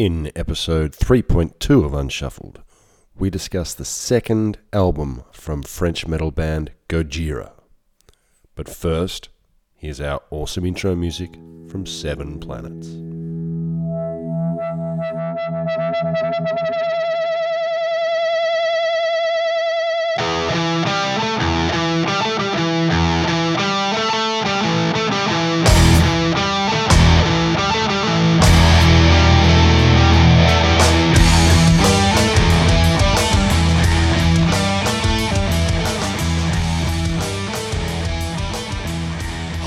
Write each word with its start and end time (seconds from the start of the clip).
In 0.00 0.32
episode 0.34 0.92
3.2 0.92 1.84
of 1.84 1.92
Unshuffled, 1.92 2.62
we 3.18 3.28
discuss 3.28 3.74
the 3.74 3.84
second 3.84 4.56
album 4.72 5.24
from 5.30 5.62
French 5.62 6.06
metal 6.06 6.30
band 6.30 6.70
Gojira. 6.88 7.52
But 8.54 8.66
first, 8.66 9.28
here's 9.74 10.00
our 10.00 10.22
awesome 10.30 10.64
intro 10.64 10.96
music 10.96 11.34
from 11.68 11.84
Seven 11.84 12.40
Planets. 12.40 12.86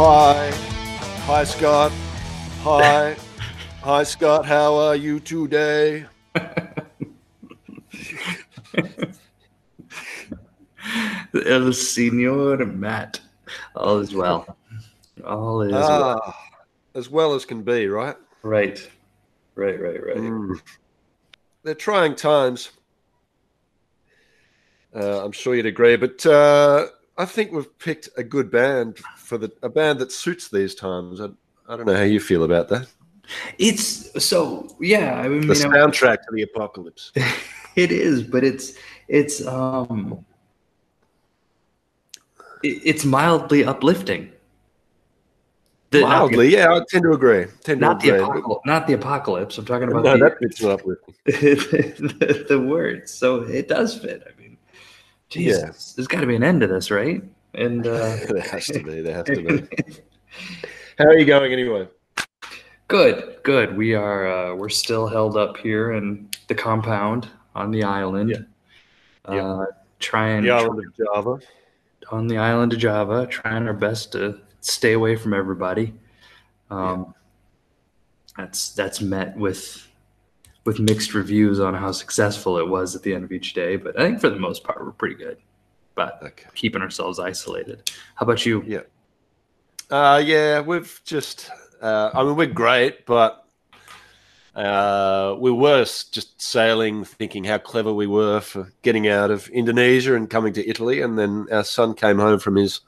Hi. 0.06 0.52
Hi, 1.28 1.46
Scott. 1.46 1.94
Hi. 2.64 3.16
Hi, 3.84 4.04
Scott. 4.04 4.46
How 4.46 4.76
are 4.76 4.98
you 4.98 5.22
today? 5.22 6.06
El 11.46 11.72
Senor 11.72 12.66
Matt. 12.66 13.22
All 13.78 14.00
is 14.00 14.14
well. 14.14 14.58
All 15.26 15.62
is 15.62 15.72
well. 15.72 16.22
Ah, 16.22 16.38
as 16.96 17.10
well 17.10 17.34
as 17.34 17.46
can 17.46 17.64
be, 17.64 17.88
right? 17.88 18.18
Right. 18.42 18.86
Right, 19.56 19.80
right, 19.80 20.06
right. 20.06 20.18
Mm. 20.18 20.60
They're 21.64 21.76
trying 21.76 22.16
times. 22.16 22.72
Uh, 24.94 25.24
I'm 25.24 25.32
sure 25.32 25.56
you'd 25.56 25.66
agree, 25.66 25.96
but 25.96 26.26
uh, 26.26 26.88
I 27.18 27.26
think 27.26 27.52
we've 27.52 27.78
picked 27.80 28.10
a 28.18 28.24
good 28.24 28.50
band 28.50 28.98
for 29.18 29.38
the 29.38 29.52
a 29.62 29.70
band 29.70 30.00
that 30.00 30.12
suits 30.12 30.50
these 30.50 30.74
times. 30.76 31.22
I, 31.22 31.28
I 31.70 31.78
don't 31.78 31.86
know 31.86 31.96
how 31.96 32.04
you 32.04 32.20
feel 32.20 32.44
about 32.44 32.70
that. 32.70 32.88
It's 33.58 34.24
so 34.24 34.68
yeah, 34.80 35.20
I 35.20 35.28
mean 35.28 35.48
The 35.48 35.54
soundtrack 35.54 36.18
to 36.18 36.28
the 36.34 36.42
apocalypse. 36.42 37.12
it 37.76 37.92
is, 37.92 38.24
but 38.24 38.44
it's 38.44 38.74
it's 39.08 39.46
um 39.46 40.26
it- 42.64 42.82
it's 42.84 43.06
mildly 43.06 43.64
uplifting. 43.64 44.32
The- 45.92 46.02
not 46.02 46.10
the- 46.10 46.38
Mildly, 46.38 46.50
yeah, 46.54 46.74
I 46.74 46.82
tend 46.90 47.04
to 47.04 47.12
agree. 47.12 47.46
Tend 47.64 47.80
to 47.80 47.86
Not 47.86 48.00
the, 48.02 48.10
agree. 48.10 48.24
apocalypse, 48.24 48.62
not 48.66 48.88
the 48.88 48.94
apocalypse. 48.94 49.58
I'm 49.60 49.66
talking 49.66 49.90
about 49.90 50.04
no, 50.04 50.14
the, 50.18 50.24
that 50.26 50.40
bit's 50.40 50.62
not 50.62 50.80
uplifting. 50.80 51.14
the, 51.26 52.46
the 52.50 52.60
words. 52.60 53.12
So 53.12 53.44
it 53.44 53.68
does 53.68 53.96
fit. 53.98 54.24
I 54.28 54.42
mean, 54.42 54.43
Jesus, 55.34 55.94
there's 55.94 56.08
got 56.08 56.22
to 56.22 56.28
be 56.28 56.36
an 56.36 56.44
end 56.44 56.62
to 56.62 56.68
this, 56.68 56.92
right? 56.92 57.24
And 57.54 57.86
uh, 57.86 58.18
there 58.30 58.42
has 58.42 58.66
to 58.68 58.84
be. 58.84 59.02
There 59.02 59.16
has 59.16 59.26
to 59.26 59.36
be. 59.36 59.68
How 60.98 61.06
are 61.06 61.18
you 61.18 61.26
going 61.26 61.52
anyway? 61.52 61.88
good, 62.88 63.38
good. 63.44 63.76
We 63.76 63.96
are 63.96 64.28
uh, 64.28 64.56
we're 64.56 64.70
still 64.70 65.08
held 65.08 65.38
up 65.38 65.58
here 65.58 65.94
in 65.94 66.30
the 66.48 66.56
compound 66.56 67.28
on 67.56 67.72
the 67.72 67.84
island. 67.84 68.30
Yeah. 68.30 69.34
Yeah. 69.36 69.46
Uh, 69.46 69.66
trying 70.00 70.44
The 70.44 70.52
island 70.52 70.80
of 70.86 70.98
Java. 70.98 71.40
on 72.12 72.28
the 72.28 72.38
island 72.38 72.74
of 72.74 72.80
Java, 72.80 73.26
trying 73.28 73.66
our 73.68 73.74
best 73.74 74.12
to 74.12 74.40
stay 74.62 74.94
away 74.94 75.16
from 75.16 75.34
everybody. 75.34 75.94
Um, 76.70 77.14
That's 78.38 78.70
that's 78.74 79.00
met 79.02 79.36
with 79.38 79.88
with 80.66 80.80
mixed 80.80 81.14
reviews 81.14 81.60
on 81.60 81.74
how 81.74 81.92
successful 81.92 82.58
it 82.58 82.68
was 82.68 82.96
at 82.96 83.04
the 83.04 83.14
end 83.14 83.24
of 83.24 83.32
each 83.32 83.54
day, 83.54 83.76
but 83.76 84.00
I 84.00 84.04
think 84.06 84.22
for 84.22 84.30
the 84.30 84.40
most 84.40 84.64
part 84.64 84.84
we're 84.84 84.92
pretty 84.92 85.16
good. 85.16 85.38
But 85.96 86.20
Okay. 86.24 86.46
keeping 86.56 86.82
ourselves 86.82 87.20
isolated. 87.20 87.92
How 88.16 88.24
about 88.24 88.46
you? 88.46 88.64
Yeah. 88.66 88.82
Uh, 89.92 90.22
yeah, 90.24 90.62
we've 90.62 91.02
just. 91.06 91.50
Uh, 91.82 92.10
I 92.14 92.24
mean, 92.24 92.36
we're 92.36 92.48
great, 92.48 93.06
but 93.06 93.46
uh, 94.56 95.36
we 95.38 95.52
were 95.52 95.84
just 95.84 96.42
sailing, 96.42 97.04
thinking 97.04 97.44
how 97.44 97.58
clever 97.58 97.94
we 97.94 98.08
were 98.08 98.40
for 98.40 98.72
getting 98.82 99.08
out 99.08 99.30
of 99.32 99.50
Indonesia 99.50 100.16
and 100.16 100.30
coming 100.30 100.54
to 100.54 100.68
Italy. 100.68 101.02
And 101.02 101.20
then 101.20 101.48
our 101.52 101.64
son 101.64 101.94
came 101.94 102.20
home 102.20 102.40
from 102.40 102.56
his 102.56 102.80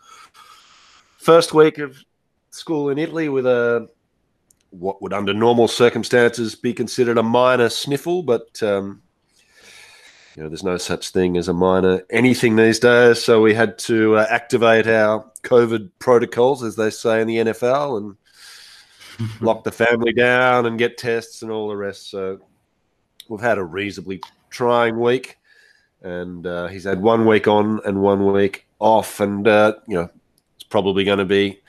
first 1.17 1.53
week 1.53 1.77
of 1.77 1.97
school 2.51 2.89
in 2.89 2.97
Italy 2.97 3.29
with 3.29 3.45
a 3.45 3.89
what 4.79 5.01
would, 5.01 5.13
under 5.13 5.33
normal 5.33 5.67
circumstances, 5.67 6.55
be 6.55 6.73
considered 6.73 7.17
a 7.17 7.23
minor 7.23 7.69
sniffle, 7.69 8.23
but. 8.23 8.61
Um, 8.61 9.01
you 10.35 10.43
know, 10.43 10.49
there's 10.49 10.63
no 10.63 10.77
such 10.77 11.11
thing 11.11 11.37
as 11.37 11.47
a 11.47 11.53
minor 11.53 12.03
anything 12.09 12.57
these 12.57 12.77
days. 12.77 13.23
So 13.23 13.41
we 13.41 13.53
had 13.53 13.77
to 13.79 14.17
uh, 14.17 14.27
activate 14.29 14.85
our 14.85 15.31
COVID 15.43 15.91
protocols, 15.99 16.61
as 16.61 16.75
they 16.75 16.89
say 16.89 17.21
in 17.21 17.27
the 17.27 17.37
NFL, 17.37 17.97
and 17.97 19.29
lock 19.41 19.63
the 19.63 19.71
family 19.71 20.11
down 20.11 20.65
and 20.65 20.77
get 20.77 20.97
tests 20.97 21.41
and 21.41 21.51
all 21.51 21.69
the 21.69 21.77
rest. 21.77 22.09
So 22.09 22.39
we've 23.29 23.41
had 23.41 23.57
a 23.57 23.63
reasonably 23.63 24.21
trying 24.49 24.99
week, 24.99 25.37
and 26.01 26.45
uh, 26.45 26.67
he's 26.67 26.83
had 26.83 27.01
one 27.01 27.25
week 27.25 27.47
on 27.47 27.79
and 27.85 28.01
one 28.01 28.31
week 28.31 28.67
off, 28.79 29.21
and 29.21 29.47
uh, 29.47 29.75
you 29.87 29.95
know, 29.95 30.09
it's 30.55 30.65
probably 30.65 31.05
going 31.05 31.19
to 31.19 31.25
be 31.25 31.61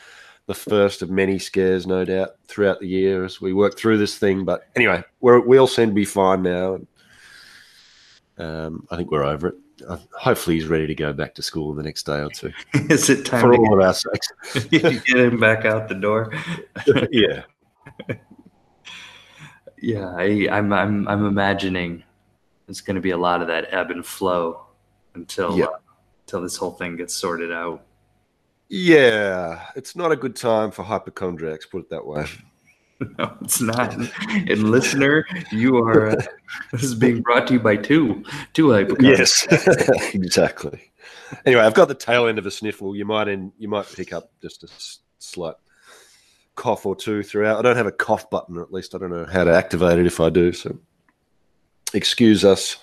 the 0.46 0.54
first 0.54 1.02
of 1.02 1.10
many 1.10 1.38
scares, 1.38 1.86
no 1.86 2.04
doubt, 2.04 2.36
throughout 2.46 2.80
the 2.80 2.86
year 2.86 3.24
as 3.24 3.40
we 3.40 3.52
work 3.52 3.76
through 3.76 3.98
this 3.98 4.16
thing. 4.16 4.44
But 4.44 4.68
anyway, 4.76 5.02
we're, 5.20 5.40
we 5.40 5.58
all 5.58 5.66
seem 5.66 5.88
to 5.88 5.94
be 5.94 6.04
fine 6.04 6.42
now. 6.42 6.78
Um, 8.38 8.86
I 8.90 8.96
think 8.96 9.10
we're 9.10 9.24
over 9.24 9.48
it. 9.48 9.54
Uh, 9.86 9.98
hopefully, 10.18 10.56
he's 10.56 10.68
ready 10.68 10.86
to 10.86 10.94
go 10.94 11.12
back 11.12 11.34
to 11.34 11.42
school 11.42 11.74
the 11.74 11.82
next 11.82 12.06
day 12.06 12.20
or 12.20 12.30
two. 12.30 12.52
Is 12.74 13.10
it 13.10 13.26
time 13.26 13.42
For 13.42 13.54
all 13.54 13.74
of 13.74 13.80
our 13.84 13.92
sakes. 13.92 14.64
get, 14.70 15.06
him 15.08 15.38
back 15.38 15.64
out 15.64 15.88
the 15.88 15.94
door? 15.94 16.32
yeah. 17.10 17.42
Yeah, 19.82 20.14
I, 20.16 20.48
I'm 20.50 20.72
I'm 20.72 21.06
I'm 21.06 21.26
imagining 21.26 22.02
it's 22.68 22.80
going 22.80 22.94
to 22.94 23.00
be 23.00 23.10
a 23.10 23.18
lot 23.18 23.42
of 23.42 23.48
that 23.48 23.66
ebb 23.70 23.90
and 23.90 24.04
flow 24.04 24.64
until 25.14 25.56
Yeah. 25.58 25.66
uh, 25.66 25.78
until 26.24 26.40
this 26.40 26.56
whole 26.56 26.72
thing 26.72 26.96
gets 26.96 27.14
sorted 27.14 27.52
out. 27.52 27.82
Yeah. 28.68 29.66
It's 29.74 29.96
not 29.96 30.12
a 30.12 30.16
good 30.16 30.36
time 30.36 30.70
for 30.70 30.82
hypochondriacs, 30.82 31.66
put 31.66 31.82
it 31.82 31.90
that 31.90 32.06
way. 32.06 32.26
No, 33.18 33.36
it's 33.42 33.60
not. 33.60 33.94
And 33.94 34.70
listener, 34.70 35.26
you 35.52 35.76
are. 35.76 36.12
Uh, 36.12 36.22
this 36.72 36.82
is 36.82 36.94
being 36.94 37.20
brought 37.20 37.46
to 37.48 37.52
you 37.52 37.60
by 37.60 37.76
two 37.76 38.24
two 38.54 38.72
hypochondriacs. 38.72 39.46
Yes. 39.50 40.14
exactly. 40.14 40.92
Anyway, 41.44 41.60
I've 41.60 41.74
got 41.74 41.88
the 41.88 41.94
tail 41.94 42.26
end 42.26 42.38
of 42.38 42.46
a 42.46 42.50
sniffle. 42.50 42.96
You 42.96 43.04
might 43.04 43.28
in, 43.28 43.52
you 43.58 43.68
might 43.68 43.86
pick 43.86 44.14
up 44.14 44.30
just 44.40 44.64
a 44.64 44.68
slight 45.18 45.56
cough 46.54 46.86
or 46.86 46.96
two 46.96 47.22
throughout. 47.22 47.58
I 47.58 47.62
don't 47.62 47.76
have 47.76 47.86
a 47.86 47.92
cough 47.92 48.30
button, 48.30 48.56
or 48.56 48.62
at 48.62 48.72
least 48.72 48.94
I 48.94 48.98
don't 48.98 49.10
know 49.10 49.26
how 49.26 49.44
to 49.44 49.52
activate 49.52 49.98
it 49.98 50.06
if 50.06 50.18
I 50.18 50.30
do. 50.30 50.54
So 50.54 50.78
excuse 51.92 52.44
us, 52.44 52.78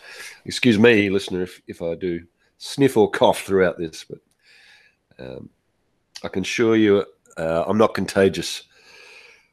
excuse 0.46 0.78
me, 0.78 1.10
listener, 1.10 1.42
if, 1.44 1.62
if 1.68 1.82
I 1.82 1.96
do 1.96 2.26
sniff 2.58 2.98
or 2.98 3.10
cough 3.10 3.42
throughout 3.42 3.78
this. 3.78 4.06
But 4.08 4.20
um, 5.20 5.50
I 6.24 6.30
can 6.30 6.44
assure 6.44 6.76
you, 6.76 7.06
uh, 7.38 7.66
I'm 7.68 7.78
not 7.78 7.94
contagious 7.94 8.64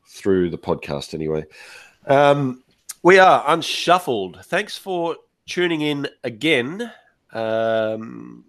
through 0.06 0.50
the 0.50 0.58
podcast 0.58 1.14
anyway. 1.14 1.44
Um, 2.06 2.62
we 3.02 3.18
are 3.18 3.44
unshuffled. 3.46 4.44
Thanks 4.44 4.76
for 4.76 5.16
tuning 5.46 5.80
in 5.80 6.08
again. 6.22 6.92
Um, 7.32 8.44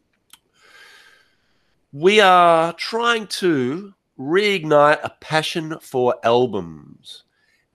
we 1.92 2.20
are 2.20 2.74
trying 2.74 3.28
to 3.28 3.94
reignite 4.20 5.00
a 5.04 5.10
passion 5.20 5.78
for 5.82 6.16
albums 6.24 7.24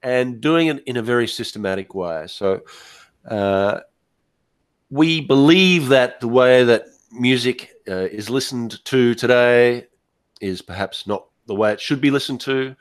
and 0.03 0.41
doing 0.41 0.69
it 0.69 0.83
in 0.85 0.97
a 0.97 1.03
very 1.03 1.27
systematic 1.27 1.95
way. 1.95 2.27
So, 2.29 2.61
uh, 3.29 3.81
we 4.91 5.20
believe 5.20 5.88
that 5.88 6.20
the 6.20 6.29
way 6.29 6.62
that 6.62 6.87
music 7.11 7.73
uh, 7.88 7.94
is 7.94 8.31
listened 8.31 8.85
to 8.85 9.15
today 9.15 9.87
is 10.41 10.62
perhaps 10.62 11.06
not 11.06 11.27
the 11.47 11.55
way 11.55 11.73
it 11.73 11.81
should 11.81 12.00
be 12.00 12.11
listened 12.11 12.41
to. 12.43 12.75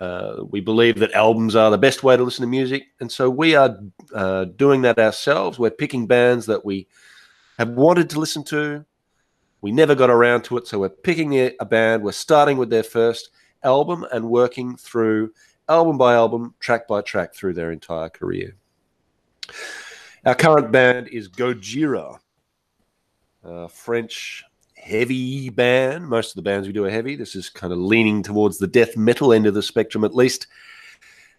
Uh, 0.00 0.42
we 0.50 0.60
believe 0.60 0.98
that 0.98 1.12
albums 1.12 1.54
are 1.54 1.70
the 1.70 1.78
best 1.78 2.02
way 2.02 2.16
to 2.16 2.24
listen 2.24 2.42
to 2.42 2.48
music, 2.48 2.84
and 3.00 3.10
so 3.10 3.30
we 3.30 3.54
are 3.54 3.78
uh, 4.14 4.44
doing 4.56 4.82
that 4.82 4.98
ourselves. 4.98 5.58
We're 5.58 5.70
picking 5.70 6.06
bands 6.06 6.46
that 6.46 6.64
we 6.64 6.88
have 7.58 7.70
wanted 7.70 8.10
to 8.10 8.18
listen 8.18 8.42
to. 8.44 8.84
We 9.60 9.70
never 9.70 9.94
got 9.94 10.10
around 10.10 10.42
to 10.44 10.56
it, 10.56 10.66
so 10.66 10.80
we're 10.80 10.88
picking 10.88 11.34
a 11.34 11.54
a 11.60 11.64
band. 11.64 12.02
We're 12.02 12.12
starting 12.12 12.56
with 12.56 12.68
their 12.68 12.82
first 12.82 13.30
album 13.62 14.04
and 14.12 14.28
working 14.28 14.76
through 14.76 15.30
album 15.68 15.98
by 15.98 16.14
album, 16.14 16.54
track 16.58 16.88
by 16.88 17.00
track 17.02 17.34
through 17.34 17.54
their 17.54 17.70
entire 17.70 18.08
career. 18.08 18.56
Our 20.24 20.34
current 20.34 20.72
band 20.72 21.08
is 21.08 21.28
Gojira, 21.28 22.18
French 23.70 24.44
heavy 24.82 25.48
band. 25.48 26.08
Most 26.08 26.30
of 26.30 26.36
the 26.36 26.42
bands 26.42 26.66
we 26.66 26.72
do 26.72 26.84
are 26.84 26.90
heavy. 26.90 27.14
This 27.14 27.36
is 27.36 27.48
kind 27.48 27.72
of 27.72 27.78
leaning 27.78 28.22
towards 28.22 28.58
the 28.58 28.66
death 28.66 28.96
metal 28.96 29.32
end 29.32 29.46
of 29.46 29.54
the 29.54 29.62
spectrum, 29.62 30.02
at 30.04 30.14
least. 30.14 30.48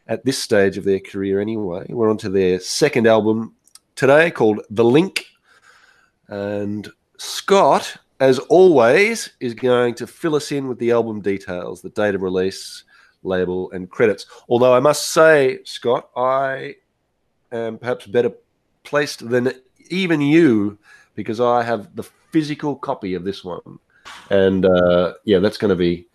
at 0.07 0.25
this 0.25 0.38
stage 0.38 0.78
of 0.78 0.84
their 0.84 1.00
career 1.00 1.40
anyway. 1.40 1.86
We're 1.90 2.10
on 2.10 2.18
to 2.18 2.30
their 2.30 2.60
second 2.60 3.07
album 3.07 3.56
today 3.95 4.31
called 4.31 4.62
The 4.69 4.84
Link. 4.84 5.25
And 6.28 6.88
Scott, 7.18 7.98
as 8.19 8.40
always, 8.40 9.31
is 9.40 9.54
going 9.54 9.95
to 9.95 10.07
fill 10.07 10.36
us 10.36 10.51
in 10.51 10.68
with 10.68 10.80
the 10.80 10.92
album 10.92 11.22
details, 11.22 11.81
the 11.81 11.90
date 11.90 12.16
of 12.16 12.22
release, 12.22 12.84
label, 13.24 13.72
and 13.72 13.90
credits. 13.90 14.25
Although 14.50 14.74
I 14.74 14.80
must 14.80 15.12
say, 15.12 15.60
Scott, 15.63 16.10
I 16.16 16.75
am 17.51 17.78
perhaps 17.78 18.06
better 18.06 18.31
placed 18.84 19.30
than 19.30 19.54
even 19.90 20.19
you 20.19 20.78
because 21.16 21.40
I 21.40 21.63
have 21.63 21.95
the 21.95 22.04
physical 22.33 22.75
copy 22.75 23.13
of 23.13 23.24
this 23.24 23.44
one. 23.45 23.80
And 24.30 24.65
uh, 24.65 25.13
yeah, 25.24 25.39
that's 25.39 25.57
going 25.57 25.69
to 25.69 25.75
be 25.77 26.07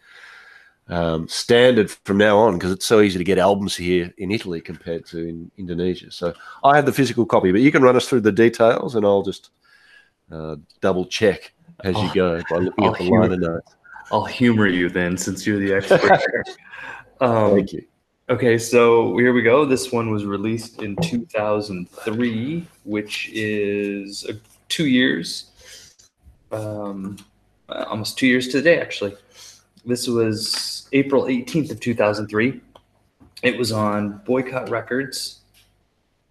um, 0.89 1.29
standard 1.29 1.91
from 1.91 2.19
now 2.19 2.37
on 2.39 2.55
because 2.59 2.73
it's 2.73 2.85
so 2.85 3.01
easy 3.01 3.17
to 3.19 3.25
get 3.25 3.39
albums 3.39 3.77
here 3.77 4.13
in 4.19 4.31
Italy 4.31 4.61
compared 4.61 5.07
to 5.07 5.19
in 5.27 5.51
Indonesia. 5.57 6.11
So 6.11 6.35
I 6.65 6.77
have 6.77 6.85
the 6.87 6.93
physical 6.93 7.25
copy, 7.25 7.53
but 7.53 7.61
you 7.63 7.73
can 7.73 7.83
run 7.83 7.97
us 7.97 8.09
through 8.09 8.21
the 8.23 8.33
details 8.33 8.95
and 8.95 9.07
I'll 9.07 9.23
just 9.23 9.51
uh, 10.31 10.57
double 10.81 11.07
check 11.07 11.53
as 11.85 11.95
you 11.97 12.09
Oh, 12.11 12.15
go 12.15 12.43
by 12.51 12.57
looking 12.59 12.85
I'll 12.85 12.93
at 12.93 12.99
the 12.99 13.05
humor- 13.05 13.21
liner 13.29 13.37
notes. 13.37 13.75
I'll 14.11 14.25
humor 14.25 14.67
you 14.67 14.89
then, 14.89 15.17
since 15.17 15.47
you're 15.47 15.59
the 15.61 15.75
expert. 15.75 16.23
um, 17.21 17.55
Thank 17.57 17.73
you. 17.75 17.85
Okay, 18.31 18.59
so 18.59 19.17
here 19.17 19.33
we 19.33 19.41
go. 19.43 19.65
This 19.65 19.91
one 19.93 20.11
was 20.11 20.25
released 20.27 20.83
in 20.83 20.97
2003, 20.97 22.67
which 22.85 23.31
is 23.33 24.27
uh, 24.29 24.33
two 24.69 24.87
years, 24.87 25.51
um, 26.53 27.17
uh, 27.69 27.85
almost 27.89 28.19
two 28.19 28.27
years 28.27 28.49
to 28.49 28.59
the 28.59 28.63
day, 28.63 28.81
actually. 28.81 29.15
This 29.85 30.07
was 30.09 30.89
April 30.93 31.25
18th 31.25 31.71
of 31.71 31.81
2003. 31.81 32.61
It 33.43 33.59
was 33.59 33.73
on 33.73 34.21
Boycott 34.27 34.69
Records, 34.69 35.41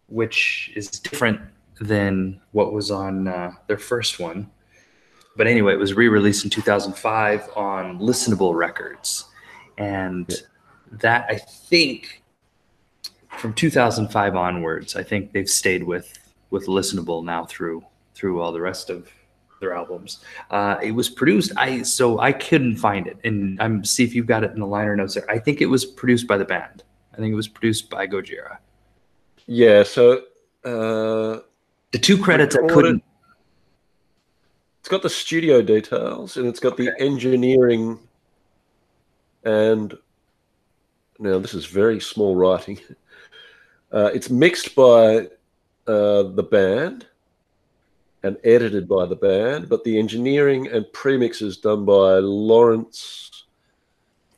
which 0.07 0.71
is 0.75 0.89
different 0.89 1.39
than 1.79 2.41
what 2.51 2.73
was 2.73 2.91
on 2.91 3.27
uh, 3.27 3.51
their 3.67 3.77
first 3.77 4.19
one. 4.19 4.49
But 5.35 5.47
anyway, 5.47 5.73
it 5.73 5.79
was 5.79 5.93
re-released 5.93 6.43
in 6.43 6.49
2005 6.49 7.49
on 7.55 7.99
Listenable 7.99 8.55
Records, 8.55 9.25
and 9.77 10.43
that 10.91 11.27
I 11.29 11.35
think 11.35 12.23
from 13.37 13.53
2005 13.53 14.35
onwards, 14.35 14.95
I 14.95 15.03
think 15.03 15.31
they've 15.31 15.49
stayed 15.49 15.83
with 15.83 16.17
with 16.49 16.65
listenable 16.67 17.23
now 17.23 17.45
through 17.45 17.85
through 18.15 18.41
all 18.41 18.51
the 18.51 18.61
rest 18.61 18.89
of 18.89 19.09
their 19.59 19.73
albums. 19.73 20.19
Uh, 20.51 20.77
it 20.81 20.91
was 20.91 21.09
produced. 21.09 21.51
I 21.57 21.81
so 21.83 22.19
I 22.19 22.31
couldn't 22.31 22.77
find 22.77 23.07
it, 23.07 23.17
and 23.23 23.61
I'm 23.61 23.83
see 23.83 24.03
if 24.03 24.13
you've 24.15 24.27
got 24.27 24.43
it 24.43 24.51
in 24.51 24.59
the 24.59 24.67
liner 24.67 24.95
notes 24.95 25.15
there. 25.15 25.29
I 25.29 25.39
think 25.39 25.61
it 25.61 25.65
was 25.67 25.85
produced 25.85 26.27
by 26.27 26.37
the 26.37 26.45
band. 26.45 26.83
I 27.13 27.17
think 27.17 27.31
it 27.31 27.35
was 27.35 27.47
produced 27.47 27.89
by 27.89 28.07
Gojira. 28.07 28.57
Yeah, 29.47 29.83
so 29.83 30.21
uh, 30.63 31.39
The 31.91 31.99
two 31.99 32.17
credits 32.21 32.55
I 32.55 32.67
couldn't. 32.67 33.03
it's 34.79 34.89
got 34.89 35.01
the 35.01 35.09
studio 35.09 35.61
details 35.61 36.37
and 36.37 36.45
it's 36.47 36.59
got 36.59 36.77
the 36.77 36.91
engineering 36.99 37.99
and 39.43 39.97
now 41.19 41.39
this 41.39 41.53
is 41.53 41.65
very 41.65 41.99
small 41.99 42.35
writing 42.35 42.79
uh, 43.91 44.11
it's 44.13 44.29
mixed 44.29 44.75
by 44.75 45.27
uh, 45.87 46.23
the 46.23 46.47
band 46.51 47.06
and 48.23 48.37
edited 48.43 48.87
by 48.87 49.05
the 49.05 49.15
band 49.15 49.69
but 49.69 49.83
the 49.83 49.97
engineering 49.97 50.67
and 50.67 50.85
premixes 50.87 51.61
done 51.61 51.85
by 51.85 52.17
lawrence 52.19 53.45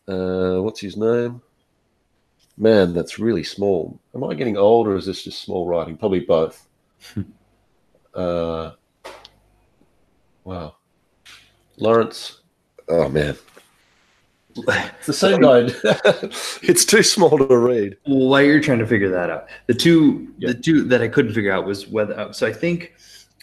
uh, 0.07 0.57
what's 0.61 0.79
his 0.81 0.97
name 0.97 1.41
man 2.57 2.93
that's 2.93 3.19
really 3.19 3.43
small 3.43 3.99
am 4.13 4.23
i 4.23 4.33
getting 4.33 4.57
old 4.57 4.87
or 4.87 4.95
is 4.95 5.05
this 5.05 5.23
just 5.23 5.41
small 5.41 5.65
writing 5.67 5.95
probably 5.97 6.19
both 6.19 6.67
uh, 8.15 8.71
Wow. 10.43 10.77
Lawrence. 11.77 12.41
Oh 12.87 13.07
man. 13.07 13.37
It's 14.57 15.05
the 15.05 15.13
same 15.13 15.41
guy. 15.41 15.69
it's 16.63 16.85
too 16.85 17.03
small 17.03 17.37
to 17.37 17.55
read. 17.55 17.97
While 18.05 18.41
you're 18.41 18.59
trying 18.59 18.79
to 18.79 18.87
figure 18.87 19.09
that 19.09 19.29
out, 19.29 19.47
the 19.67 19.75
two 19.75 20.27
Yeah. 20.39 20.47
the 20.49 20.53
two 20.55 20.81
that 20.85 21.03
I 21.03 21.07
couldn't 21.07 21.33
figure 21.33 21.51
out 21.51 21.65
was 21.67 21.87
whether. 21.87 22.33
So 22.33 22.47
I 22.47 22.53
think 22.53 22.93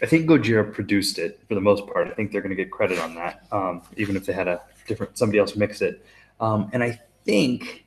I 0.03 0.07
think 0.07 0.29
Gojira 0.29 0.73
produced 0.73 1.19
it 1.19 1.41
for 1.49 1.55
the 1.55 1.61
most 1.61 1.87
part. 1.87 2.07
I 2.09 2.11
think 2.11 2.31
they're 2.31 2.43
going 2.43 2.51
to 2.51 2.63
get 2.63 2.71
credit 2.71 2.99
on 2.99 3.15
that, 3.15 3.47
um, 3.51 3.83
even 3.97 4.15
if 4.17 4.27
they 4.27 4.33
had 4.33 4.47
a 4.49 4.61
different 4.87 5.17
somebody 5.17 5.39
else 5.39 5.57
mix 5.57 5.81
it. 5.81 6.05
Um, 6.41 6.69
and 6.73 6.83
I 6.83 7.01
think 7.25 7.87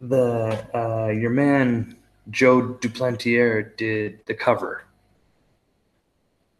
the 0.00 0.66
uh, 0.74 1.08
your 1.12 1.30
man 1.30 1.96
Joe 2.30 2.60
Duplantier 2.80 3.76
did 3.76 4.20
the 4.26 4.34
cover. 4.34 4.84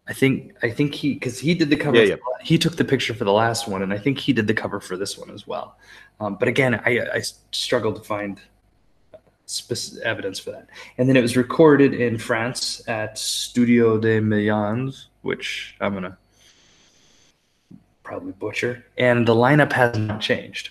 I 0.06 0.12
think 0.12 0.55
I 0.62 0.70
think 0.70 0.94
he 0.94 1.14
because 1.14 1.38
he 1.38 1.55
did 1.55 1.70
the 1.70 1.76
cover. 1.76 1.96
Yeah, 2.05 2.17
for- 2.17 2.22
He 2.43 2.58
took 2.58 2.76
the 2.76 2.84
picture 2.84 3.14
for 3.14 3.25
the 3.25 3.32
last 3.32 3.67
one, 3.67 3.82
and 3.82 3.93
I 3.93 3.99
think 3.99 4.19
he 4.19 4.32
did 4.32 4.46
the 4.46 4.55
cover 4.55 4.78
for 4.81 4.96
this 4.96 5.17
one 5.19 5.31
as 5.31 5.46
well. 5.46 5.78
Um, 6.20 6.37
but 6.37 6.46
again, 6.46 6.75
I, 6.87 7.00
I 7.14 7.22
struggled 7.52 7.96
to 7.96 8.02
find 8.02 8.38
evidence 10.02 10.38
for 10.38 10.50
that. 10.50 10.69
And 10.99 11.08
then 11.08 11.17
it 11.17 11.23
was 11.23 11.37
recorded 11.37 11.94
in 11.94 12.19
France 12.19 12.82
at 12.88 13.19
Studio 13.19 13.99
des 13.99 14.20
Millions, 14.20 15.08
which 15.23 15.76
I'm 15.81 15.94
gonna 15.94 16.17
probably 18.02 18.32
butcher. 18.32 18.85
And 18.99 19.26
the 19.26 19.35
lineup 19.35 19.73
has 19.73 19.96
not 19.99 20.20
changed. 20.20 20.70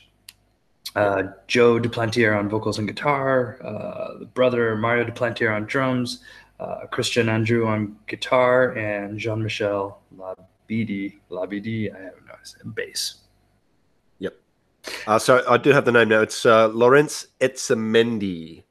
Uh, 0.96 1.24
Joe 1.48 1.80
Duplantier 1.80 2.38
on 2.38 2.50
vocals 2.50 2.78
and 2.78 2.88
guitar, 2.88 3.58
uh, 3.64 4.20
the 4.20 4.25
brother 4.25 4.75
Mario 4.75 5.06
Duplantier 5.06 5.56
on 5.56 5.66
drums, 5.66 6.24
uh, 6.60 6.86
Christian 6.92 7.28
Andreu 7.28 7.66
on 7.68 7.98
guitar, 8.08 8.72
and 8.74 9.18
Jean-Michel 9.18 10.00
Labidi, 10.16 11.16
Labidi, 11.31 11.94
I 11.94 12.00
don't 12.00 12.25
know, 12.28 12.72
bass. 12.75 13.23
Uh, 15.07 15.19
so 15.19 15.44
I 15.50 15.57
do 15.57 15.71
have 15.71 15.85
the 15.85 15.91
name 15.91 16.09
now. 16.09 16.21
It's 16.21 16.45
uh, 16.45 16.68
Lawrence 16.69 17.27
Etchemendy. 17.39 18.63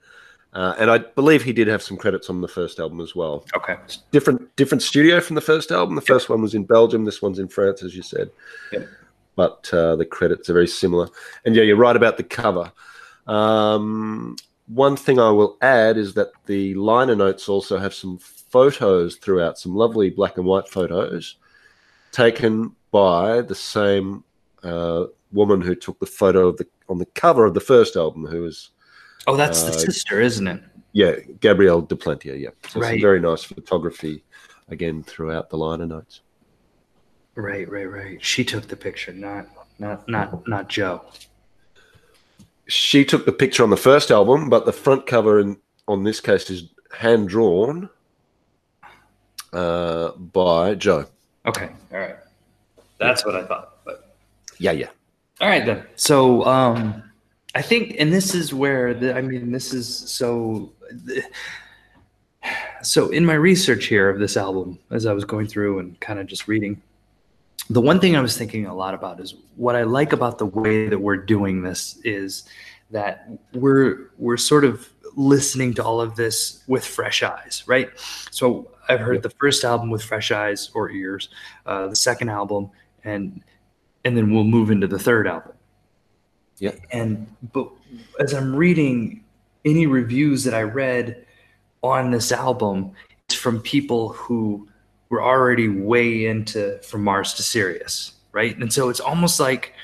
Uh, 0.53 0.75
and 0.79 0.91
I 0.91 0.99
believe 0.99 1.43
he 1.43 1.53
did 1.53 1.67
have 1.69 1.83
some 1.83 1.97
credits 1.97 2.29
on 2.29 2.43
the 2.43 2.49
first 2.49 2.79
album 2.79 3.01
as 3.01 3.17
well. 3.17 3.47
Okay. 3.57 3.77
Different 4.11 4.55
different 4.57 4.83
studio 4.83 5.21
from 5.21 5.35
the 5.35 5.41
first 5.41 5.71
album. 5.71 5.95
The 5.95 6.03
first 6.03 6.29
one 6.29 6.43
was 6.43 6.55
in 6.55 6.65
Belgium. 6.65 7.05
This 7.05 7.23
one's 7.23 7.39
in 7.39 7.49
France, 7.49 7.83
as 7.83 7.97
you 7.97 8.03
said. 8.03 8.31
But 9.35 9.71
uh, 9.73 9.97
the 9.97 10.05
credits 10.05 10.51
are 10.51 10.53
very 10.53 10.67
similar. 10.67 11.09
And 11.47 11.57
yeah, 11.57 11.63
you're 11.63 11.77
right 11.77 11.97
about 11.97 12.19
the 12.19 12.23
cover. 12.23 12.71
Um, 13.27 14.37
one 14.67 14.97
thing 14.97 15.19
I 15.19 15.31
will 15.31 15.57
add 15.63 15.97
is 15.97 16.13
that 16.15 16.33
the 16.45 16.75
liner 16.75 17.17
notes 17.17 17.49
also 17.49 17.79
have 17.79 17.95
some 17.95 18.19
photos 18.19 19.17
throughout, 19.17 19.59
some 19.59 19.75
lovely 19.75 20.11
black 20.11 20.37
and 20.37 20.47
white 20.47 20.69
photos 20.69 21.37
taken 22.11 22.77
by 22.91 23.41
the 23.41 23.55
same 23.55 24.23
uh, 24.63 25.07
woman 25.33 25.61
who 25.61 25.75
took 25.75 25.99
the 26.01 26.07
photo 26.07 26.49
of 26.49 26.57
the 26.59 26.67
on 26.89 26.99
the 26.99 27.07
cover 27.07 27.45
of 27.47 27.55
the 27.55 27.61
first 27.61 27.97
album, 27.97 28.27
who 28.27 28.43
was 28.43 28.71
Oh, 29.27 29.37
that's 29.37 29.63
the 29.63 29.69
Uh, 29.73 29.79
sister, 29.79 30.21
isn't 30.21 30.47
it? 30.49 30.63
yeah 30.93 31.17
Gabrielle 31.41 31.83
Duplantier. 31.83 32.39
Yeah, 32.39 32.51
so 32.69 32.81
Right. 32.81 33.01
very 33.01 33.21
nice 33.21 33.45
photography 33.45 34.25
again 34.69 35.03
throughout 35.03 35.49
the 35.51 35.57
liner 35.57 35.87
notes. 35.87 36.21
Right, 37.35 37.69
right, 37.71 37.91
right. 37.91 38.23
She 38.25 38.45
took 38.45 38.69
the 38.69 38.77
picture, 38.77 39.13
not 39.13 39.47
not 39.79 40.07
not 40.09 40.47
not 40.47 40.69
Joe. 40.69 41.03
She 42.69 43.05
took 43.05 43.25
the 43.27 43.33
picture 43.33 43.63
on 43.63 43.71
the 43.71 43.77
first 43.77 44.11
album, 44.11 44.49
but 44.51 44.67
the 44.67 44.73
front 44.73 45.07
cover 45.07 45.41
in, 45.41 45.57
on 45.89 46.05
this 46.05 46.21
case 46.21 46.49
is 46.51 46.69
hand 46.93 47.29
drawn 47.29 47.89
uh, 49.53 50.13
by 50.13 50.75
Joe. 50.75 51.07
Okay, 51.47 51.71
all 51.93 51.99
right. 51.99 52.17
That's 52.99 53.25
what 53.25 53.35
I 53.35 53.45
thought. 53.45 53.79
But 53.85 54.15
Yeah, 54.59 54.73
yeah. 54.73 54.89
All 55.43 55.49
right 55.49 55.67
then. 55.67 55.85
So 55.97 56.45
um 56.47 57.03
I 57.55 57.61
think 57.61 57.97
and 57.99 58.13
this 58.13 58.35
is 58.35 58.55
where 58.55 58.95
the 58.95 59.15
I 59.15 59.21
mean 59.21 59.53
this 59.53 59.75
is 59.75 59.89
so 59.89 60.73
so 62.83 63.11
in 63.11 63.27
my 63.27 63.35
research 63.35 63.87
here 63.87 64.09
of 64.09 64.19
this 64.19 64.37
album 64.37 64.79
as 64.91 65.05
I 65.05 65.13
was 65.13 65.25
going 65.25 65.47
through 65.49 65.81
and 65.81 65.99
kind 66.01 66.19
of 66.19 66.27
just 66.27 66.49
reading 66.49 66.81
the 67.71 67.81
one 67.81 68.01
thing 68.01 68.17
I 68.17 68.21
was 68.21 68.37
thinking 68.37 68.67
a 68.67 68.75
lot 68.75 68.95
about 68.95 69.21
is 69.21 69.35
what 69.57 69.77
I 69.77 69.83
like 69.83 70.13
about 70.13 70.39
the 70.39 70.47
way 70.47 70.89
that 70.89 70.99
we're 70.99 71.17
doing 71.17 71.63
this 71.63 71.99
is 72.05 72.45
that 72.91 73.29
we're 73.53 74.11
we're 74.19 74.37
sort 74.37 74.65
of 74.65 74.89
listening 75.17 75.75
to 75.75 75.85
all 75.85 76.01
of 76.01 76.17
this 76.17 76.63
with 76.67 76.85
fresh 76.85 77.23
eyes, 77.23 77.65
right? 77.67 77.91
So 78.31 78.71
I've 78.89 79.01
heard 79.01 79.23
the 79.23 79.31
first 79.31 79.65
album 79.65 79.91
with 79.91 80.03
fresh 80.03 80.31
eyes 80.31 80.71
or 80.75 80.91
ears, 80.91 81.29
uh, 81.67 81.89
the 81.89 81.97
second 81.97 82.31
album, 82.31 82.71
and 83.05 83.43
and 84.05 84.17
then 84.17 84.33
we'll 84.33 84.45
move 84.45 84.71
into 84.71 84.87
the 84.87 84.99
third 84.99 85.27
album. 85.27 85.53
Yeah. 86.59 86.73
And 86.91 87.27
but 87.53 87.71
as 88.21 88.33
I'm 88.33 88.55
reading 88.55 89.25
any 89.65 89.87
reviews 89.87 90.45
that 90.45 90.55
I 90.55 90.63
read 90.63 91.25
on 91.83 92.11
this 92.11 92.33
album, 92.33 92.93
it's 93.27 93.35
from 93.35 93.61
people 93.61 94.11
who 94.11 94.69
were 95.09 95.23
already 95.23 95.69
way 95.69 96.27
into 96.27 96.79
From 96.83 97.05
Mars 97.05 97.35
to 97.35 97.43
Sirius, 97.43 98.13
right? 98.33 98.57
And 98.57 98.73
so 98.73 98.89
it's 98.89 99.01
almost 99.01 99.41
like 99.41 99.75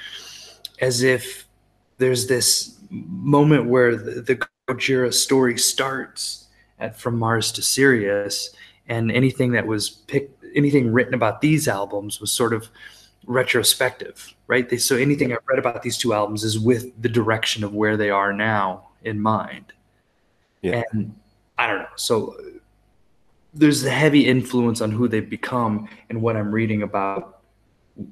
as 0.81 1.03
if 1.03 1.47
there's 1.99 2.29
this 2.29 2.79
moment 2.91 3.67
where 3.67 3.97
the, 3.97 4.23
the 4.23 4.47
Gojira's 4.69 5.21
story 5.21 5.59
starts 5.59 6.47
at 6.79 6.99
From 6.99 7.19
Mars 7.19 7.53
to 7.53 7.63
Sirius, 7.63 8.55
and 8.89 9.11
anything 9.11 9.53
that 9.53 9.67
was 9.67 9.91
picked, 9.91 10.45
anything 10.55 10.93
written 10.93 11.15
about 11.15 11.41
these 11.41 11.69
albums 11.69 12.21
was 12.21 12.33
sort 12.33 12.53
of 12.53 12.69
retrospective, 13.27 14.35
right? 14.47 14.69
They, 14.69 14.79
so 14.79 14.97
anything 14.97 15.33
I've 15.33 15.47
read 15.47 15.59
about 15.59 15.83
these 15.83 15.99
two 15.99 16.15
albums 16.15 16.45
is 16.45 16.59
with 16.59 17.01
the 17.03 17.09
direction 17.09 17.65
of 17.65 17.75
where 17.75 17.97
they 17.97 18.11
are 18.11 18.33
now 18.33 18.89
in 19.03 19.21
mind. 19.21 19.73
Yeah. 20.63 20.83
And 20.93 21.15
I 21.59 21.67
don't 21.67 21.79
know. 21.81 21.89
So 21.97 22.37
there's 23.55 23.85
a 23.85 23.91
heavy 23.91 24.27
influence 24.27 24.81
on 24.81 24.91
who 24.91 25.09
they've 25.09 25.29
become 25.29 25.89
and 26.09 26.23
what 26.23 26.37
I'm 26.37 26.53
reading 26.53 26.83
about 26.83 27.41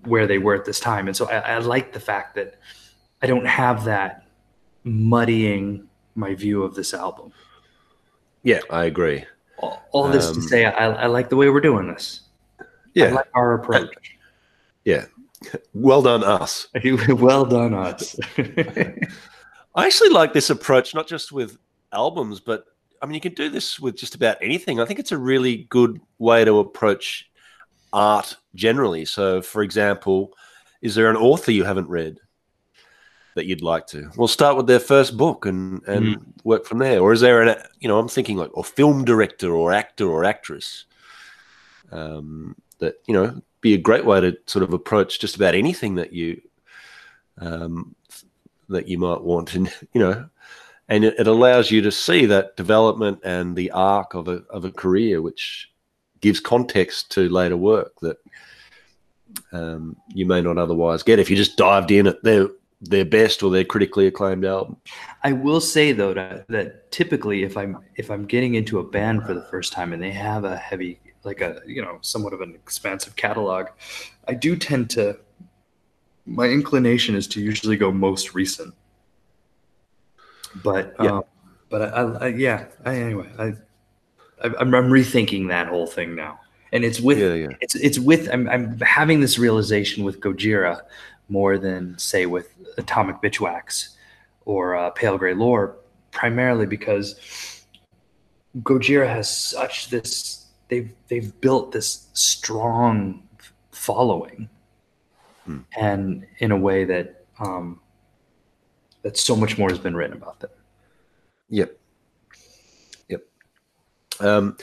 where 0.04 0.26
they 0.26 0.38
were 0.38 0.54
at 0.54 0.64
this 0.64 0.80
time. 0.80 1.06
And 1.06 1.16
so 1.16 1.28
I, 1.28 1.38
I 1.38 1.58
like 1.58 1.92
the 1.92 2.00
fact 2.00 2.34
that 2.34 2.56
I 3.22 3.26
don't 3.26 3.46
have 3.46 3.84
that 3.84 4.26
muddying 4.84 5.88
my 6.14 6.34
view 6.34 6.62
of 6.62 6.74
this 6.74 6.92
album. 6.94 7.32
Yeah, 8.42 8.60
I 8.70 8.84
agree. 8.84 9.24
All, 9.58 9.82
all 9.92 10.08
this 10.08 10.30
to 10.30 10.36
Um, 10.36 10.42
say, 10.42 10.64
I, 10.64 10.92
I 10.92 11.06
like 11.06 11.28
the 11.28 11.36
way 11.36 11.48
we're 11.48 11.60
doing 11.60 11.86
this. 11.86 12.22
I 12.60 12.64
Yeah, 12.94 13.12
like 13.12 13.28
our 13.34 13.54
approach. 13.54 14.15
Yeah. 14.86 15.06
Well 15.74 16.00
done, 16.00 16.24
us. 16.24 16.68
well 17.08 17.44
done, 17.44 17.74
us. 17.74 18.16
I 18.38 19.84
actually 19.86 20.10
like 20.10 20.32
this 20.32 20.48
approach, 20.48 20.94
not 20.94 21.06
just 21.06 21.32
with 21.32 21.58
albums, 21.92 22.40
but 22.40 22.64
I 23.02 23.06
mean, 23.06 23.14
you 23.14 23.20
can 23.20 23.34
do 23.34 23.50
this 23.50 23.78
with 23.78 23.96
just 23.96 24.14
about 24.14 24.38
anything. 24.40 24.80
I 24.80 24.86
think 24.86 24.98
it's 24.98 25.12
a 25.12 25.18
really 25.18 25.66
good 25.68 26.00
way 26.18 26.44
to 26.44 26.60
approach 26.60 27.28
art 27.92 28.36
generally. 28.54 29.04
So, 29.04 29.42
for 29.42 29.62
example, 29.62 30.32
is 30.80 30.94
there 30.94 31.10
an 31.10 31.16
author 31.16 31.52
you 31.52 31.64
haven't 31.64 31.88
read 31.88 32.18
that 33.34 33.46
you'd 33.46 33.62
like 33.62 33.86
to? 33.88 34.10
Well, 34.16 34.28
start 34.28 34.56
with 34.56 34.68
their 34.68 34.80
first 34.80 35.16
book 35.16 35.46
and 35.46 35.82
and 35.86 36.32
work 36.44 36.64
from 36.64 36.78
there. 36.78 37.00
Or 37.00 37.12
is 37.12 37.20
there 37.20 37.42
an 37.42 37.56
you 37.80 37.88
know 37.88 37.98
I'm 37.98 38.08
thinking 38.08 38.36
like 38.36 38.56
or 38.56 38.64
film 38.64 39.04
director 39.04 39.52
or 39.52 39.72
actor 39.72 40.08
or 40.08 40.24
actress 40.24 40.86
um, 41.90 42.56
that 42.78 42.94
you 43.06 43.14
know 43.14 43.42
be 43.66 43.74
a 43.74 43.78
great 43.78 44.04
way 44.04 44.20
to 44.20 44.36
sort 44.46 44.62
of 44.62 44.72
approach 44.72 45.18
just 45.18 45.36
about 45.36 45.54
anything 45.54 45.96
that 45.96 46.12
you 46.12 46.40
um, 47.38 47.94
that 48.68 48.88
you 48.88 48.98
might 48.98 49.22
want. 49.22 49.54
And 49.54 49.72
you 49.92 50.00
know 50.00 50.28
and 50.88 51.04
it, 51.04 51.14
it 51.18 51.26
allows 51.26 51.70
you 51.70 51.82
to 51.82 51.92
see 51.92 52.26
that 52.26 52.56
development 52.56 53.20
and 53.24 53.56
the 53.56 53.70
arc 53.72 54.14
of 54.14 54.28
a 54.28 54.42
of 54.50 54.64
a 54.64 54.70
career 54.70 55.20
which 55.20 55.70
gives 56.20 56.40
context 56.40 57.10
to 57.12 57.28
later 57.28 57.56
work 57.56 57.92
that 58.00 58.18
um, 59.52 59.96
you 60.08 60.24
may 60.24 60.40
not 60.40 60.58
otherwise 60.58 61.02
get 61.02 61.18
if 61.18 61.28
you 61.28 61.36
just 61.36 61.56
dived 61.56 61.90
in 61.90 62.06
at 62.06 62.22
their 62.22 62.48
their 62.80 63.04
best 63.04 63.42
or 63.42 63.50
their 63.50 63.64
critically 63.64 64.06
acclaimed 64.06 64.44
album. 64.44 64.76
I 65.24 65.32
will 65.32 65.60
say 65.60 65.92
though 65.92 66.14
that, 66.14 66.46
that 66.48 66.90
typically 66.92 67.42
if 67.42 67.56
I'm 67.56 67.78
if 67.96 68.10
I'm 68.10 68.26
getting 68.26 68.54
into 68.54 68.78
a 68.78 68.84
band 68.84 69.24
for 69.24 69.34
the 69.34 69.44
first 69.44 69.72
time 69.72 69.92
and 69.92 70.02
they 70.02 70.12
have 70.12 70.44
a 70.44 70.56
heavy 70.56 71.00
like 71.26 71.40
a 71.40 71.60
you 71.66 71.82
know 71.82 71.98
somewhat 72.00 72.32
of 72.32 72.40
an 72.40 72.54
expansive 72.54 73.16
catalog, 73.16 73.66
I 74.26 74.34
do 74.34 74.56
tend 74.56 74.88
to 74.90 75.18
my 76.24 76.46
inclination 76.46 77.14
is 77.14 77.26
to 77.28 77.40
usually 77.40 77.76
go 77.76 77.92
most 77.92 78.34
recent. 78.34 78.74
But 80.62 80.94
Yeah. 81.00 81.18
um, 81.18 81.24
but 81.68 81.82
I, 81.82 81.86
I, 81.86 82.02
I 82.02 82.26
yeah 82.28 82.66
I, 82.84 82.96
anyway 82.96 83.28
I 83.38 83.54
I'm, 84.42 84.74
I'm 84.74 84.90
rethinking 84.90 85.48
that 85.48 85.66
whole 85.68 85.86
thing 85.86 86.14
now, 86.14 86.40
and 86.72 86.84
it's 86.84 87.00
with 87.00 87.18
yeah 87.18 87.34
yeah 87.34 87.56
it's 87.60 87.74
it's 87.74 87.98
with 87.98 88.28
I'm 88.32 88.48
I'm 88.48 88.78
having 88.80 89.20
this 89.20 89.38
realization 89.38 90.04
with 90.04 90.20
Gojira 90.20 90.82
more 91.28 91.58
than 91.58 91.98
say 91.98 92.26
with 92.26 92.48
Atomic 92.78 93.16
Bitchwax 93.20 93.96
or 94.44 94.76
uh, 94.76 94.90
Pale 94.90 95.18
Gray 95.18 95.34
Lore, 95.34 95.76
primarily 96.12 96.66
because 96.66 97.64
Gojira 98.62 99.08
has 99.08 99.28
such 99.34 99.90
this 99.90 100.45
they've 100.68 100.92
they've 101.08 101.38
built 101.40 101.72
this 101.72 102.08
strong 102.12 103.22
following, 103.70 104.48
Hmm. 105.44 105.58
and 105.76 106.26
in 106.38 106.50
a 106.50 106.56
way 106.56 106.84
that 106.84 107.24
um, 107.38 107.80
that 109.02 109.16
so 109.16 109.36
much 109.36 109.58
more 109.58 109.68
has 109.68 109.78
been 109.78 109.94
written 109.94 110.16
about 110.16 110.40
them. 110.40 110.50
Yep. 111.50 111.78
Yep. 113.08 113.22
Um, 114.18 114.56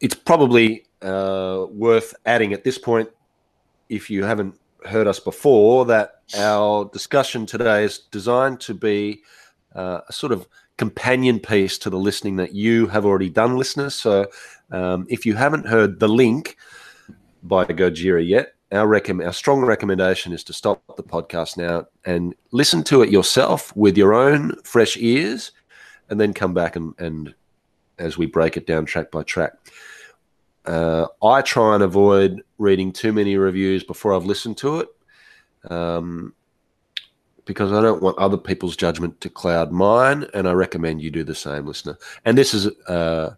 it's 0.00 0.14
probably 0.14 0.86
uh, 1.02 1.66
worth 1.70 2.14
adding 2.24 2.54
at 2.54 2.64
this 2.64 2.78
point, 2.78 3.10
if 3.90 4.08
you 4.08 4.24
haven't 4.24 4.58
heard 4.86 5.06
us 5.06 5.20
before, 5.20 5.84
that 5.86 6.22
our 6.38 6.86
discussion 6.86 7.44
today 7.44 7.84
is 7.84 7.98
designed 7.98 8.60
to 8.60 8.72
be 8.72 9.22
uh, 9.74 10.00
a 10.08 10.12
sort 10.12 10.32
of 10.32 10.48
companion 10.82 11.38
piece 11.38 11.78
to 11.78 11.88
the 11.88 11.96
listening 11.96 12.34
that 12.34 12.56
you 12.56 12.88
have 12.88 13.06
already 13.06 13.30
done, 13.30 13.56
listeners. 13.56 13.94
So 13.94 14.26
um, 14.72 15.06
if 15.08 15.24
you 15.24 15.34
haven't 15.36 15.64
heard 15.64 16.00
The 16.00 16.08
Link 16.08 16.56
by 17.44 17.64
Gojira 17.66 18.26
yet, 18.26 18.54
our, 18.72 18.88
recomm- 18.88 19.24
our 19.24 19.32
strong 19.32 19.60
recommendation 19.64 20.32
is 20.32 20.42
to 20.42 20.52
stop 20.52 20.82
the 20.96 21.04
podcast 21.04 21.56
now 21.56 21.86
and 22.04 22.34
listen 22.50 22.82
to 22.82 23.02
it 23.02 23.10
yourself 23.10 23.72
with 23.76 23.96
your 23.96 24.12
own 24.12 24.56
fresh 24.64 24.96
ears 24.96 25.52
and 26.10 26.20
then 26.20 26.34
come 26.34 26.52
back 26.52 26.74
and, 26.74 26.94
and 26.98 27.32
as 28.00 28.18
we 28.18 28.26
break 28.26 28.56
it 28.56 28.66
down 28.66 28.84
track 28.84 29.12
by 29.12 29.22
track. 29.22 29.52
Uh, 30.64 31.06
I 31.22 31.42
try 31.42 31.74
and 31.74 31.84
avoid 31.84 32.42
reading 32.58 32.92
too 32.92 33.12
many 33.12 33.36
reviews 33.36 33.84
before 33.84 34.14
I've 34.14 34.24
listened 34.24 34.56
to 34.58 34.80
it 34.80 34.88
um, 35.70 36.34
because 37.44 37.72
I 37.72 37.80
don't 37.80 38.02
want 38.02 38.18
other 38.18 38.36
people's 38.36 38.76
judgment 38.76 39.20
to 39.20 39.30
cloud 39.30 39.72
mine, 39.72 40.26
and 40.34 40.48
I 40.48 40.52
recommend 40.52 41.02
you 41.02 41.10
do 41.10 41.24
the 41.24 41.34
same, 41.34 41.66
listener. 41.66 41.98
And 42.24 42.38
this 42.38 42.54
is 42.54 42.66
uh, 42.88 43.34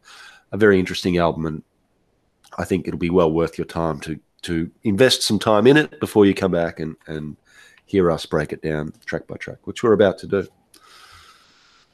a 0.53 0.57
very 0.57 0.79
interesting 0.79 1.19
album, 1.19 1.47
and 1.47 1.63
I 2.59 2.65
think 2.65 2.87
it'll 2.87 2.99
be 2.99 3.11
well 3.11 3.33
worth 3.33 3.59
your 3.59 3.67
time 3.67 4.01
to 4.01 4.19
to 4.43 4.71
invest 4.83 5.23
some 5.23 5.39
time 5.39 5.67
in 5.67 5.79
it 5.79 5.99
before 6.01 6.27
you 6.27 6.35
come 6.35 6.53
back 6.53 6.79
and, 6.79 6.97
and 7.07 7.35
hear 7.87 8.11
us 8.11 8.27
break 8.27 8.53
it 8.53 8.61
down 8.61 8.93
track 9.07 9.27
by 9.27 9.37
track, 9.37 9.67
which 9.67 9.83
we're 9.83 9.95
about 9.95 10.19
to 10.19 10.27
do. 10.27 10.47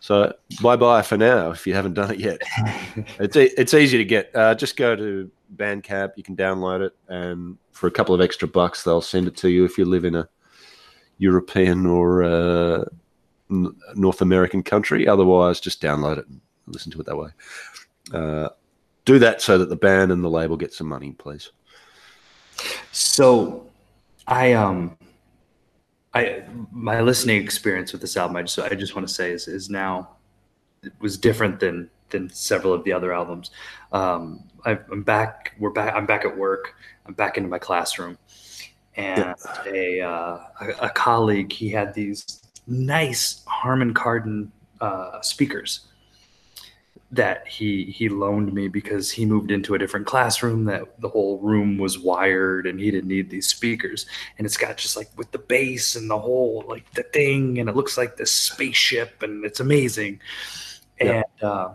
So 0.01 0.35
bye 0.63 0.77
bye 0.77 1.03
for 1.03 1.17
now 1.17 1.51
if 1.51 1.67
you 1.67 1.75
haven't 1.75 1.95
done 1.95 2.11
it 2.11 2.19
yet. 2.19 2.41
it's 3.19 3.37
e- 3.37 3.53
it's 3.57 3.75
easy 3.75 3.99
to 3.99 4.05
get. 4.05 4.35
Uh, 4.35 4.55
just 4.55 4.77
go 4.77 4.97
to 4.97 5.31
Bandcamp. 5.57 6.13
You 6.17 6.23
can 6.23 6.37
download 6.37 6.81
it, 6.81 6.97
and 7.09 7.57
for 7.73 7.87
a 7.87 7.91
couple 7.91 8.15
of 8.15 8.21
extra 8.21 8.49
bucks, 8.49 8.83
they'll 8.83 9.01
send 9.03 9.29
it 9.29 9.37
to 9.39 9.51
you 9.51 9.65
if 9.65 9.79
you 9.79 9.85
live 9.85 10.05
in 10.05 10.15
a 10.17 10.29
European 11.21 11.87
or 11.87 12.25
uh, 12.25 12.85
North 13.95 14.23
American 14.23 14.63
country. 14.63 15.07
Otherwise, 15.07 15.61
just 15.61 15.81
download 15.81 16.19
it 16.19 16.27
and 16.27 16.41
listen 16.67 16.91
to 16.91 17.01
it 17.01 17.07
that 17.07 17.17
way. 17.17 17.29
Uh, 18.13 18.49
do 19.05 19.19
that 19.19 19.41
so 19.43 19.59
that 19.59 19.69
the 19.69 19.77
band 19.77 20.11
and 20.11 20.25
the 20.25 20.31
label 20.31 20.57
get 20.57 20.73
some 20.73 20.89
money, 20.89 21.13
please. 21.13 21.51
So, 22.91 23.67
I 24.27 24.53
um, 24.55 24.97
I 26.15 26.43
my 26.73 27.01
listening 27.01 27.43
experience 27.43 27.93
with 27.93 28.01
this 28.01 28.17
album, 28.17 28.37
I 28.37 28.43
just 28.43 28.59
I 28.59 28.75
just 28.75 28.95
want 28.95 29.07
to 29.07 29.15
say 29.15 29.31
is 29.31 29.47
is 29.47 29.71
now 29.71 30.17
it 30.83 30.93
was 31.01 31.19
different 31.19 31.61
than 31.61 31.91
than 32.11 32.31
several 32.31 32.73
of 32.73 32.83
the 32.85 32.93
other 32.93 33.13
albums. 33.13 33.51
Um, 33.93 34.45
I, 34.65 34.79
I'm 34.91 35.03
back. 35.03 35.55
We're 35.59 35.71
back. 35.71 35.95
I'm 35.95 36.07
back 36.07 36.25
at 36.25 36.37
work. 36.37 36.75
I'm 37.07 37.15
back 37.15 37.37
into 37.37 37.49
my 37.49 37.59
classroom, 37.59 38.19
and 38.97 39.35
a, 39.67 40.01
uh, 40.01 40.39
a 40.61 40.69
a 40.83 40.91
colleague 40.91 41.53
he 41.53 41.71
had 41.71 41.95
these 41.95 42.43
nice 42.67 43.43
Harman 43.47 43.95
Kardon 43.95 44.51
uh, 44.81 45.21
speakers 45.21 45.87
that 47.13 47.47
he 47.47 47.85
he 47.87 48.09
loaned 48.09 48.53
me 48.53 48.69
because 48.69 49.11
he 49.11 49.27
moved 49.27 49.51
into 49.51 49.75
a 49.75 49.79
different 49.79 50.07
classroom 50.07 50.65
that 50.65 51.01
the 51.01 51.09
whole 51.09 51.39
room 51.41 51.77
was 51.77 51.99
wired 51.99 52.67
and 52.67 52.79
he 52.79 52.91
didn't 52.91 53.09
need 53.09 53.29
these 53.29 53.49
speakers. 53.49 54.07
And 54.39 54.47
it's 54.47 54.57
got 54.57 54.77
just 54.77 54.97
like 54.97 55.09
with 55.17 55.31
the 55.33 55.39
bass 55.39 55.97
and 55.97 56.09
the 56.09 56.19
whole 56.19 56.65
like 56.69 56.91
the 56.93 57.03
thing 57.03 57.59
and 57.59 57.69
it 57.69 57.75
looks 57.75 57.99
like 57.99 58.17
this 58.17 58.31
spaceship 58.31 59.23
and 59.23 59.45
it's 59.45 59.61
amazing. 59.61 60.21
Yeah. 61.01 61.23
and 61.23 61.43
uh, 61.43 61.71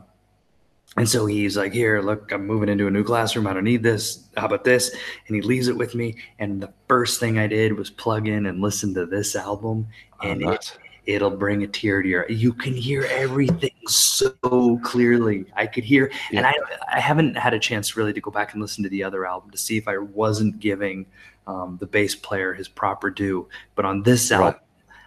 and 0.98 1.08
so 1.10 1.26
he's 1.26 1.58
like 1.58 1.74
here 1.74 2.02
look 2.02 2.32
i'm 2.32 2.46
moving 2.48 2.70
into 2.70 2.88
a 2.88 2.92
new 2.92 3.04
classroom. 3.04 3.48
I 3.48 3.54
don't 3.54 3.64
need 3.66 3.84
this. 3.84 4.28
How 4.38 4.46
about 4.48 4.64
this? 4.64 4.92
And 5.28 5.36
he 5.36 5.42
leaves 5.42 5.68
it 5.68 5.76
with 5.78 5.94
me. 5.96 6.16
And 6.40 6.62
the 6.62 6.72
first 6.88 7.20
thing 7.20 7.38
i 7.38 7.48
did 7.48 7.74
was 7.78 7.90
plug 7.90 8.28
in 8.28 8.46
and 8.46 8.62
listen 8.62 8.94
to 8.96 9.06
this 9.06 9.36
album. 9.36 9.88
And 10.24 10.44
Oh, 10.46 10.52
it, 10.52 10.78
it'll 11.06 11.30
bring 11.38 11.64
a 11.64 11.68
tear 11.68 12.02
to 12.02 12.08
your 12.08 12.26
you 12.30 12.54
can 12.54 12.74
hear 12.74 13.04
everything 13.12 13.72
so 13.88 14.80
clearly. 14.84 15.46
I 15.56 15.68
could 15.68 15.84
hear 15.84 16.12
and 16.34 16.46
i 16.46 16.54
i 16.92 17.00
haven't 17.00 17.36
had 17.36 17.54
a 17.54 17.60
chance 17.60 17.96
really 17.98 18.14
to 18.14 18.22
go 18.22 18.32
back 18.32 18.54
and 18.54 18.62
listen 18.62 18.84
to 18.84 18.90
the 18.90 19.04
other 19.04 19.26
album 19.26 19.52
to 19.52 19.58
see 19.58 19.78
if 19.78 19.88
i 19.88 19.98
wasn't 19.98 20.60
giving 20.60 21.06
um, 21.48 21.78
the 21.80 21.86
bass 21.86 22.16
player 22.16 22.54
his 22.54 22.68
proper 22.68 23.10
due. 23.12 23.48
But 23.76 23.86
on 23.86 24.02
this 24.04 24.32
Right. 24.32 24.40
album 24.48 24.62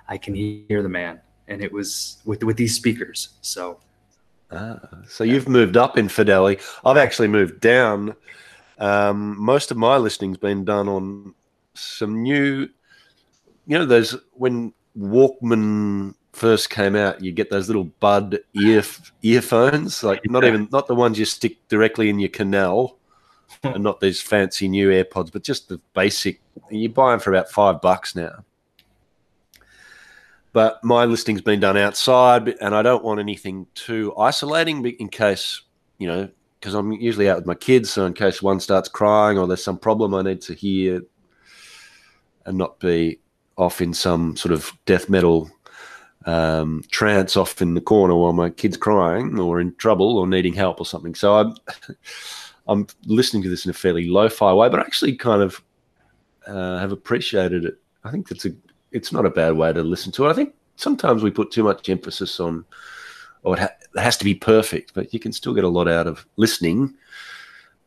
i 0.09 0.16
can 0.18 0.35
hear 0.35 0.83
the 0.83 0.88
man. 0.88 1.21
And 1.49 1.62
it 1.62 1.73
was 1.73 2.18
with 2.26 2.45
with 2.45 2.57
these 2.59 2.75
speakers. 2.76 3.30
So 3.40 3.80
Ah, 4.50 4.80
so 5.06 5.24
you've 5.24 5.48
moved 5.48 5.76
up 5.76 5.98
in 5.98 6.08
fidelity. 6.08 6.62
I've 6.84 6.96
actually 6.96 7.28
moved 7.28 7.60
down. 7.60 8.14
Um, 8.78 9.38
most 9.38 9.70
of 9.70 9.76
my 9.76 9.96
listening's 9.96 10.38
been 10.38 10.64
done 10.64 10.88
on 10.88 11.34
some 11.74 12.22
new, 12.22 12.68
you 13.66 13.78
know, 13.78 13.84
those 13.84 14.16
when 14.32 14.72
Walkman 14.96 16.14
first 16.32 16.70
came 16.70 16.96
out, 16.96 17.22
you 17.22 17.32
get 17.32 17.50
those 17.50 17.68
little 17.68 17.84
bud 17.84 18.38
ear 18.54 18.82
earphones, 19.22 20.02
like 20.02 20.22
not 20.30 20.44
even 20.44 20.68
not 20.72 20.86
the 20.86 20.94
ones 20.94 21.18
you 21.18 21.24
stick 21.24 21.56
directly 21.68 22.08
in 22.08 22.18
your 22.18 22.30
canal, 22.30 22.98
and 23.62 23.82
not 23.82 24.00
these 24.00 24.22
fancy 24.22 24.68
new 24.68 24.88
AirPods, 24.88 25.32
but 25.32 25.42
just 25.42 25.68
the 25.68 25.80
basic. 25.94 26.40
You 26.70 26.88
buy 26.88 27.10
them 27.10 27.20
for 27.20 27.30
about 27.30 27.50
five 27.50 27.80
bucks 27.80 28.14
now. 28.14 28.44
But 30.52 30.82
my 30.82 31.04
listing's 31.04 31.42
been 31.42 31.60
done 31.60 31.76
outside, 31.76 32.48
and 32.60 32.74
I 32.74 32.82
don't 32.82 33.04
want 33.04 33.20
anything 33.20 33.66
too 33.74 34.16
isolating 34.16 34.84
in 34.84 35.08
case 35.08 35.62
you 35.98 36.06
know, 36.06 36.28
because 36.58 36.74
I'm 36.74 36.92
usually 36.92 37.28
out 37.28 37.36
with 37.36 37.46
my 37.46 37.54
kids, 37.54 37.90
so 37.90 38.06
in 38.06 38.14
case 38.14 38.40
one 38.40 38.60
starts 38.60 38.88
crying 38.88 39.38
or 39.38 39.46
there's 39.46 39.62
some 39.62 39.78
problem, 39.78 40.14
I 40.14 40.22
need 40.22 40.40
to 40.42 40.54
hear 40.54 41.02
and 42.46 42.56
not 42.56 42.80
be 42.80 43.18
off 43.56 43.80
in 43.80 43.92
some 43.92 44.36
sort 44.36 44.52
of 44.52 44.72
death 44.86 45.08
metal 45.10 45.50
um, 46.24 46.82
trance 46.90 47.36
off 47.36 47.60
in 47.60 47.74
the 47.74 47.80
corner 47.80 48.14
while 48.14 48.32
my 48.32 48.50
kid's 48.50 48.76
crying 48.76 49.38
or 49.38 49.60
in 49.60 49.74
trouble 49.76 50.16
or 50.18 50.26
needing 50.26 50.54
help 50.54 50.80
or 50.80 50.86
something. 50.86 51.14
So 51.14 51.34
I'm 51.34 51.54
I'm 52.68 52.86
listening 53.06 53.42
to 53.44 53.48
this 53.48 53.64
in 53.64 53.70
a 53.70 53.74
fairly 53.74 54.08
lo-fi 54.08 54.52
way, 54.52 54.68
but 54.68 54.80
I 54.80 54.82
actually 54.82 55.16
kind 55.16 55.40
of 55.40 55.62
uh, 56.46 56.78
have 56.78 56.92
appreciated 56.92 57.64
it. 57.64 57.78
I 58.04 58.10
think 58.10 58.30
it's 58.30 58.44
a 58.44 58.50
it's 58.92 59.12
not 59.12 59.26
a 59.26 59.30
bad 59.30 59.54
way 59.54 59.73
to 59.73 59.83
listen 59.83 60.12
to 60.12 60.26
it. 60.26 60.30
I 60.30 60.33
think 60.33 60.54
sometimes 60.76 61.23
we 61.23 61.30
put 61.30 61.50
too 61.50 61.64
much 61.64 61.88
emphasis 61.88 62.40
on, 62.40 62.64
or 63.42 63.57
it, 63.57 63.61
ha- 63.61 63.76
it 63.95 64.00
has 64.00 64.16
to 64.18 64.25
be 64.25 64.35
perfect, 64.35 64.95
but 64.95 65.12
you 65.12 65.21
can 65.21 65.33
still 65.33 65.54
get 65.54 65.64
a 65.64 65.68
lot 65.68 65.88
out 65.88 66.07
of 66.07 66.26
listening, 66.37 66.95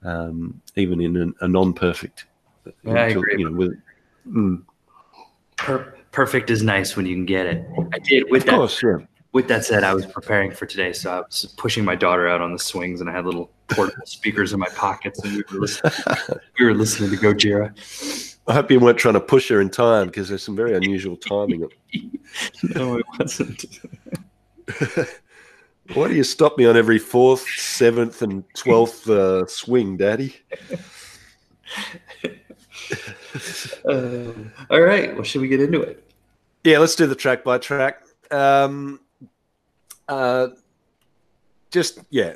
um, 0.03 0.62
even 0.75 1.01
in 1.01 1.17
an, 1.17 1.36
a 1.41 1.48
non-perfect. 1.48 2.25
Yeah, 2.84 2.93
I 2.93 3.08
agree. 3.08 3.36
You 3.39 3.50
know, 3.50 3.58
with, 3.58 3.81
mm. 4.27 4.63
per- 5.58 5.98
perfect 6.12 6.50
is 6.50 6.62
nice 6.62 6.96
when 6.96 7.05
you 7.05 7.15
can 7.15 7.25
get 7.25 7.46
it. 7.46 7.65
I 7.93 8.00
did 8.00 8.29
with 8.29 8.43
of 8.43 8.46
that. 8.48 8.55
Course, 8.55 8.84
yeah. 8.84 8.98
With 9.34 9.48
that 9.48 9.63
said, 9.63 9.86
I 9.86 9.93
was 9.93 10.05
preparing 10.05 10.51
for 10.51 10.65
today, 10.65 10.91
so 10.91 11.10
I 11.10 11.20
was 11.22 11.53
pushing 11.58 11.86
my 11.86 11.96
daughter 11.96 12.27
out 12.27 12.41
on 12.41 12.51
the 12.51 12.60
swings, 12.60 13.00
and 13.00 13.10
I 13.10 13.13
had 13.13 13.25
little 13.25 13.50
portable 13.70 14.01
speakers 14.05 14.51
in 14.51 14.60
my 14.60 14.67
pockets, 14.75 15.24
and 15.24 15.38
we 15.38 15.43
were 15.53 15.62
listening. 15.62 15.93
we 16.60 16.65
were 16.65 16.74
listening 16.74 17.12
to 17.12 17.15
Gojira. 17.15 17.74
I 18.51 18.53
hope 18.53 18.70
you 18.70 18.81
weren't 18.81 18.98
trying 18.98 19.13
to 19.13 19.22
push 19.22 19.48
her 19.48 19.62
in 19.62 19.70
time 19.70 20.08
because 20.08 20.27
there's 20.27 20.43
some 20.43 20.58
very 20.58 20.75
unusual 20.75 21.15
timing. 21.15 21.62
no, 22.75 22.98
it 22.98 23.05
wasn't. 23.17 23.79
Why 25.93 26.10
do 26.10 26.15
you 26.15 26.25
stop 26.25 26.58
me 26.58 26.65
on 26.65 26.75
every 26.75 27.00
fourth, 27.00 27.48
seventh, 27.48 28.22
and 28.22 28.43
twelfth 28.53 29.10
uh, 29.10 29.48
swing, 29.48 29.96
Daddy? 29.96 30.36
uh, 33.86 34.34
all 34.70 34.81
right. 34.81 35.15
Well, 35.15 35.24
should 35.24 35.39
we 35.39 35.48
get 35.48 35.62
into 35.62 35.81
it? 35.81 36.12
Yeah, 36.65 36.79
let's 36.79 36.98
do 36.98 37.08
the 37.08 37.15
track 37.15 37.46
by 37.46 37.58
track. 37.58 38.03
Um, 38.31 39.00
uh, 40.10 40.50
just 41.72 42.00
yeah, 42.10 42.34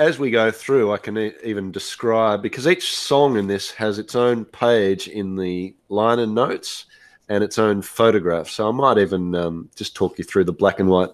as 0.00 0.18
we 0.18 0.30
go 0.30 0.50
through, 0.50 0.92
I 0.92 0.96
can 0.96 1.18
e- 1.18 1.34
even 1.44 1.70
describe 1.70 2.40
because 2.40 2.66
each 2.66 2.96
song 2.96 3.36
in 3.36 3.46
this 3.46 3.70
has 3.72 3.98
its 3.98 4.14
own 4.14 4.46
page 4.46 5.08
in 5.08 5.36
the 5.36 5.76
liner 5.90 6.26
notes 6.26 6.86
and 7.28 7.44
its 7.44 7.58
own 7.58 7.82
photograph. 7.82 8.48
So 8.48 8.66
I 8.66 8.72
might 8.72 8.96
even 8.96 9.34
um, 9.34 9.68
just 9.76 9.94
talk 9.94 10.18
you 10.18 10.24
through 10.24 10.44
the 10.44 10.54
black 10.54 10.80
and 10.80 10.88
white 10.88 11.10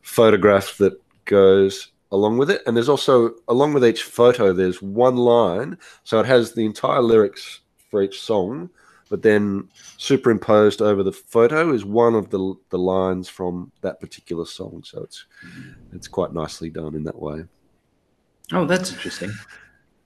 photograph 0.00 0.78
that 0.78 0.98
goes 1.26 1.92
along 2.12 2.38
with 2.38 2.50
it. 2.50 2.62
And 2.66 2.74
there's 2.74 2.88
also, 2.88 3.34
along 3.46 3.74
with 3.74 3.84
each 3.84 4.04
photo, 4.04 4.54
there's 4.54 4.80
one 4.80 5.16
line. 5.16 5.76
So 6.04 6.18
it 6.18 6.26
has 6.26 6.54
the 6.54 6.64
entire 6.64 7.02
lyrics 7.02 7.60
for 7.90 8.02
each 8.02 8.22
song, 8.22 8.70
but 9.10 9.20
then 9.20 9.68
superimposed 9.98 10.80
over 10.80 11.02
the 11.02 11.12
photo 11.12 11.74
is 11.74 11.84
one 11.84 12.14
of 12.14 12.30
the, 12.30 12.54
the 12.70 12.78
lines 12.78 13.28
from 13.28 13.70
that 13.82 14.00
particular 14.00 14.46
song. 14.46 14.82
So 14.82 15.02
it's, 15.02 15.26
it's 15.92 16.08
quite 16.08 16.32
nicely 16.32 16.70
done 16.70 16.94
in 16.94 17.04
that 17.04 17.20
way. 17.20 17.44
Oh, 18.52 18.66
that's 18.66 18.92
interesting. 18.92 19.32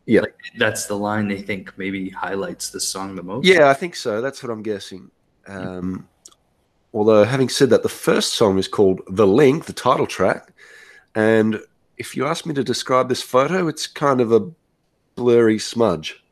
Yeah. 0.07 0.23
Like, 0.23 0.37
that's 0.57 0.87
the 0.87 0.97
line 0.97 1.29
they 1.29 1.43
think 1.43 1.77
maybe 1.77 2.09
highlights 2.09 2.71
the 2.71 2.81
song 2.81 3.15
the 3.15 3.23
most. 3.23 3.47
Yeah, 3.47 3.69
I 3.69 3.75
think 3.75 3.95
so. 3.95 4.21
That's 4.21 4.43
what 4.43 4.51
I'm 4.51 4.63
guessing. 4.63 5.11
Um, 5.47 6.09
although, 6.95 7.25
having 7.25 7.49
said 7.49 7.71
that, 7.71 7.83
the 7.83 7.89
first 7.89 8.35
song 8.35 8.59
is 8.59 8.69
called 8.69 9.01
The 9.09 9.27
Link, 9.27 9.67
the 9.67 9.73
title 9.73 10.07
track. 10.07 10.53
And 11.15 11.61
if 11.97 12.17
you 12.17 12.27
ask 12.27 12.47
me 12.47 12.55
to 12.55 12.65
describe 12.65 13.09
this 13.09 13.23
photo, 13.23 13.69
it's 13.69 13.87
kind 13.87 14.21
of 14.21 14.33
a 14.33 14.51
blurry 15.15 15.59
smudge. 15.59 16.23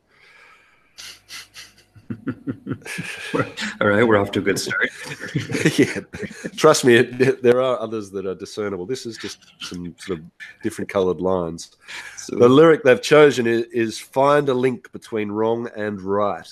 All 3.81 3.87
right, 3.87 4.07
we're 4.07 4.17
off 4.17 4.31
to 4.31 4.39
a 4.39 4.41
good 4.41 4.59
start. 4.59 4.89
yeah, 5.77 5.99
trust 6.55 6.85
me, 6.85 6.95
it, 6.95 7.43
there 7.43 7.61
are 7.61 7.79
others 7.79 8.11
that 8.11 8.25
are 8.25 8.35
discernible. 8.35 8.85
This 8.85 9.05
is 9.05 9.17
just 9.17 9.45
some 9.59 9.95
sort 9.99 10.19
of 10.19 10.25
different 10.63 10.89
coloured 10.89 11.19
lines. 11.19 11.75
So, 12.15 12.37
the 12.37 12.49
lyric 12.49 12.83
they've 12.83 13.01
chosen 13.01 13.45
is, 13.47 13.63
is, 13.73 13.99
"Find 13.99 14.47
a 14.49 14.53
link 14.53 14.91
between 14.91 15.29
wrong 15.29 15.69
and 15.75 16.01
right." 16.01 16.51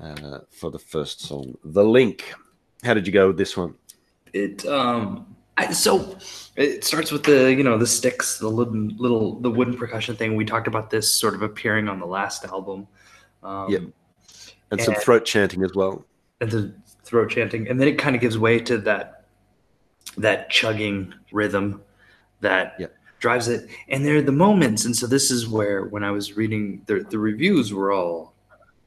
Uh, 0.00 0.40
for 0.50 0.70
the 0.70 0.78
first 0.78 1.22
song, 1.22 1.56
"The 1.64 1.84
Link." 1.84 2.34
How 2.84 2.94
did 2.94 3.06
you 3.06 3.12
go 3.12 3.28
with 3.28 3.38
this 3.38 3.56
one? 3.56 3.74
It 4.32 4.64
um, 4.66 5.34
I, 5.58 5.72
so 5.72 6.16
it 6.54 6.84
starts 6.84 7.10
with 7.10 7.24
the 7.24 7.52
you 7.52 7.64
know 7.64 7.76
the 7.76 7.86
sticks, 7.86 8.38
the 8.38 8.48
little, 8.48 8.72
little 8.72 9.40
the 9.40 9.50
wooden 9.50 9.76
percussion 9.76 10.16
thing. 10.16 10.36
We 10.36 10.44
talked 10.44 10.68
about 10.68 10.88
this 10.88 11.10
sort 11.10 11.34
of 11.34 11.42
appearing 11.42 11.88
on 11.88 11.98
the 11.98 12.06
last 12.06 12.44
album. 12.44 12.86
Um, 13.42 13.70
yeah, 13.70 13.78
and, 13.78 13.92
and 14.70 14.80
some 14.80 14.94
throat 14.94 15.24
chanting 15.24 15.64
as 15.64 15.74
well. 15.74 16.04
And 16.40 16.50
the 16.50 16.74
throat 17.02 17.30
chanting, 17.30 17.68
and 17.68 17.80
then 17.80 17.88
it 17.88 17.98
kind 17.98 18.14
of 18.14 18.22
gives 18.22 18.38
way 18.38 18.60
to 18.60 18.78
that 18.78 19.26
that 20.16 20.48
chugging 20.48 21.12
rhythm 21.32 21.82
that 22.40 22.76
yeah. 22.78 22.86
drives 23.18 23.48
it. 23.48 23.68
And 23.88 24.04
there 24.04 24.16
are 24.16 24.22
the 24.22 24.32
moments, 24.32 24.84
and 24.84 24.94
so 24.94 25.08
this 25.08 25.32
is 25.32 25.48
where 25.48 25.86
when 25.86 26.04
I 26.04 26.12
was 26.12 26.36
reading 26.36 26.82
the 26.86 27.00
the 27.00 27.18
reviews 27.18 27.74
were 27.74 27.90
all 27.90 28.34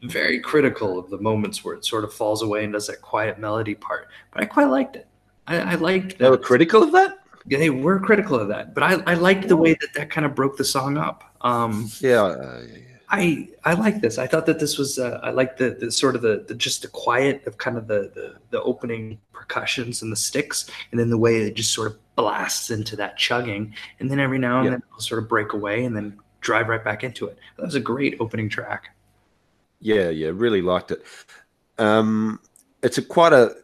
very 0.04 0.40
critical 0.40 0.98
of 0.98 1.10
the 1.10 1.18
moments 1.20 1.64
where 1.64 1.76
it 1.76 1.86
sort 1.86 2.04
of 2.04 2.14
falls 2.14 2.42
away 2.42 2.64
and 2.64 2.74
does 2.74 2.88
that 2.88 3.02
quiet 3.02 3.38
melody 3.38 3.76
part. 3.76 4.08
But 4.32 4.42
I 4.44 4.46
quite 4.46 4.70
liked 4.70 4.96
it. 4.96 5.08
I, 5.48 5.58
I 5.60 5.76
liked. 5.76 6.20
They 6.20 6.30
were 6.30 6.38
critical 6.38 6.84
of 6.84 6.92
that. 6.94 7.20
Yeah, 7.48 7.58
they 7.58 7.70
were 7.70 8.00
critical 8.00 8.40
of 8.40 8.48
that, 8.50 8.76
but 8.76 8.84
I, 8.84 9.02
I 9.08 9.14
liked 9.16 9.48
the 9.48 9.58
way 9.58 9.74
that 9.74 9.94
that 9.96 10.12
kind 10.12 10.26
of 10.26 10.36
broke 10.36 10.58
the 10.58 10.64
song 10.64 10.98
up. 10.98 11.24
Um, 11.42 11.90
yeah, 12.00 12.22
uh, 12.22 12.62
yeah, 12.72 12.78
I 13.10 13.50
I 13.66 13.74
like 13.74 14.02
this. 14.02 14.18
I 14.18 14.28
thought 14.28 14.46
that 14.46 14.60
this 14.60 14.78
was 14.78 15.00
uh, 15.00 15.20
I 15.24 15.32
like 15.32 15.58
the, 15.58 15.72
the 15.72 15.92
sort 15.92 16.16
of 16.16 16.22
the, 16.22 16.46
the 16.48 16.54
just 16.54 16.84
the 16.84 16.88
quiet 16.88 17.46
of 17.48 17.58
kind 17.58 17.78
of 17.78 17.88
the, 17.88 18.12
the 18.14 18.36
the 18.52 18.62
opening 18.62 19.20
percussions 19.34 20.04
and 20.04 20.12
the 20.12 20.16
sticks, 20.16 20.70
and 20.92 21.00
then 21.00 21.10
the 21.10 21.18
way 21.18 21.38
it 21.38 21.56
just 21.56 21.74
sort 21.74 21.88
of 21.88 21.98
blasts 22.16 22.70
into 22.70 22.96
that 22.98 23.18
chugging, 23.18 23.74
and 24.00 24.12
then 24.12 24.20
every 24.20 24.38
now 24.38 24.60
and 24.60 24.68
then 24.68 24.74
it'll 24.76 25.02
sort 25.02 25.22
of 25.22 25.28
break 25.28 25.54
away 25.54 25.84
and 25.84 25.96
then 25.96 26.18
drive 26.42 26.68
right 26.68 26.84
back 26.84 27.04
into 27.04 27.26
it. 27.26 27.38
That 27.58 27.66
was 27.66 27.76
a 27.76 27.80
great 27.80 28.18
opening 28.20 28.50
track. 28.50 28.96
Yeah, 29.80 30.10
yeah, 30.10 30.30
really 30.32 30.62
liked 30.62 30.92
it. 30.92 31.04
Um, 31.80 32.40
it's 32.84 33.00
a 33.00 33.02
quite 33.02 33.34
a 33.34 33.56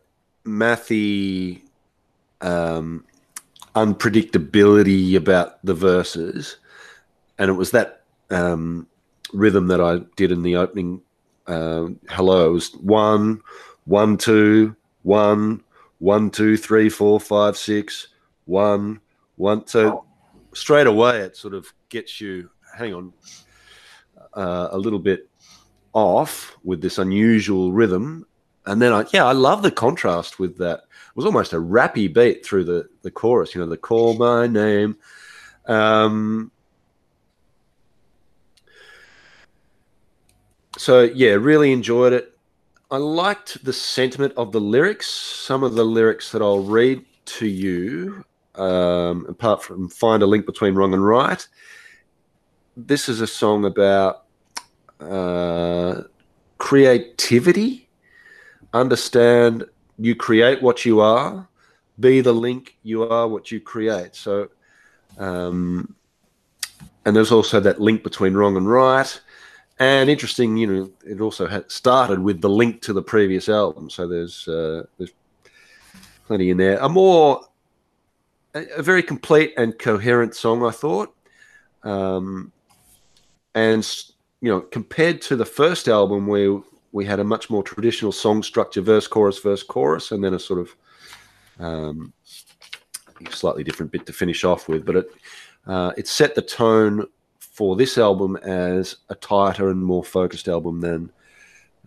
mathy 0.45 1.61
um, 2.41 3.05
unpredictability 3.75 5.15
about 5.15 5.63
the 5.65 5.73
verses, 5.73 6.57
and 7.37 7.49
it 7.49 7.53
was 7.53 7.71
that 7.71 8.03
um, 8.29 8.87
rhythm 9.33 9.67
that 9.67 9.81
I 9.81 9.99
did 10.15 10.31
in 10.31 10.43
the 10.43 10.55
opening 10.55 11.01
uh, 11.47 11.87
hello. 12.09 12.49
It 12.49 12.53
was 12.53 12.73
one, 12.75 13.41
one, 13.85 14.17
two, 14.17 14.75
one, 15.03 15.63
one, 15.99 16.29
two, 16.29 16.57
three, 16.57 16.89
four, 16.89 17.19
five, 17.19 17.57
six, 17.57 18.09
one, 18.45 18.99
one. 19.37 19.65
So 19.65 20.05
straight 20.53 20.87
away, 20.87 21.19
it 21.19 21.37
sort 21.37 21.53
of 21.53 21.71
gets 21.89 22.19
you. 22.21 22.49
Hang 22.77 22.93
on, 22.93 23.13
uh, 24.33 24.69
a 24.71 24.77
little 24.77 24.99
bit 24.99 25.29
off 25.93 26.55
with 26.63 26.81
this 26.81 26.99
unusual 26.99 27.71
rhythm, 27.71 28.26
and 28.67 28.81
then 28.81 28.93
I 28.93 29.05
yeah, 29.13 29.25
I 29.25 29.31
love 29.31 29.63
the 29.63 29.71
contrast 29.71 30.39
with 30.39 30.57
that. 30.57 30.79
It 30.79 31.15
was 31.15 31.25
almost 31.25 31.53
a 31.53 31.57
rappy 31.57 32.13
beat 32.13 32.45
through 32.45 32.65
the 32.65 32.87
the 33.01 33.09
chorus. 33.09 33.55
You 33.55 33.61
know, 33.61 33.67
the 33.67 33.77
call 33.77 34.13
my 34.15 34.45
name. 34.45 34.97
Um, 35.65 36.51
so 40.77 41.03
yeah, 41.03 41.31
really 41.31 41.71
enjoyed 41.71 42.13
it. 42.13 42.37
I 42.91 42.97
liked 42.97 43.63
the 43.63 43.73
sentiment 43.73 44.33
of 44.37 44.51
the 44.51 44.61
lyrics. 44.61 45.07
Some 45.07 45.63
of 45.63 45.73
the 45.75 45.83
lyrics 45.83 46.31
that 46.31 46.41
I'll 46.41 46.63
read 46.63 47.03
to 47.25 47.47
you, 47.47 48.23
um, 48.55 49.25
apart 49.29 49.63
from 49.63 49.89
"Find 49.89 50.21
a 50.21 50.27
link 50.27 50.45
between 50.45 50.75
wrong 50.75 50.93
and 50.93 51.05
right." 51.05 51.45
This 52.75 53.09
is 53.09 53.21
a 53.21 53.27
song 53.27 53.65
about 53.65 54.25
uh, 54.99 56.03
creativity. 56.57 57.86
Understand 58.79 59.65
you 59.97 60.15
create 60.15 60.61
what 60.61 60.85
you 60.85 61.01
are. 61.01 61.47
Be 61.99 62.21
the 62.21 62.33
link. 62.33 62.77
You 62.83 63.03
are 63.03 63.27
what 63.27 63.51
you 63.51 63.59
create. 63.59 64.15
So, 64.15 64.49
um, 65.17 65.95
and 67.05 67.15
there's 67.15 67.31
also 67.31 67.59
that 67.59 67.81
link 67.81 68.03
between 68.03 68.33
wrong 68.35 68.57
and 68.57 68.69
right 68.69 69.19
and 69.79 70.09
interesting, 70.09 70.57
you 70.57 70.67
know, 70.67 70.91
it 71.05 71.21
also 71.21 71.47
had 71.47 71.69
started 71.71 72.19
with 72.19 72.41
the 72.41 72.49
link 72.49 72.81
to 72.83 72.93
the 72.93 73.01
previous 73.01 73.47
album. 73.47 73.89
So 73.89 74.07
there's 74.07 74.47
uh, 74.47 74.83
there's 74.97 75.11
plenty 76.25 76.49
in 76.49 76.57
there. 76.57 76.77
A 76.79 76.89
more, 76.89 77.41
a, 78.55 78.65
a 78.77 78.81
very 78.81 79.03
complete 79.03 79.53
and 79.55 79.77
coherent 79.77 80.35
song, 80.35 80.65
I 80.65 80.71
thought. 80.71 81.13
Um, 81.83 82.51
and 83.53 83.87
you 84.41 84.49
know, 84.49 84.61
compared 84.61 85.21
to 85.23 85.35
the 85.35 85.45
first 85.45 85.87
album 85.87 86.25
where 86.25 86.59
we 86.91 87.05
had 87.05 87.19
a 87.19 87.23
much 87.23 87.49
more 87.49 87.63
traditional 87.63 88.11
song 88.11 88.43
structure, 88.43 88.81
verse, 88.81 89.07
chorus, 89.07 89.39
verse, 89.39 89.63
chorus, 89.63 90.11
and 90.11 90.23
then 90.23 90.33
a 90.33 90.39
sort 90.39 90.59
of 90.59 90.75
um, 91.59 92.13
slightly 93.29 93.63
different 93.63 93.91
bit 93.91 94.05
to 94.05 94.13
finish 94.13 94.43
off 94.43 94.67
with. 94.67 94.85
But 94.85 94.95
it 94.97 95.11
uh, 95.65 95.91
it 95.97 96.07
set 96.07 96.35
the 96.35 96.41
tone 96.41 97.05
for 97.39 97.75
this 97.75 97.97
album 97.97 98.35
as 98.37 98.97
a 99.09 99.15
tighter 99.15 99.69
and 99.69 99.83
more 99.83 100.03
focused 100.03 100.47
album 100.47 100.79
than 100.81 101.11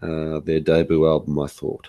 uh, 0.03 0.41
their 0.41 0.61
debut 0.61 1.07
album. 1.07 1.39
I 1.39 1.47
thought. 1.47 1.89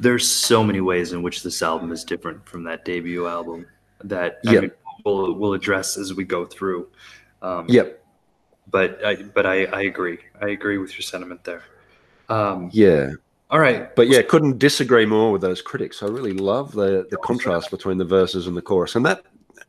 There's 0.00 0.28
so 0.28 0.62
many 0.62 0.80
ways 0.80 1.12
in 1.12 1.22
which 1.22 1.42
this 1.42 1.62
album 1.62 1.90
is 1.90 2.04
different 2.04 2.46
from 2.48 2.62
that 2.64 2.84
debut 2.84 3.26
album 3.26 3.66
that 4.04 4.38
I 4.46 4.52
Yep. 4.52 4.62
mean, 4.62 4.70
we'll 5.04 5.32
we'll 5.34 5.54
address 5.54 5.96
as 5.96 6.14
we 6.14 6.24
go 6.24 6.44
through. 6.44 6.88
Um, 7.42 7.66
Yep. 7.68 8.04
But 8.70 9.02
I, 9.02 9.14
but 9.16 9.46
I, 9.46 9.64
I 9.64 9.82
agree. 9.82 10.18
I 10.42 10.50
agree 10.50 10.76
with 10.76 10.92
your 10.92 11.00
sentiment 11.02 11.42
there. 11.42 11.62
Um, 12.28 12.70
Yeah. 12.72 13.10
all 13.50 13.58
right. 13.58 13.94
But 13.96 14.08
yeah, 14.08 14.22
couldn't 14.22 14.58
disagree 14.58 15.06
more 15.06 15.32
with 15.32 15.40
those 15.42 15.62
critics. 15.62 16.02
I 16.02 16.06
really 16.06 16.32
love 16.32 16.72
the 16.72 17.06
the 17.10 17.16
contrast 17.18 17.70
between 17.70 17.98
the 17.98 18.04
verses 18.04 18.46
and 18.46 18.56
the 18.56 18.62
chorus, 18.62 18.94
and 18.96 19.04
that 19.06 19.22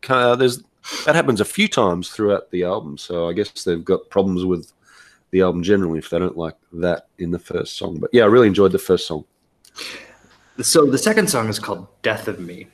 uh, 0.10 0.36
there's 0.36 0.64
that 1.06 1.16
happens 1.16 1.42
a 1.42 1.46
few 1.46 1.68
times 1.68 2.10
throughout 2.10 2.52
the 2.52 2.64
album. 2.64 2.98
So 2.98 3.28
I 3.30 3.34
guess 3.34 3.64
they've 3.64 3.84
got 3.84 4.10
problems 4.10 4.46
with 4.46 4.72
the 5.32 5.42
album 5.42 5.62
generally 5.64 6.00
if 6.00 6.10
they 6.10 6.20
don't 6.20 6.38
like 6.38 6.56
that 6.74 7.08
in 7.18 7.32
the 7.32 7.40
first 7.40 7.78
song. 7.78 8.00
But 8.00 8.10
yeah, 8.14 8.24
I 8.24 8.28
really 8.28 8.48
enjoyed 8.48 8.72
the 8.72 8.80
first 8.80 9.08
song. 9.08 9.26
So 10.62 10.86
the 10.86 10.98
second 10.98 11.30
song 11.30 11.48
is 11.48 11.60
called 11.60 11.88
"Death 12.02 12.28
of 12.28 12.40
Me." 12.40 12.68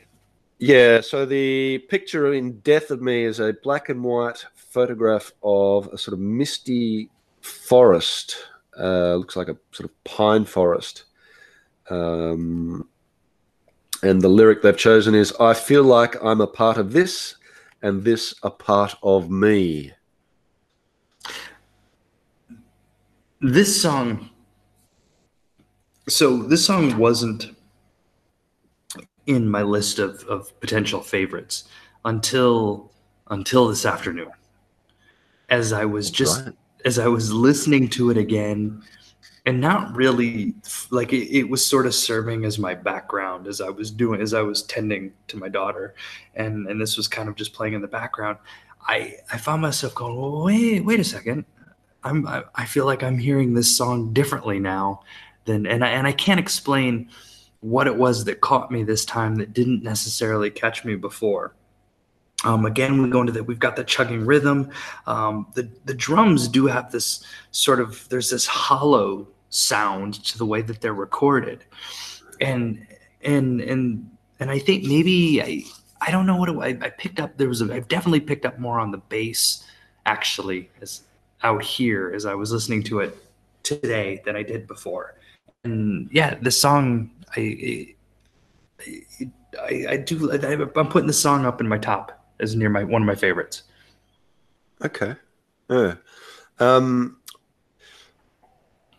Yeah, 0.57 1.01
so 1.01 1.25
the 1.25 1.79
picture 1.89 2.33
in 2.33 2.59
Death 2.61 2.89
of 2.89 3.01
Me 3.01 3.25
is 3.25 3.39
a 3.39 3.53
black 3.61 3.89
and 3.89 4.01
white 4.03 4.45
photograph 4.55 5.33
of 5.43 5.87
a 5.87 5.97
sort 5.97 6.13
of 6.13 6.19
misty 6.19 7.09
forest. 7.41 8.37
Uh, 8.79 9.15
looks 9.15 9.35
like 9.35 9.47
a 9.47 9.57
sort 9.71 9.89
of 9.89 10.03
pine 10.03 10.45
forest. 10.45 11.05
Um, 11.89 12.87
and 14.03 14.21
the 14.21 14.29
lyric 14.29 14.61
they've 14.61 14.77
chosen 14.77 15.15
is 15.15 15.33
I 15.39 15.53
feel 15.53 15.83
like 15.83 16.21
I'm 16.23 16.41
a 16.41 16.47
part 16.47 16.77
of 16.77 16.91
this 16.91 17.35
and 17.81 18.03
this 18.03 18.35
a 18.43 18.49
part 18.49 18.95
of 19.01 19.29
me. 19.29 19.93
This 23.41 23.81
song. 23.81 24.29
So 26.07 26.43
this 26.43 26.65
song 26.65 26.97
wasn't 26.97 27.55
in 29.25 29.49
my 29.49 29.63
list 29.63 29.99
of, 29.99 30.23
of 30.25 30.59
potential 30.59 31.01
favorites 31.01 31.65
until 32.03 32.91
until 33.29 33.67
this 33.67 33.85
afternoon. 33.85 34.29
As 35.49 35.73
I 35.73 35.85
was 35.85 36.11
just 36.11 36.45
Right. 36.45 36.53
As 36.85 36.99
I 36.99 37.07
was 37.07 37.33
listening 37.33 37.89
to 37.89 38.11
it 38.11 38.17
again, 38.17 38.81
and 39.45 39.61
not 39.61 39.95
really 39.95 40.55
like 40.89 41.13
it, 41.13 41.29
it 41.35 41.49
was 41.49 41.65
sort 41.65 41.85
of 41.85 41.93
serving 41.93 42.45
as 42.45 42.57
my 42.57 42.73
background 42.73 43.47
as 43.47 43.61
I 43.61 43.69
was 43.69 43.91
doing 43.91 44.21
as 44.21 44.33
I 44.33 44.41
was 44.41 44.63
tending 44.63 45.13
to 45.27 45.37
my 45.37 45.49
daughter, 45.49 45.95
and 46.35 46.67
and 46.67 46.79
this 46.79 46.97
was 46.97 47.07
kind 47.07 47.27
of 47.29 47.35
just 47.35 47.53
playing 47.53 47.73
in 47.73 47.81
the 47.81 47.87
background. 47.87 48.37
I 48.87 49.15
I 49.31 49.37
found 49.37 49.61
myself 49.61 49.93
going, 49.95 50.15
well, 50.15 50.43
wait 50.43 50.85
wait 50.85 50.99
a 50.99 51.03
second, 51.03 51.45
I'm 52.03 52.27
I, 52.27 52.43
I 52.55 52.65
feel 52.65 52.85
like 52.85 53.03
I'm 53.03 53.17
hearing 53.17 53.53
this 53.53 53.75
song 53.75 54.13
differently 54.13 54.59
now 54.59 55.01
than 55.45 55.65
and 55.65 55.83
I 55.83 55.89
and 55.89 56.07
I 56.07 56.11
can't 56.11 56.39
explain 56.39 57.09
what 57.61 57.87
it 57.87 57.95
was 57.95 58.25
that 58.25 58.41
caught 58.41 58.71
me 58.71 58.83
this 58.83 59.05
time 59.05 59.35
that 59.37 59.53
didn't 59.53 59.81
necessarily 59.83 60.51
catch 60.51 60.85
me 60.85 60.95
before. 60.95 61.55
Um, 62.45 62.65
again, 62.65 63.01
we 63.01 63.09
go 63.09 63.21
into 63.21 63.33
that. 63.33 63.43
We've 63.43 63.59
got 63.59 63.75
the 63.75 63.83
chugging 63.83 64.25
rhythm. 64.25 64.69
Um, 65.07 65.47
the 65.55 65.69
the 65.85 65.93
drums 65.93 66.47
do 66.47 66.67
have 66.67 66.91
this 66.91 67.25
sort 67.51 67.79
of 67.79 68.07
there's 68.09 68.29
this 68.29 68.45
hollow 68.45 69.27
sound 69.49 70.23
to 70.25 70.37
the 70.37 70.45
way 70.45 70.61
that 70.61 70.79
they're 70.79 70.93
recorded, 70.93 71.65
and 72.39 72.85
and 73.23 73.61
and 73.61 74.09
and 74.39 74.51
I 74.51 74.59
think 74.59 74.83
maybe 74.83 75.41
I 75.41 75.63
I 76.01 76.11
don't 76.11 76.27
know 76.27 76.37
what 76.37 76.49
it, 76.49 76.83
I, 76.83 76.85
I 76.85 76.89
picked 76.91 77.19
up. 77.19 77.35
There 77.37 77.49
was 77.49 77.61
a, 77.61 77.73
I've 77.73 77.87
definitely 77.87 78.21
picked 78.21 78.45
up 78.45 78.59
more 78.59 78.79
on 78.79 78.91
the 78.91 78.99
bass 78.99 79.65
actually 80.05 80.69
as 80.81 81.01
out 81.43 81.63
here 81.63 82.11
as 82.15 82.27
I 82.27 82.35
was 82.35 82.51
listening 82.51 82.83
to 82.83 82.99
it 82.99 83.17
today 83.63 84.21
than 84.23 84.35
I 84.35 84.43
did 84.43 84.67
before. 84.67 85.15
And 85.63 86.09
yeah, 86.11 86.35
the 86.35 86.51
song 86.51 87.09
I 87.35 87.95
I, 89.59 89.85
I, 89.89 89.97
do 89.97 90.31
I, 90.31 90.53
I'm 90.79 90.89
putting 90.89 91.07
the 91.07 91.13
song 91.13 91.45
up 91.45 91.59
in 91.59 91.67
my 91.67 91.79
top 91.79 92.14
as 92.39 92.55
near 92.55 92.69
my 92.69 92.83
one 92.83 93.01
of 93.01 93.05
my 93.05 93.15
favorites. 93.15 93.63
Okay. 94.83 95.15
Yeah. 95.69 95.95
Um, 96.59 97.17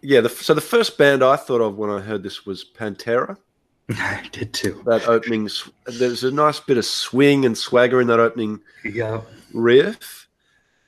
yeah. 0.03 0.21
The, 0.21 0.29
so 0.29 0.55
the 0.55 0.61
first 0.61 0.99
band 0.99 1.23
I 1.23 1.37
thought 1.37 1.61
of 1.61 1.77
when 1.77 1.91
I 1.91 2.01
heard 2.01 2.23
this 2.23 2.47
was 2.47 2.65
Pantera. 2.65 3.37
I 3.91 4.23
did 4.33 4.53
too. 4.53 4.83
That 4.87 5.07
opening, 5.07 5.49
there's 5.87 6.25
a 6.25 6.31
nice 6.31 6.59
bit 6.61 6.77
of 6.77 6.85
swing 6.85 7.45
and 7.45 7.57
swagger 7.57 8.01
in 8.01 8.09
that 8.09 8.19
opening 8.21 8.61
Yeah. 8.85 9.21
riff. 9.53 10.29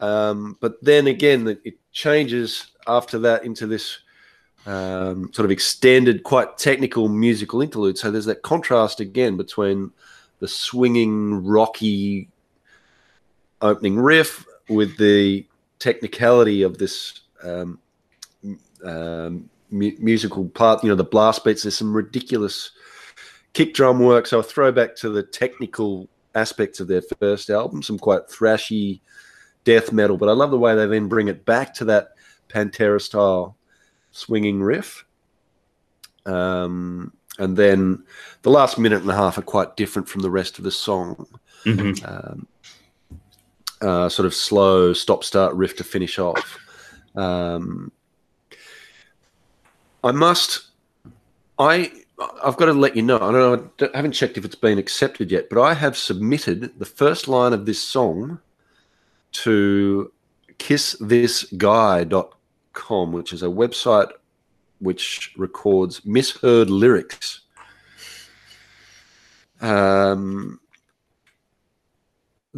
Um, 0.01 0.57
but 0.61 0.83
then 0.83 1.07
again, 1.07 1.47
it 1.49 1.61
it 1.65 1.75
changes 1.93 2.69
after 2.87 3.19
that 3.21 3.45
into 3.45 3.67
this 3.67 3.99
um, 4.67 5.33
sort 5.33 5.45
of 5.45 5.51
extended, 5.51 6.23
quite 6.23 6.57
technical 6.59 7.09
musical 7.09 7.63
interlude. 7.63 7.99
So 7.99 8.11
there's 8.11 8.27
that 8.27 8.43
contrast 8.43 9.01
again 9.01 9.37
between 9.37 9.91
the 10.41 10.49
swinging, 10.49 11.45
rocky 11.45 12.29
opening 13.61 13.99
riff 13.99 14.45
with 14.69 14.97
the 14.99 15.47
technicality 15.79 16.63
of 16.63 16.79
this 16.79 17.21
um, 17.43 17.79
um, 18.85 19.49
mu- 19.71 19.97
musical 19.99 20.49
part. 20.49 20.83
You 20.83 20.91
know, 20.91 20.95
the 20.95 21.05
blast 21.05 21.45
beats. 21.45 21.63
There's 21.63 21.77
some 21.77 21.95
ridiculous 21.95 22.73
kick 23.53 23.75
drum 23.75 24.01
work. 24.01 24.27
So 24.27 24.41
a 24.41 24.43
throwback 24.43 24.97
to 24.97 25.09
the 25.09 25.23
technical 25.23 26.09
aspects 26.35 26.81
of 26.81 26.89
their 26.89 27.03
first 27.03 27.51
album. 27.51 27.83
Some 27.83 27.99
quite 27.99 28.29
thrashy 28.29 29.01
death 29.65 29.93
metal, 29.93 30.17
but 30.17 30.29
I 30.29 30.33
love 30.33 30.51
the 30.51 30.59
way 30.59 30.75
they 30.75 30.87
then 30.87 31.09
bring 31.09 31.29
it 31.29 31.45
back 31.45 31.75
to 31.75 31.85
that 31.87 32.11
Pantera 32.49 33.01
style 33.01 33.57
swinging 34.13 34.63
riff. 34.63 35.05
Um, 36.25 37.13
and 37.39 37.57
then 37.57 38.05
the 38.43 38.51
last 38.51 38.79
minute 38.79 39.03
and 39.03 39.11
a 39.11 39.15
half 39.15 39.39
are 39.39 39.43
quite 39.43 39.77
different 39.77 40.09
from 40.09 40.23
the 40.23 40.31
rest 40.31 40.59
of 40.59 40.65
the 40.65 40.71
song. 40.71 41.27
Mhm. 41.65 42.07
Um, 42.09 42.47
uh, 43.81 44.09
sort 44.09 44.27
of 44.27 44.35
slow 44.35 44.93
stop 44.93 45.25
start 45.25 45.55
riff 45.55 45.77
to 45.77 45.85
finish 45.85 46.19
off. 46.19 46.59
Um, 47.15 47.93
I 50.03 50.13
must, 50.13 50.69
I, 51.59 51.93
I've 52.43 52.57
got 52.57 52.67
to 52.67 52.73
let 52.73 52.97
you 52.97 53.03
know. 53.03 53.17
I 53.17 53.33
don't 53.33 53.81
know. 53.81 53.89
I 53.93 53.97
haven't 53.97 54.13
checked 54.13 54.39
if 54.39 54.45
it's 54.45 54.55
been 54.55 54.79
accepted 54.79 55.31
yet, 55.31 55.49
but 55.49 55.61
I 55.61 55.75
have 55.75 55.97
submitted 55.97 56.79
the 56.79 56.87
first 56.87 57.29
line 57.29 57.53
of 57.53 57.67
this 57.67 57.83
song 57.83 58.41
to 59.33 60.13
kissthisguy.com, 60.59 63.13
which 63.13 63.33
is 63.33 63.43
a 63.43 63.47
website 63.47 64.11
which 64.81 65.33
records 65.37 66.05
misheard 66.05 66.71
lyrics. 66.71 67.41
Um, 69.61 70.61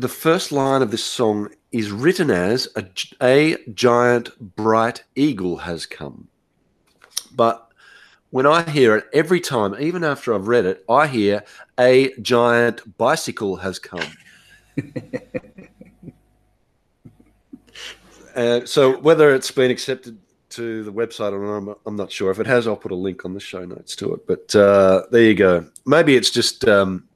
the 0.00 0.08
first 0.08 0.50
line 0.50 0.80
of 0.80 0.90
this 0.90 1.04
song 1.04 1.50
is 1.72 1.90
written 1.90 2.30
as 2.30 2.68
a, 2.74 2.86
a 3.22 3.56
giant 3.74 4.56
bright 4.56 5.04
eagle 5.14 5.58
has 5.58 5.84
come. 5.84 6.28
But 7.34 7.70
when 8.30 8.46
I 8.46 8.68
hear 8.70 8.96
it, 8.96 9.04
every 9.12 9.40
time, 9.40 9.76
even 9.78 10.02
after 10.02 10.34
I've 10.34 10.48
read 10.48 10.64
it, 10.64 10.84
I 10.88 11.06
hear 11.06 11.44
a 11.78 12.12
giant 12.20 12.96
bicycle 12.96 13.56
has 13.56 13.78
come. 13.78 14.12
Uh, 18.36 18.64
so 18.64 18.96
whether 19.00 19.34
it's 19.34 19.50
been 19.50 19.72
accepted 19.72 20.16
to 20.50 20.84
the 20.84 20.92
website 20.92 21.32
or 21.32 21.44
not, 21.44 21.56
I'm, 21.56 21.76
I'm 21.84 21.96
not 21.96 22.12
sure. 22.12 22.30
If 22.30 22.38
it 22.38 22.46
has, 22.46 22.68
I'll 22.68 22.76
put 22.76 22.92
a 22.92 22.94
link 22.94 23.24
on 23.24 23.34
the 23.34 23.40
show 23.40 23.64
notes 23.64 23.96
to 23.96 24.14
it. 24.14 24.24
But 24.24 24.54
uh, 24.54 25.02
there 25.10 25.24
you 25.24 25.34
go. 25.34 25.66
Maybe 25.84 26.14
it's 26.14 26.30
just 26.30 26.64
um, 26.68 27.08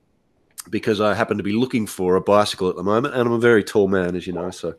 because 0.70 1.00
I 1.00 1.14
happen 1.14 1.36
to 1.36 1.42
be 1.42 1.52
looking 1.52 1.86
for 1.86 2.16
a 2.16 2.20
bicycle 2.20 2.68
at 2.68 2.76
the 2.76 2.82
moment, 2.82 3.14
and 3.14 3.26
I'm 3.26 3.32
a 3.32 3.38
very 3.38 3.64
tall 3.64 3.88
man, 3.88 4.16
as 4.16 4.26
you 4.26 4.32
know, 4.32 4.50
so 4.50 4.74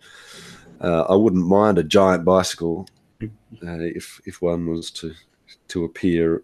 uh, 0.82 1.02
I 1.04 1.15
wouldn't 1.15 1.48
mind 1.48 1.78
a 1.78 1.84
giant 1.84 2.26
bicycle 2.26 2.88
uh, 3.21 3.28
if 3.62 4.21
if 4.26 4.41
one 4.41 4.67
was 4.67 4.91
to 4.91 5.13
to 5.69 5.86
appear. 5.86 6.43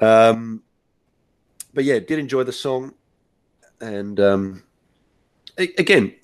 Um, 0.00 0.62
but 1.72 1.84
yeah, 1.84 1.98
did 1.98 2.18
enjoy 2.18 2.44
the 2.44 2.52
song, 2.52 2.94
and 3.80 4.18
um, 4.20 4.62
again, 5.58 6.14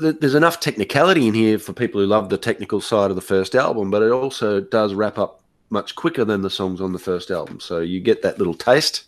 th- 0.00 0.16
there's 0.20 0.34
enough 0.34 0.60
technicality 0.60 1.28
in 1.28 1.34
here 1.34 1.58
for 1.58 1.72
people 1.72 2.00
who 2.00 2.06
love 2.06 2.28
the 2.28 2.38
technical 2.38 2.80
side 2.80 3.10
of 3.10 3.16
the 3.16 3.22
first 3.22 3.54
album, 3.54 3.90
but 3.90 4.02
it 4.02 4.10
also 4.10 4.60
does 4.60 4.94
wrap 4.94 5.18
up 5.18 5.42
much 5.70 5.94
quicker 5.94 6.24
than 6.24 6.40
the 6.40 6.50
songs 6.50 6.80
on 6.80 6.92
the 6.92 6.98
first 6.98 7.30
album. 7.30 7.60
So 7.60 7.80
you 7.80 8.00
get 8.00 8.22
that 8.22 8.38
little 8.38 8.54
taste 8.54 9.04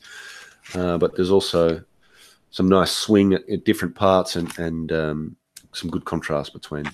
uh, 0.74 0.98
but 0.98 1.16
there's 1.16 1.30
also 1.30 1.82
some 2.50 2.68
nice 2.68 2.90
swing 2.92 3.32
at, 3.34 3.48
at 3.48 3.64
different 3.64 3.94
parts 3.94 4.36
and 4.36 4.56
and 4.58 4.92
um, 4.92 5.36
some 5.72 5.90
good 5.90 6.04
contrast 6.04 6.52
between 6.52 6.86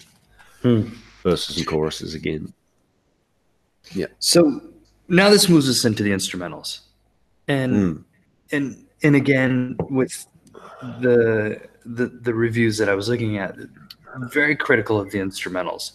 Hmm. 0.63 0.89
verses 1.23 1.57
and 1.59 1.67
choruses 1.67 2.15
again. 2.15 2.53
Yeah. 3.93 4.07
So 4.19 4.61
now 5.09 5.31
this 5.31 5.49
moves 5.49 5.69
us 5.69 5.85
into 5.85 6.03
the 6.03 6.11
instrumentals, 6.11 6.81
and 7.49 7.73
Mm. 7.75 8.05
and 8.53 8.85
and 9.03 9.17
again 9.17 9.77
with 9.91 10.27
the 11.01 11.61
the 11.85 12.07
the 12.09 12.35
reviews 12.35 12.79
that 12.79 12.89
I 12.89 12.95
was 12.95 13.09
looking 13.09 13.39
at, 13.39 13.55
very 14.33 14.57
critical 14.57 14.99
of 15.01 15.11
the 15.13 15.19
instrumentals, 15.19 15.93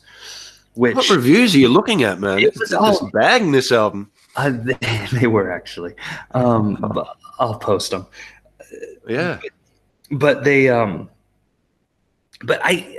which 0.76 0.96
What 0.96 1.10
reviews 1.10 1.54
are 1.56 1.60
you 1.60 1.68
looking 1.68 2.04
at, 2.04 2.20
man? 2.20 2.40
It 2.40 2.44
It's 2.46 2.60
was 2.60 2.70
just 2.70 3.12
bagging 3.12 3.52
this 3.52 3.72
album. 3.72 4.10
uh, 4.38 4.52
they, 4.52 5.08
they 5.20 5.28
were 5.28 5.52
actually. 5.52 5.94
Um, 6.34 6.78
I'll 7.40 7.60
post 7.60 7.92
them. 7.92 8.06
Yeah. 9.08 9.40
but 10.12 10.44
they 10.44 10.70
um 10.70 11.10
but 12.44 12.60
i 12.64 12.98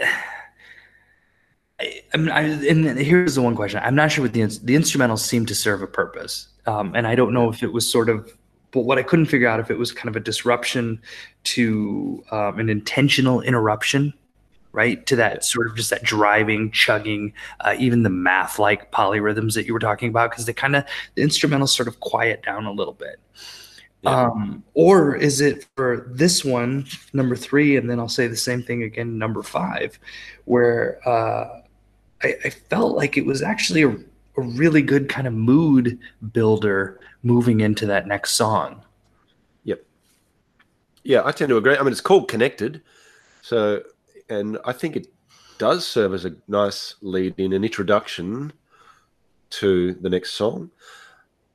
I, 1.82 2.00
I 2.14 2.16
mean, 2.16 2.28
I, 2.30 2.42
and 2.42 2.98
here's 2.98 3.34
the 3.34 3.42
one 3.42 3.56
question. 3.56 3.80
I'm 3.82 3.96
not 3.96 4.12
sure 4.12 4.22
what 4.22 4.32
the 4.32 4.42
the 4.62 4.76
instrumentals 4.76 5.18
seem 5.18 5.46
to 5.46 5.54
serve 5.54 5.82
a 5.82 5.86
purpose, 5.86 6.48
um, 6.66 6.94
and 6.94 7.06
I 7.06 7.14
don't 7.14 7.32
know 7.32 7.50
if 7.50 7.62
it 7.62 7.72
was 7.72 7.90
sort 7.90 8.08
of. 8.08 8.32
But 8.70 8.82
what 8.82 8.98
I 8.98 9.02
couldn't 9.02 9.26
figure 9.26 9.48
out 9.48 9.60
if 9.60 9.70
it 9.70 9.76
was 9.76 9.92
kind 9.92 10.08
of 10.08 10.16
a 10.16 10.20
disruption 10.20 11.00
to 11.44 12.24
um, 12.30 12.58
an 12.58 12.70
intentional 12.70 13.42
interruption, 13.42 14.14
right? 14.72 15.04
To 15.06 15.16
that 15.16 15.44
sort 15.44 15.66
of 15.66 15.76
just 15.76 15.90
that 15.90 16.02
driving, 16.02 16.70
chugging, 16.70 17.34
uh, 17.60 17.74
even 17.78 18.02
the 18.02 18.10
math 18.10 18.58
like 18.58 18.90
polyrhythms 18.90 19.54
that 19.54 19.66
you 19.66 19.74
were 19.74 19.80
talking 19.80 20.08
about, 20.08 20.30
because 20.30 20.46
they 20.46 20.52
kind 20.52 20.76
of 20.76 20.84
the 21.16 21.22
instrumentals 21.22 21.70
sort 21.70 21.88
of 21.88 22.00
quiet 22.00 22.42
down 22.44 22.64
a 22.64 22.72
little 22.72 22.94
bit. 22.94 23.18
Yeah. 24.02 24.26
Um, 24.26 24.64
or 24.74 25.14
is 25.14 25.40
it 25.40 25.66
for 25.76 26.08
this 26.10 26.44
one, 26.44 26.86
number 27.12 27.36
three, 27.36 27.76
and 27.76 27.88
then 27.88 28.00
I'll 28.00 28.08
say 28.08 28.26
the 28.26 28.36
same 28.36 28.62
thing 28.62 28.82
again, 28.82 29.16
number 29.16 29.42
five, 29.44 29.96
where 30.44 30.98
uh, 31.08 31.60
I, 32.22 32.34
I 32.44 32.50
felt 32.50 32.96
like 32.96 33.16
it 33.16 33.24
was 33.24 33.42
actually 33.42 33.82
a, 33.82 33.90
a 33.90 34.42
really 34.42 34.82
good 34.82 35.08
kind 35.08 35.28
of 35.28 35.34
mood 35.34 36.00
builder 36.32 36.98
moving 37.22 37.60
into 37.60 37.86
that 37.86 38.08
next 38.08 38.32
song. 38.32 38.82
Yep. 39.64 39.84
Yeah, 41.04 41.22
I 41.24 41.30
tend 41.30 41.50
to 41.50 41.56
agree. 41.56 41.76
I 41.76 41.82
mean, 41.82 41.92
it's 41.92 42.00
called 42.00 42.28
Connected. 42.28 42.82
So, 43.40 43.82
and 44.28 44.58
I 44.64 44.72
think 44.72 44.96
it 44.96 45.06
does 45.58 45.86
serve 45.86 46.12
as 46.12 46.24
a 46.24 46.34
nice 46.48 46.96
lead 47.02 47.34
in 47.38 47.52
an 47.52 47.62
introduction 47.62 48.52
to 49.50 49.94
the 49.94 50.10
next 50.10 50.32
song. 50.32 50.70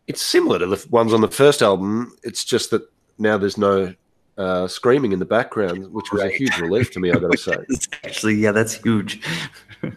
It's 0.07 0.21
similar 0.21 0.59
to 0.59 0.65
the 0.65 0.87
ones 0.89 1.13
on 1.13 1.21
the 1.21 1.27
first 1.27 1.61
album. 1.61 2.15
It's 2.23 2.45
just 2.45 2.71
that 2.71 2.89
now 3.17 3.37
there's 3.37 3.57
no 3.57 3.93
uh, 4.37 4.67
screaming 4.67 5.11
in 5.11 5.19
the 5.19 5.25
background, 5.25 5.91
which 5.91 6.11
was 6.11 6.21
a 6.21 6.29
huge 6.29 6.57
relief 6.59 6.91
to 6.91 6.99
me, 6.99 7.11
I 7.11 7.15
got 7.15 7.31
to 7.31 7.37
say. 7.37 7.57
It's 7.69 7.87
actually, 8.03 8.35
yeah, 8.35 8.51
that's 8.51 8.75
huge. 8.75 9.21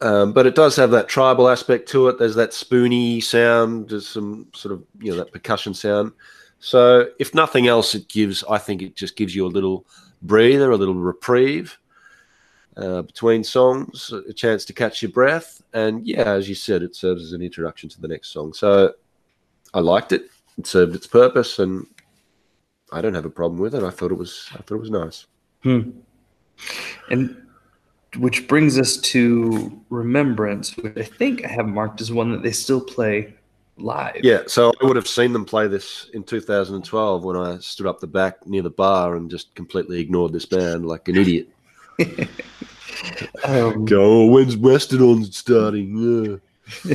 Um, 0.00 0.34
but 0.34 0.46
it 0.46 0.54
does 0.54 0.76
have 0.76 0.90
that 0.90 1.08
tribal 1.08 1.48
aspect 1.48 1.88
to 1.90 2.08
it. 2.08 2.18
There's 2.18 2.34
that 2.34 2.52
spoony 2.52 3.22
sound. 3.22 3.88
There's 3.88 4.06
some 4.06 4.48
sort 4.52 4.74
of 4.74 4.84
you 5.00 5.10
know 5.10 5.16
that 5.16 5.32
percussion 5.32 5.72
sound. 5.72 6.12
So 6.58 7.08
if 7.18 7.34
nothing 7.34 7.68
else, 7.68 7.94
it 7.94 8.08
gives. 8.08 8.44
I 8.44 8.58
think 8.58 8.82
it 8.82 8.96
just 8.96 9.16
gives 9.16 9.34
you 9.34 9.46
a 9.46 9.48
little 9.48 9.86
breather, 10.20 10.72
a 10.72 10.76
little 10.76 10.94
reprieve 10.94 11.78
uh, 12.76 13.02
between 13.02 13.44
songs, 13.44 14.12
a 14.28 14.32
chance 14.34 14.66
to 14.66 14.74
catch 14.74 15.00
your 15.00 15.10
breath, 15.10 15.62
and 15.72 16.06
yeah, 16.06 16.32
as 16.32 16.50
you 16.50 16.54
said, 16.54 16.82
it 16.82 16.94
serves 16.94 17.22
as 17.22 17.32
an 17.32 17.40
introduction 17.40 17.88
to 17.88 18.00
the 18.00 18.08
next 18.08 18.30
song. 18.30 18.52
So 18.52 18.92
I 19.74 19.80
liked 19.80 20.12
it. 20.12 20.30
It 20.56 20.66
served 20.66 20.94
its 20.94 21.06
purpose, 21.06 21.58
and 21.58 21.86
I 22.92 23.02
don't 23.02 23.14
have 23.14 23.24
a 23.24 23.30
problem 23.30 23.60
with 23.60 23.74
it. 23.74 23.82
I 23.82 23.90
thought 23.90 24.12
it 24.12 24.18
was. 24.18 24.48
I 24.52 24.58
thought 24.58 24.76
it 24.76 24.80
was 24.80 24.90
nice. 24.90 25.26
Hmm. 25.62 25.90
And 27.10 27.36
which 28.18 28.46
brings 28.46 28.78
us 28.78 28.96
to 28.98 29.82
Remembrance, 29.90 30.76
which 30.76 30.96
I 30.96 31.02
think 31.02 31.44
I 31.44 31.48
have 31.48 31.66
marked 31.66 32.00
as 32.00 32.12
one 32.12 32.30
that 32.30 32.42
they 32.42 32.52
still 32.52 32.80
play 32.80 33.34
live. 33.76 34.20
Yeah, 34.22 34.42
so 34.46 34.72
I 34.80 34.86
would 34.86 34.96
have 34.96 35.08
seen 35.08 35.32
them 35.32 35.44
play 35.44 35.66
this 35.66 36.08
in 36.14 36.22
2012 36.22 37.24
when 37.24 37.36
I 37.36 37.58
stood 37.58 37.86
up 37.86 37.98
the 37.98 38.06
back 38.06 38.46
near 38.46 38.62
the 38.62 38.70
bar 38.70 39.16
and 39.16 39.28
just 39.28 39.54
completely 39.56 40.00
ignored 40.00 40.32
this 40.32 40.46
band 40.46 40.86
like 40.86 41.08
an 41.08 41.16
idiot. 41.16 41.48
Um, 43.44 43.84
Go, 43.84 44.26
when's 44.26 44.56
Mastodon 44.56 45.24
starting? 45.24 46.40
Yeah. 46.84 46.94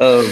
um, 0.00 0.30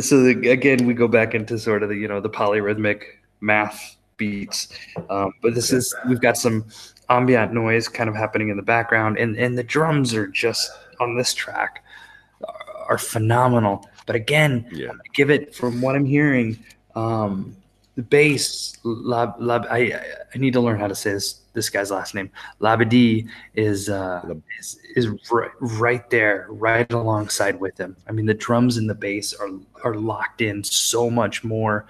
so 0.00 0.22
the, 0.22 0.48
again, 0.50 0.86
we 0.86 0.94
go 0.94 1.08
back 1.08 1.34
into 1.34 1.58
sort 1.58 1.82
of 1.82 1.88
the 1.88 1.96
you 1.96 2.08
know 2.08 2.20
the 2.20 2.30
polyrhythmic 2.30 3.02
math 3.40 3.96
beats, 4.16 4.68
um, 5.10 5.32
but 5.42 5.54
this 5.54 5.72
is 5.72 5.94
we've 6.08 6.20
got 6.20 6.36
some 6.36 6.64
ambient 7.10 7.52
noise 7.52 7.88
kind 7.88 8.08
of 8.08 8.16
happening 8.16 8.48
in 8.48 8.56
the 8.56 8.62
background, 8.62 9.18
and 9.18 9.36
and 9.36 9.56
the 9.56 9.62
drums 9.62 10.14
are 10.14 10.26
just 10.28 10.70
on 11.00 11.16
this 11.16 11.34
track 11.34 11.84
are, 12.46 12.84
are 12.90 12.98
phenomenal. 12.98 13.88
But 14.06 14.16
again, 14.16 14.66
Yeah. 14.72 14.92
Give 15.14 15.30
it 15.30 15.54
from 15.54 15.80
what 15.82 15.96
I'm 15.96 16.04
hearing, 16.06 16.58
um, 16.94 17.56
the 17.96 18.02
bass. 18.02 18.78
Lab, 18.84 19.34
lab, 19.38 19.66
I 19.70 19.78
I- 19.78 20.04
I 20.34 20.38
need 20.38 20.52
to 20.52 20.60
learn 20.60 20.78
how 20.78 20.86
to 20.86 20.94
say 20.94 21.12
this 21.12 21.40
this 21.56 21.70
guy's 21.70 21.90
last 21.90 22.14
name. 22.14 22.30
Labadie, 22.60 23.28
is 23.54 23.88
uh, 23.88 24.22
is, 24.60 24.78
is 24.94 25.08
right, 25.32 25.50
right 25.58 26.08
there, 26.10 26.46
right 26.50 26.92
alongside 26.92 27.58
with 27.58 27.76
him. 27.78 27.96
I 28.06 28.12
mean, 28.12 28.26
the 28.26 28.34
drums 28.34 28.76
and 28.76 28.88
the 28.88 28.94
bass 28.94 29.34
are 29.34 29.48
are 29.82 29.94
locked 29.96 30.42
in 30.42 30.62
so 30.62 31.10
much 31.10 31.42
more 31.42 31.86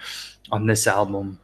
on 0.50 0.66
this 0.66 0.87
album 0.87 1.40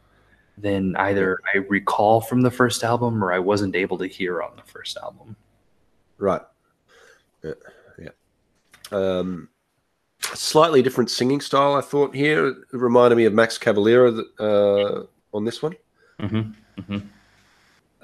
than 0.57 0.95
either 0.95 1.39
I 1.53 1.57
recall 1.57 2.21
from 2.21 2.41
the 2.41 2.51
first 2.51 2.83
album 2.83 3.23
or 3.23 3.33
I 3.33 3.39
wasn't 3.39 3.75
able 3.75 3.97
to 3.97 4.07
hear 4.07 4.41
on 4.41 4.55
the 4.55 4.63
first 4.63 4.97
album. 4.97 5.35
Right. 6.17 6.41
Yeah. 7.43 7.51
yeah. 7.99 8.09
Um, 8.91 9.49
slightly 10.21 10.81
different 10.81 11.09
singing 11.09 11.41
style, 11.41 11.73
I 11.73 11.81
thought 11.81 12.15
here. 12.15 12.47
It 12.47 12.57
reminded 12.71 13.17
me 13.17 13.25
of 13.25 13.33
Max 13.33 13.57
Cavalera 13.57 14.23
uh, 14.39 15.03
on 15.33 15.43
this 15.43 15.61
one. 15.61 15.75
Mm-hmm. 16.21 16.97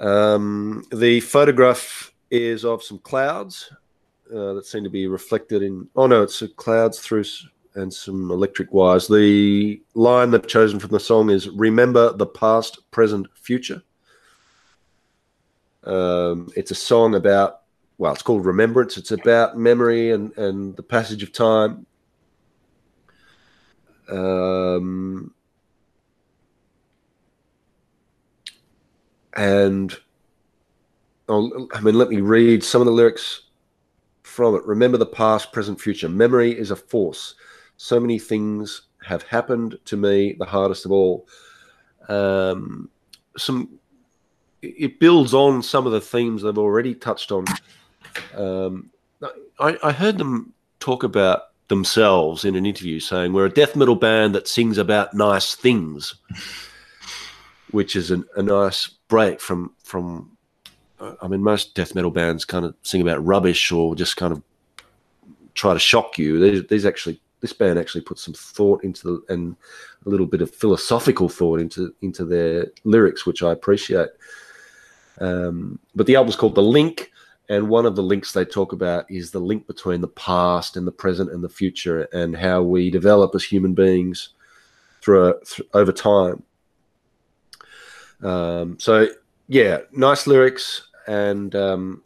Um, 0.00 0.84
the 0.92 1.20
photograph 1.20 2.12
is 2.30 2.64
of 2.64 2.82
some 2.82 2.98
clouds 2.98 3.70
uh, 4.34 4.54
that 4.54 4.66
seem 4.66 4.82
to 4.84 4.90
be 4.90 5.06
reflected 5.06 5.62
in. 5.62 5.88
Oh 5.94 6.06
no, 6.06 6.22
it's 6.22 6.42
clouds 6.56 7.00
through 7.00 7.24
and 7.74 7.92
some 7.92 8.30
electric 8.30 8.72
wires. 8.72 9.06
The 9.06 9.80
line 9.94 10.30
they've 10.30 10.46
chosen 10.46 10.80
from 10.80 10.90
the 10.90 11.00
song 11.00 11.30
is 11.30 11.48
"Remember 11.50 12.12
the 12.12 12.26
past, 12.26 12.90
present, 12.90 13.26
future." 13.34 13.82
Um, 15.84 16.48
it's 16.56 16.70
a 16.70 16.76
song 16.76 17.14
about. 17.14 17.58
Well, 17.98 18.14
it's 18.14 18.22
called 18.22 18.46
Remembrance. 18.46 18.96
It's 18.96 19.10
about 19.10 19.58
memory 19.58 20.12
and 20.12 20.36
and 20.38 20.74
the 20.76 20.82
passage 20.82 21.22
of 21.22 21.32
time. 21.32 21.86
Um, 24.10 25.34
and 29.40 29.96
oh, 31.30 31.66
I 31.72 31.80
mean, 31.80 31.94
let 31.94 32.10
me 32.10 32.20
read 32.20 32.62
some 32.62 32.82
of 32.82 32.86
the 32.86 32.92
lyrics 32.92 33.44
from 34.22 34.54
it. 34.54 34.66
Remember 34.66 34.98
the 34.98 35.06
past, 35.06 35.50
present, 35.50 35.80
future. 35.80 36.10
Memory 36.10 36.52
is 36.52 36.70
a 36.70 36.76
force. 36.76 37.36
So 37.78 37.98
many 37.98 38.18
things 38.18 38.82
have 39.02 39.22
happened 39.22 39.78
to 39.86 39.96
me, 39.96 40.36
the 40.38 40.44
hardest 40.44 40.84
of 40.84 40.92
all. 40.92 41.26
Um, 42.10 42.90
some 43.38 43.78
it 44.60 45.00
builds 45.00 45.32
on 45.32 45.62
some 45.62 45.86
of 45.86 45.92
the 45.92 46.02
themes 46.02 46.42
they've 46.42 46.58
already 46.58 46.94
touched 46.94 47.32
on. 47.32 47.46
Um, 48.34 48.90
I, 49.58 49.78
I 49.82 49.92
heard 49.92 50.18
them 50.18 50.52
talk 50.80 51.02
about 51.02 51.44
themselves 51.68 52.44
in 52.44 52.56
an 52.56 52.66
interview 52.66 53.00
saying 53.00 53.32
we're 53.32 53.46
a 53.46 53.50
death 53.50 53.74
metal 53.74 53.96
band 53.96 54.34
that 54.34 54.48
sings 54.48 54.76
about 54.76 55.14
nice 55.14 55.54
things 55.54 56.16
which 57.72 57.96
is 57.96 58.10
an, 58.10 58.24
a 58.36 58.42
nice 58.42 58.88
break 59.08 59.40
from 59.40 59.74
from. 59.82 60.36
uh, 61.00 61.14
I 61.22 61.28
mean, 61.28 61.42
most 61.42 61.74
death 61.74 61.94
metal 61.94 62.10
bands 62.10 62.44
kind 62.44 62.64
of 62.64 62.74
sing 62.82 63.00
about 63.00 63.24
rubbish 63.24 63.72
or 63.72 63.94
just 63.94 64.16
kind 64.16 64.32
of 64.32 64.42
try 65.54 65.72
to 65.72 65.80
shock 65.80 66.18
you. 66.18 66.38
These, 66.38 66.66
these 66.68 66.86
actually, 66.86 67.20
this 67.40 67.52
band 67.52 67.78
actually 67.78 68.02
puts 68.02 68.24
some 68.24 68.34
thought 68.34 68.84
into 68.84 69.02
the 69.26 69.34
and 69.34 69.56
a 70.06 70.08
little 70.08 70.26
bit 70.26 70.42
of 70.42 70.54
philosophical 70.54 71.28
thought 71.28 71.60
into 71.60 71.94
into 72.02 72.24
their 72.24 72.66
lyrics, 72.84 73.26
which 73.26 73.42
I 73.42 73.52
appreciate. 73.52 74.10
Um, 75.20 75.78
but 75.94 76.06
the 76.06 76.16
album's 76.16 76.36
called 76.36 76.54
The 76.54 76.62
Link, 76.62 77.10
and 77.48 77.68
one 77.68 77.84
of 77.84 77.96
the 77.96 78.02
links 78.02 78.32
they 78.32 78.44
talk 78.44 78.72
about 78.72 79.10
is 79.10 79.30
the 79.30 79.40
link 79.40 79.66
between 79.66 80.00
the 80.00 80.08
past 80.08 80.76
and 80.76 80.86
the 80.86 80.92
present 80.92 81.30
and 81.30 81.44
the 81.44 81.48
future, 81.48 82.02
and 82.12 82.36
how 82.36 82.62
we 82.62 82.90
develop 82.90 83.34
as 83.34 83.44
human 83.44 83.74
beings 83.74 84.30
through, 85.02 85.28
a, 85.28 85.44
th- 85.44 85.68
over 85.74 85.92
time. 85.92 86.42
Um, 88.22 88.78
so 88.78 89.08
yeah, 89.48 89.78
nice 89.92 90.26
lyrics 90.26 90.88
and 91.06 91.54
um, 91.54 92.02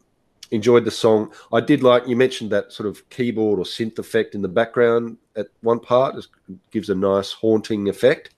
enjoyed 0.51 0.85
the 0.85 0.91
song. 0.91 1.33
I 1.53 1.61
did 1.61 1.83
like 1.83 2.07
you 2.07 2.17
mentioned 2.17 2.51
that 2.53 2.73
sort 2.73 2.89
of 2.89 3.09
keyboard 3.11 3.59
or 3.59 3.65
synth 3.65 3.99
effect 3.99 4.35
in 4.35 4.43
the 4.43 4.49
background 4.49 5.19
at 5.37 5.49
one 5.63 5.81
part. 5.81 6.17
It 6.17 6.27
gives 6.71 6.91
a 6.91 6.95
nice 6.95 7.33
haunting 7.33 7.89
effect. 7.89 8.31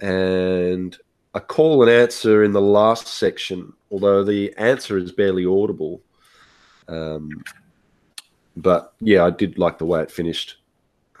and 0.00 0.96
a 1.34 1.40
call 1.40 1.82
and 1.82 1.90
answer 1.90 2.42
in 2.44 2.52
the 2.52 2.60
last 2.60 3.06
section, 3.06 3.72
although 3.90 4.24
the 4.24 4.54
answer 4.56 4.96
is 4.96 5.12
barely 5.12 5.44
audible. 5.44 6.00
Um, 6.88 7.28
but 8.56 8.94
yeah, 9.00 9.24
I 9.24 9.30
did 9.30 9.58
like 9.58 9.78
the 9.78 9.84
way 9.84 10.00
it 10.02 10.10
finished 10.10 10.56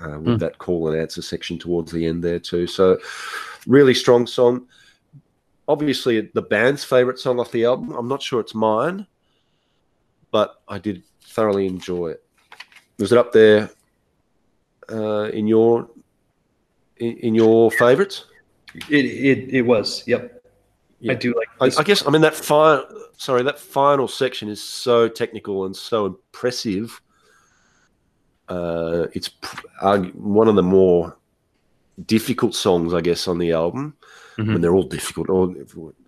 uh, 0.00 0.18
with 0.18 0.34
Hmm. 0.34 0.36
that 0.38 0.58
call 0.58 0.88
and 0.88 0.98
answer 1.00 1.22
section 1.22 1.58
towards 1.58 1.92
the 1.92 2.06
end 2.06 2.22
there 2.24 2.38
too. 2.38 2.66
So 2.66 2.98
really 3.66 3.94
strong 3.94 4.26
song. 4.26 4.66
Obviously, 5.68 6.30
the 6.32 6.42
band's 6.42 6.82
favorite 6.82 7.18
song 7.18 7.38
off 7.38 7.52
the 7.52 7.66
album. 7.66 7.92
I'm 7.92 8.08
not 8.08 8.22
sure 8.22 8.40
it's 8.40 8.54
mine, 8.54 9.06
but 10.30 10.62
I 10.66 10.78
did 10.78 11.02
thoroughly 11.20 11.66
enjoy 11.66 12.08
it. 12.08 12.24
Was 12.98 13.12
it 13.12 13.18
up 13.18 13.32
there 13.32 13.70
uh, 14.90 15.24
in 15.24 15.46
your 15.46 15.90
in, 16.96 17.18
in 17.18 17.34
your 17.34 17.70
favorites? 17.70 18.24
It 18.88 19.04
it, 19.04 19.54
it 19.54 19.62
was. 19.62 20.02
Yep. 20.06 20.42
Yeah. 21.00 21.12
I 21.12 21.14
do 21.14 21.34
like. 21.36 21.76
I, 21.76 21.80
I 21.80 21.84
guess 21.84 22.06
I 22.06 22.10
mean 22.10 22.22
that 22.22 22.34
final. 22.34 22.86
Sorry, 23.18 23.42
that 23.42 23.58
final 23.58 24.08
section 24.08 24.48
is 24.48 24.62
so 24.62 25.08
technical 25.08 25.66
and 25.66 25.76
so 25.76 26.06
impressive. 26.06 27.00
Uh, 28.48 29.08
it's 29.12 29.28
pr- 29.28 29.66
one 30.14 30.48
of 30.48 30.54
the 30.54 30.62
more 30.62 31.16
difficult 32.06 32.54
songs, 32.54 32.94
I 32.94 33.00
guess, 33.00 33.28
on 33.28 33.38
the 33.38 33.52
album. 33.52 33.96
Mean, 34.38 34.46
Mhm. 34.46 34.62
they're 34.62 34.74
all 34.74 34.84
difficult. 34.84 35.28
Or 35.28 35.52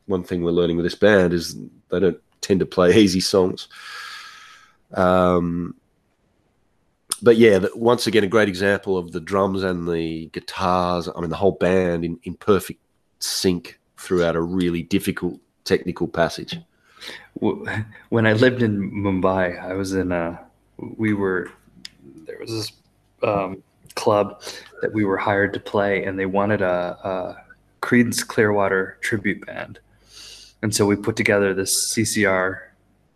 one 0.06 0.22
thing 0.22 0.42
we're 0.42 0.52
learning 0.52 0.76
with 0.76 0.86
this 0.86 0.94
band 0.94 1.32
is 1.32 1.56
they 1.90 1.98
don't 2.00 2.20
tend 2.40 2.60
to 2.60 2.66
play 2.66 2.94
easy 2.96 3.20
songs. 3.20 3.66
Um, 4.94 5.74
but 7.22 7.36
yeah, 7.36 7.58
the, 7.58 7.70
once 7.74 8.06
again, 8.06 8.24
a 8.24 8.28
great 8.28 8.48
example 8.48 8.96
of 8.96 9.12
the 9.12 9.20
drums 9.20 9.62
and 9.62 9.88
the 9.88 10.26
guitars. 10.26 11.08
I 11.08 11.20
mean, 11.20 11.30
the 11.30 11.36
whole 11.36 11.52
band 11.52 12.04
in, 12.04 12.18
in 12.22 12.34
perfect 12.34 12.80
sync 13.18 13.78
throughout 13.98 14.36
a 14.36 14.40
really 14.40 14.82
difficult 14.82 15.38
technical 15.64 16.08
passage. 16.08 16.58
When 17.34 18.26
I 18.26 18.32
lived 18.34 18.62
in 18.62 18.90
Mumbai, 18.92 19.60
I 19.62 19.74
was 19.74 19.92
in 19.94 20.12
a. 20.12 20.40
We 20.78 21.14
were 21.14 21.50
there 22.26 22.38
was 22.38 22.50
this 22.50 22.72
um, 23.22 23.62
club 23.94 24.42
that 24.82 24.92
we 24.92 25.04
were 25.04 25.16
hired 25.16 25.52
to 25.54 25.60
play, 25.60 26.04
and 26.04 26.18
they 26.18 26.26
wanted 26.26 26.62
a, 26.62 26.98
a 27.04 27.44
Creedence 27.80 28.26
Clearwater 28.26 28.98
tribute 29.00 29.44
band, 29.46 29.78
and 30.62 30.74
so 30.74 30.86
we 30.86 30.96
put 30.96 31.16
together 31.16 31.54
this 31.54 31.94
CCR 31.94 32.58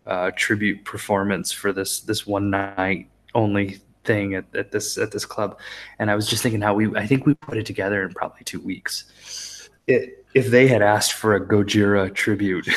uh, 0.05 0.31
tribute 0.35 0.83
performance 0.85 1.51
for 1.51 1.71
this 1.73 1.99
this 2.01 2.25
one 2.27 2.49
night 2.49 3.07
only 3.33 3.79
thing 4.03 4.35
at, 4.35 4.45
at 4.55 4.71
this 4.71 4.97
at 4.97 5.11
this 5.11 5.25
club, 5.25 5.57
and 5.99 6.09
I 6.11 6.15
was 6.15 6.27
just 6.27 6.43
thinking 6.43 6.61
how 6.61 6.73
we 6.73 6.95
I 6.95 7.05
think 7.07 7.25
we 7.25 7.33
put 7.35 7.57
it 7.57 7.65
together 7.65 8.03
in 8.03 8.13
probably 8.13 8.43
two 8.43 8.59
weeks. 8.59 9.69
It, 9.87 10.25
if 10.33 10.47
they 10.47 10.67
had 10.67 10.81
asked 10.81 11.13
for 11.13 11.35
a 11.35 11.39
Gojira 11.47 12.13
tribute, 12.13 12.67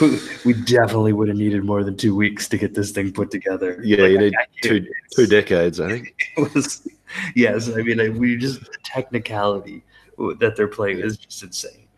we- 0.44 0.52
definitely 0.64 1.12
would 1.12 1.28
have 1.28 1.36
needed 1.36 1.64
more 1.64 1.82
than 1.84 1.96
two 1.96 2.14
weeks 2.14 2.48
to 2.48 2.58
get 2.58 2.74
this 2.74 2.90
thing 2.90 3.12
put 3.12 3.30
together. 3.30 3.80
Yeah, 3.82 4.02
Like, 4.02 4.10
you 4.10 4.18
need 4.18 4.34
two 4.62 4.86
two 5.14 5.26
decades, 5.26 5.80
I 5.80 5.88
think. 5.90 6.14
It 6.36 6.54
was, 6.54 6.86
yes, 7.34 7.68
I 7.68 7.82
mean, 7.82 7.98
like, 7.98 8.14
we 8.14 8.36
just 8.36 8.60
the 8.60 8.78
technicality 8.84 9.82
that 10.38 10.54
they're 10.56 10.68
playing 10.68 10.98
is 10.98 11.16
just 11.16 11.42
insane. 11.42 11.88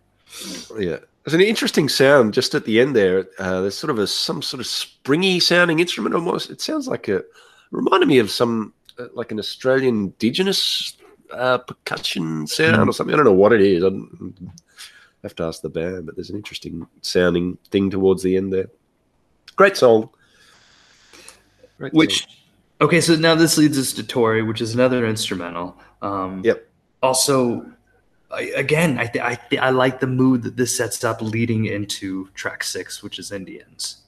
Yeah, 0.78 0.98
there's 1.24 1.34
an 1.34 1.40
interesting 1.40 1.88
sound 1.88 2.34
just 2.34 2.54
at 2.54 2.64
the 2.64 2.80
end 2.80 2.96
there. 2.96 3.26
Uh, 3.38 3.62
there's 3.62 3.76
sort 3.76 3.90
of 3.90 3.98
a 3.98 4.06
some 4.06 4.42
sort 4.42 4.60
of 4.60 4.66
springy 4.66 5.40
sounding 5.40 5.80
instrument 5.80 6.14
almost. 6.14 6.50
It 6.50 6.60
sounds 6.60 6.88
like 6.88 7.08
a 7.08 7.22
reminded 7.70 8.08
me 8.08 8.18
of 8.18 8.30
some 8.30 8.72
uh, 8.98 9.06
like 9.14 9.32
an 9.32 9.38
Australian 9.38 9.96
indigenous 9.96 10.96
uh, 11.30 11.58
percussion 11.58 12.46
sound 12.46 12.88
or 12.88 12.92
something. 12.92 13.14
I 13.14 13.16
don't 13.16 13.26
know 13.26 13.32
what 13.32 13.52
it 13.52 13.60
is. 13.60 13.84
I 13.84 13.90
have 15.22 15.34
to 15.36 15.44
ask 15.44 15.60
the 15.60 15.68
band, 15.68 16.06
but 16.06 16.14
there's 16.14 16.30
an 16.30 16.36
interesting 16.36 16.86
sounding 17.02 17.58
thing 17.70 17.90
towards 17.90 18.22
the 18.22 18.36
end 18.36 18.52
there. 18.52 18.68
Great 19.56 19.76
song. 19.76 20.10
Great 21.78 21.92
Which, 21.92 22.20
song. 22.20 22.34
Okay, 22.80 23.00
so 23.00 23.16
now 23.16 23.34
this 23.34 23.58
leads 23.58 23.78
us 23.78 23.92
to 23.94 24.02
Torii, 24.02 24.42
which 24.42 24.60
is 24.60 24.74
another 24.74 25.06
instrumental. 25.06 25.76
Um, 26.00 26.42
Yep. 26.44 26.64
Also, 27.02 27.66
I, 28.30 28.42
again, 28.56 28.98
I, 28.98 29.06
th- 29.06 29.24
I, 29.24 29.34
th- 29.36 29.62
I 29.62 29.70
like 29.70 30.00
the 30.00 30.06
mood 30.06 30.42
that 30.42 30.56
this 30.56 30.76
sets 30.76 31.02
up 31.04 31.22
leading 31.22 31.66
into 31.66 32.28
track 32.34 32.62
six, 32.64 33.02
which 33.02 33.18
is 33.18 33.32
Indians. 33.32 34.02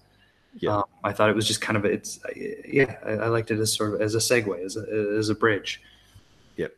Yeah. 0.58 0.78
Um, 0.78 0.84
I 1.04 1.12
thought 1.12 1.30
it 1.30 1.36
was 1.36 1.46
just 1.46 1.60
kind 1.60 1.76
of 1.76 1.84
it's 1.84 2.18
yeah 2.66 2.96
I, 3.06 3.10
I 3.10 3.26
liked 3.28 3.52
it 3.52 3.60
as 3.60 3.72
sort 3.72 3.94
of 3.94 4.00
as 4.00 4.16
a 4.16 4.18
segue 4.18 4.64
as 4.64 4.76
a 4.76 4.80
as 5.16 5.28
a 5.28 5.34
bridge. 5.36 5.80
Yep. 6.56 6.74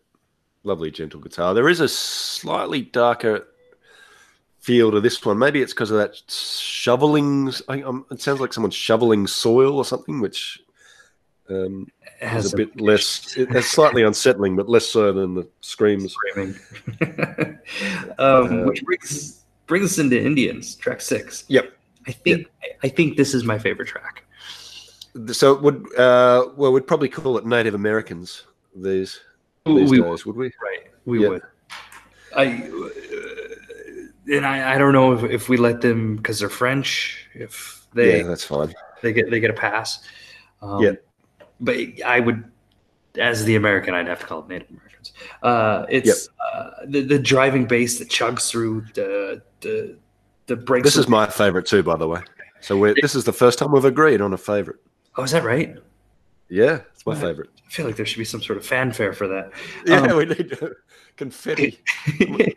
Lovely 0.65 0.91
gentle 0.91 1.21
guitar. 1.21 1.55
There 1.55 1.71
is 1.71 1.81
a 1.81 1.89
slightly 1.89 2.83
darker 2.83 3.49
feel 4.59 4.91
to 4.91 5.01
this 5.01 5.25
one. 5.25 5.39
Maybe 5.39 5.63
it's 5.63 5.73
because 5.73 5.91
of 5.91 5.97
that 5.97 6.23
shoveling. 6.31 7.51
I, 7.67 7.81
um, 7.81 8.05
it 8.11 8.21
sounds 8.21 8.41
like 8.41 8.53
someone's 8.53 8.75
shoveling 8.75 9.27
soil 9.27 9.79
or 9.79 9.87
something, 9.87 10.21
which 10.21 10.61
um, 11.49 11.87
is 12.21 12.47
a 12.47 12.49
some 12.51 12.57
bit 12.59 12.81
less. 12.81 13.35
It's 13.37 13.67
slightly 13.69 14.03
unsettling, 14.03 14.57
but 14.57 14.69
less 14.69 14.87
so 14.87 15.13
than 15.13 15.35
the 15.35 15.49
screams. 15.61 16.13
screaming. 16.15 16.55
um, 18.19 18.19
Uh, 18.19 18.65
which 18.65 18.83
brings 18.85 19.45
brings 19.67 19.85
us 19.93 19.99
into 19.99 20.21
Indians, 20.21 20.75
track 20.77 21.01
six. 21.01 21.45
Yep. 21.49 21.73
I 22.07 22.13
think 22.13 22.49
I 22.83 22.89
think 22.89 23.17
this 23.17 23.35
is 23.35 23.45
my 23.45 23.59
favorite 23.59 23.87
track. 23.89 24.25
So 25.33 25.53
it 25.53 25.63
would 25.63 25.95
uh, 25.99 26.47
well, 26.57 26.73
we'd 26.73 26.87
probably 26.87 27.09
call 27.09 27.37
it 27.39 27.47
Native 27.47 27.75
Americans 27.75 28.45
these 28.75 29.21
these 29.67 29.91
we 29.91 30.01
days, 30.01 30.27
would 30.27 30.37
we? 30.37 30.47
right, 30.63 30.91
we 31.05 31.23
Yeah. 31.23 31.29
would. 31.29 31.43
I 32.35 32.47
uh, 32.47 32.89
and 34.33 34.47
I, 34.47 34.75
I 34.75 34.79
don't 34.79 34.93
know 34.93 35.13
if, 35.13 35.25
if 35.31 35.49
we 35.49 35.57
let 35.57 35.81
them 35.81 36.17
because 36.17 36.39
they're 36.41 36.49
French. 36.49 37.29
If 37.35 37.87
they 37.95 38.19
yeah, 38.19 38.23
that's 38.25 38.45
fine. 38.45 38.73
they 39.03 39.13
get 39.13 39.31
they 39.31 39.39
get 39.41 39.51
a 39.51 39.55
pass. 39.55 40.03
Um, 40.63 40.83
Yeah. 40.83 40.93
But 41.63 41.77
I 42.05 42.21
would, 42.21 42.45
as 43.17 43.45
the 43.47 43.57
American, 43.57 43.95
I'd 43.95 44.09
have 44.09 44.21
to 44.21 44.27
call 44.27 44.41
it 44.41 44.49
Native 44.49 44.69
Americans. 44.71 45.13
Uh, 45.43 45.87
it's 45.89 46.29
uh, 46.55 46.71
the 46.87 47.01
the 47.01 47.19
driving 47.19 47.65
bass 47.67 47.99
that 47.99 48.09
chugs 48.11 48.51
through 48.51 48.83
the 48.95 49.41
the 49.61 49.97
the 50.47 50.57
breaks. 50.57 50.85
This 50.85 50.97
is 50.97 51.09
my 51.09 51.27
favorite 51.29 51.67
too, 51.67 51.83
by 51.83 51.97
the 51.97 52.07
way. 52.09 52.21
So 52.61 52.77
we're, 52.77 52.95
this 53.01 53.15
is 53.15 53.25
the 53.25 53.33
first 53.33 53.59
time 53.59 53.73
we've 53.73 53.85
agreed 53.85 54.21
on 54.21 54.33
a 54.33 54.39
favorite. 54.39 54.77
oh, 55.17 55.23
is 55.25 55.31
that 55.33 55.43
right? 55.45 55.77
Yeah, 56.49 56.81
it's 56.95 57.05
my 57.07 57.15
Right. 57.15 57.21
favorite. 57.23 57.51
I 57.67 57.71
feel 57.71 57.87
like 57.87 57.97
there 57.97 58.05
should 58.07 58.19
be 58.19 58.25
some 58.27 58.43
sort 58.43 58.59
of 58.59 58.67
fanfare 58.67 59.13
for 59.15 59.27
that. 59.29 59.51
Yeah, 59.87 60.03
Um, 60.03 60.17
we 60.19 60.27
need 60.27 60.51
to, 60.51 60.75
confetti. 61.17 61.81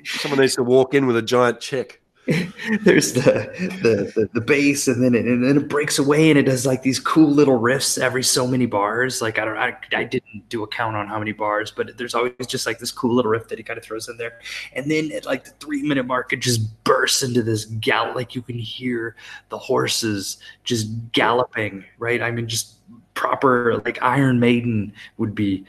Someone 0.06 0.42
needs 0.42 0.56
to 0.56 0.64
walk 0.64 0.94
in 0.94 1.08
with 1.08 1.16
a 1.18 1.22
giant 1.22 1.60
check. 1.62 2.02
There's 2.84 3.14
the, 3.14 3.52
the 3.84 4.12
the 4.16 4.30
the 4.34 4.42
bass, 4.42 4.88
and 4.88 5.04
then 5.04 5.14
it, 5.14 5.26
and 5.26 5.44
then 5.44 5.58
it 5.58 5.70
breaks 5.70 6.00
away, 6.00 6.32
and 6.32 6.40
it 6.40 6.44
does 6.44 6.66
like 6.66 6.82
these 6.82 7.00
cool 7.00 7.30
little 7.30 7.60
riffs 7.60 8.00
every 8.02 8.24
so 8.24 8.48
many 8.48 8.66
bars. 8.66 9.22
Like 9.22 9.38
I 9.38 9.46
don't, 9.46 9.58
I, 9.58 9.78
I 9.94 10.04
didn't 10.06 10.50
do 10.50 10.64
a 10.64 10.68
count 10.68 10.96
on 10.96 11.08
how 11.08 11.20
many 11.20 11.34
bars, 11.34 11.70
but 11.70 11.96
there's 12.00 12.16
always 12.16 12.34
just 12.48 12.66
like 12.66 12.80
this 12.80 12.92
cool 12.92 13.14
little 13.14 13.30
riff 13.30 13.48
that 13.50 13.60
he 13.60 13.64
kind 13.64 13.78
of 13.78 13.84
throws 13.84 14.10
in 14.10 14.18
there, 14.18 14.40
and 14.74 14.90
then 14.90 15.12
at 15.12 15.28
like 15.28 15.44
the 15.44 15.52
three 15.60 15.84
minute 15.84 16.08
mark, 16.08 16.34
it 16.34 16.42
just 16.42 16.84
bursts 16.84 17.22
into 17.22 17.44
this 17.44 17.66
gallop. 17.66 18.16
Like 18.16 18.34
you 18.34 18.42
can 18.42 18.58
hear 18.58 19.16
the 19.50 19.58
horses 19.60 20.38
just 20.64 20.90
galloping, 21.12 21.86
right? 22.00 22.24
I 22.24 22.32
mean, 22.32 22.48
just 22.48 22.74
proper 23.14 23.78
like 23.86 24.02
Iron 24.02 24.40
Maiden 24.40 24.94
would 25.20 25.36
be 25.36 25.64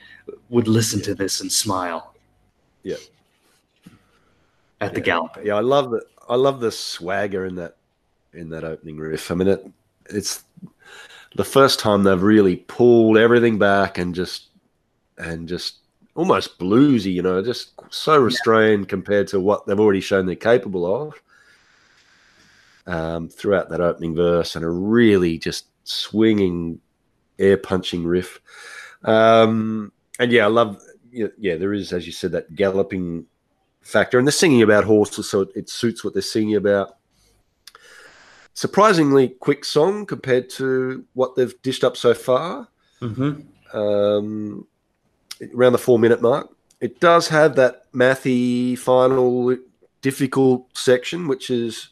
would 0.49 0.69
listen 0.69 1.03
to 1.03 1.15
this 1.15 1.43
and 1.43 1.53
smile. 1.53 2.15
Yeah. 2.83 2.97
At 4.81 4.95
the 4.95 5.01
Yeah. 5.01 5.05
galloping. 5.05 5.47
Yeah, 5.47 5.57
I 5.57 5.61
love 5.61 5.91
the 5.91 6.03
I 6.29 6.35
love 6.37 6.61
the 6.61 6.73
swagger 6.73 7.47
in 7.47 7.57
that 7.57 7.77
in 8.33 8.51
that 8.51 8.65
opening 8.65 8.99
riff. 8.99 9.31
I 9.31 9.35
mean, 9.35 9.49
it, 9.49 9.67
it's 10.11 10.45
the 11.37 11.45
first 11.45 11.79
time 11.79 12.03
they've 12.03 12.23
really 12.23 12.57
pulled 12.57 13.17
everything 13.17 13.59
back 13.59 13.99
and 13.99 14.15
just 14.15 14.49
and 15.19 15.49
just 15.49 15.79
almost 16.15 16.59
bluesy, 16.59 17.13
you 17.13 17.23
know, 17.23 17.43
just 17.43 17.73
so 17.91 18.19
restrained 18.19 18.89
compared 18.89 19.29
to 19.29 19.41
what 19.41 19.67
they've 19.67 19.81
already 19.81 20.01
shown 20.01 20.27
they're 20.27 20.35
capable 20.35 20.87
of. 20.87 21.23
Um, 22.89 23.29
throughout 23.29 23.69
that 23.71 23.81
opening 23.81 24.15
verse, 24.15 24.55
and 24.55 24.65
a 24.65 24.69
really 24.69 25.39
just 25.39 25.67
swinging, 25.83 26.81
air 27.39 27.57
punching 27.57 28.05
riff. 28.05 28.41
Um, 29.03 29.93
and 30.21 30.31
yeah, 30.31 30.45
I 30.45 30.49
love. 30.49 30.81
Yeah, 31.11 31.29
yeah, 31.39 31.57
there 31.57 31.73
is, 31.73 31.93
as 31.93 32.07
you 32.07 32.13
said, 32.13 32.33
that 32.33 32.55
galloping 32.55 33.27
factor, 33.87 34.19
and 34.19 34.27
they're 34.27 34.33
singing 34.33 34.63
about 34.63 34.85
horses, 34.85 35.31
so 35.31 35.43
it, 35.43 35.49
it 35.55 35.71
suits 35.71 36.03
what 36.05 36.13
they're 36.13 36.23
singing 36.23 36.57
about. 36.57 36.97
Surprisingly 38.55 39.29
quick 39.29 39.65
song 39.65 40.07
compared 40.07 40.49
to 40.51 41.05
what 41.13 41.35
they've 41.37 41.61
dished 41.63 41.85
up 41.85 41.97
so 41.97 42.15
far, 42.15 42.69
Mm-hmm. 43.03 43.77
um, 43.77 44.67
around 45.55 45.73
the 45.73 45.79
four 45.79 45.99
minute 45.99 46.23
mark. 46.23 46.49
It 46.81 46.99
does 46.99 47.29
have 47.29 47.57
that 47.57 47.93
mathy 47.93 48.79
final 48.79 49.55
difficult 50.01 50.67
section, 50.77 51.29
which 51.29 51.51
is 51.51 51.91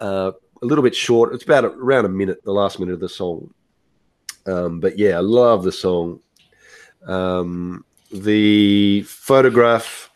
uh, 0.00 0.32
a 0.62 0.66
little 0.66 0.82
bit 0.82 0.94
short. 0.94 1.34
It's 1.34 1.44
about 1.44 1.64
around 1.64 2.06
a 2.06 2.08
minute, 2.08 2.42
the 2.42 2.52
last 2.52 2.80
minute 2.80 2.94
of 2.94 3.00
the 3.00 3.08
song. 3.08 3.52
Um, 4.46 4.80
but 4.80 4.98
yeah, 4.98 5.16
I 5.16 5.20
love 5.20 5.62
the 5.62 5.72
song. 5.72 6.20
Um, 7.06 7.84
the 8.10 9.02
photograph 9.02 10.10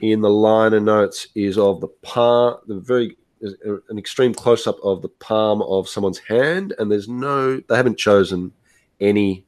in 0.00 0.20
the 0.20 0.30
liner 0.30 0.80
notes 0.80 1.28
is 1.34 1.58
of 1.58 1.80
the 1.80 1.88
palm, 1.88 2.58
the 2.66 2.80
very 2.80 3.16
an 3.40 3.98
extreme 3.98 4.34
close 4.34 4.66
up 4.66 4.78
of 4.82 5.02
the 5.02 5.08
palm 5.08 5.62
of 5.62 5.88
someone's 5.88 6.18
hand, 6.18 6.74
and 6.78 6.90
there's 6.90 7.08
no, 7.08 7.60
they 7.60 7.76
haven't 7.76 7.98
chosen 7.98 8.52
any 9.00 9.44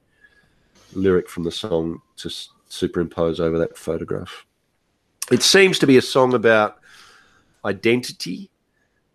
lyric 0.93 1.29
from 1.29 1.45
the 1.45 1.51
song 1.51 2.01
to 2.17 2.31
superimpose 2.69 3.41
over 3.41 3.59
that 3.59 3.77
photograph. 3.77 4.45
It 5.33 5.43
seems 5.43 5.79
to 5.81 5.87
be 5.87 5.97
a 5.97 6.03
song 6.03 6.35
about 6.35 6.79
identity. 7.65 8.51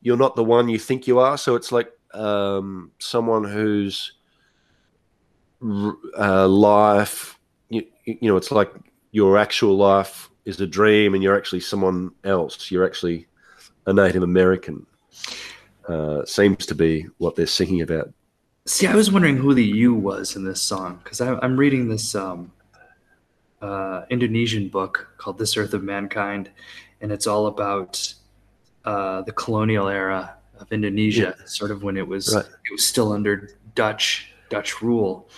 You're 0.02 0.18
not 0.18 0.36
the 0.36 0.44
one 0.44 0.70
you 0.70 0.80
think 0.80 1.08
you 1.08 1.20
are. 1.20 1.38
So 1.38 1.56
it's 1.56 1.72
like 1.72 1.92
um, 2.14 2.92
someone 3.00 3.44
whose 3.44 4.14
uh, 6.18 6.48
life, 6.48 7.40
you, 7.70 7.86
you 8.06 8.30
know, 8.30 8.38
it's 8.38 8.52
like 8.52 8.72
your 9.12 9.38
actual 9.38 9.78
life 9.78 10.30
is 10.46 10.60
a 10.60 10.68
dream 10.68 11.14
and 11.14 11.24
you're 11.24 11.38
actually 11.38 11.62
someone 11.62 12.12
else. 12.24 12.70
You're 12.72 12.86
actually 12.86 13.28
a 13.86 13.94
Native 13.94 14.24
American. 14.24 14.86
Uh, 15.88 16.24
seems 16.26 16.66
to 16.66 16.76
be 16.76 17.08
what 17.18 17.36
they're 17.36 17.46
singing 17.46 17.82
about. 17.82 18.14
See, 18.66 18.88
I 18.88 18.96
was 18.96 19.12
wondering 19.12 19.36
who 19.36 19.54
the 19.54 19.64
you 19.64 19.94
was 19.94 20.38
in 20.38 20.46
this 20.46 20.62
song 20.62 21.02
because 21.04 21.20
I'm 21.20 21.58
reading 21.58 21.90
this 21.90 22.16
um, 22.16 22.52
uh, 23.62 24.04
Indonesian 24.10 24.70
book 24.70 25.10
called 25.18 25.38
This 25.38 25.58
Earth 25.58 25.74
of 25.74 25.84
Mankind, 25.84 26.50
and 27.02 27.12
it's 27.12 27.28
all 27.28 27.48
about 27.48 28.14
uh, 28.86 29.22
the 29.24 29.34
colonial 29.34 29.90
era 29.90 30.36
of 30.60 30.72
Indonesia, 30.72 31.36
yeah. 31.38 31.46
sort 31.46 31.72
of 31.72 31.84
when 31.84 31.98
it 31.98 32.08
was 32.08 32.34
right. 32.34 32.46
it 32.46 32.72
was 32.72 32.86
still 32.86 33.12
under 33.12 33.50
Dutch 33.76 34.32
Dutch 34.50 34.82
rule, 34.82 35.30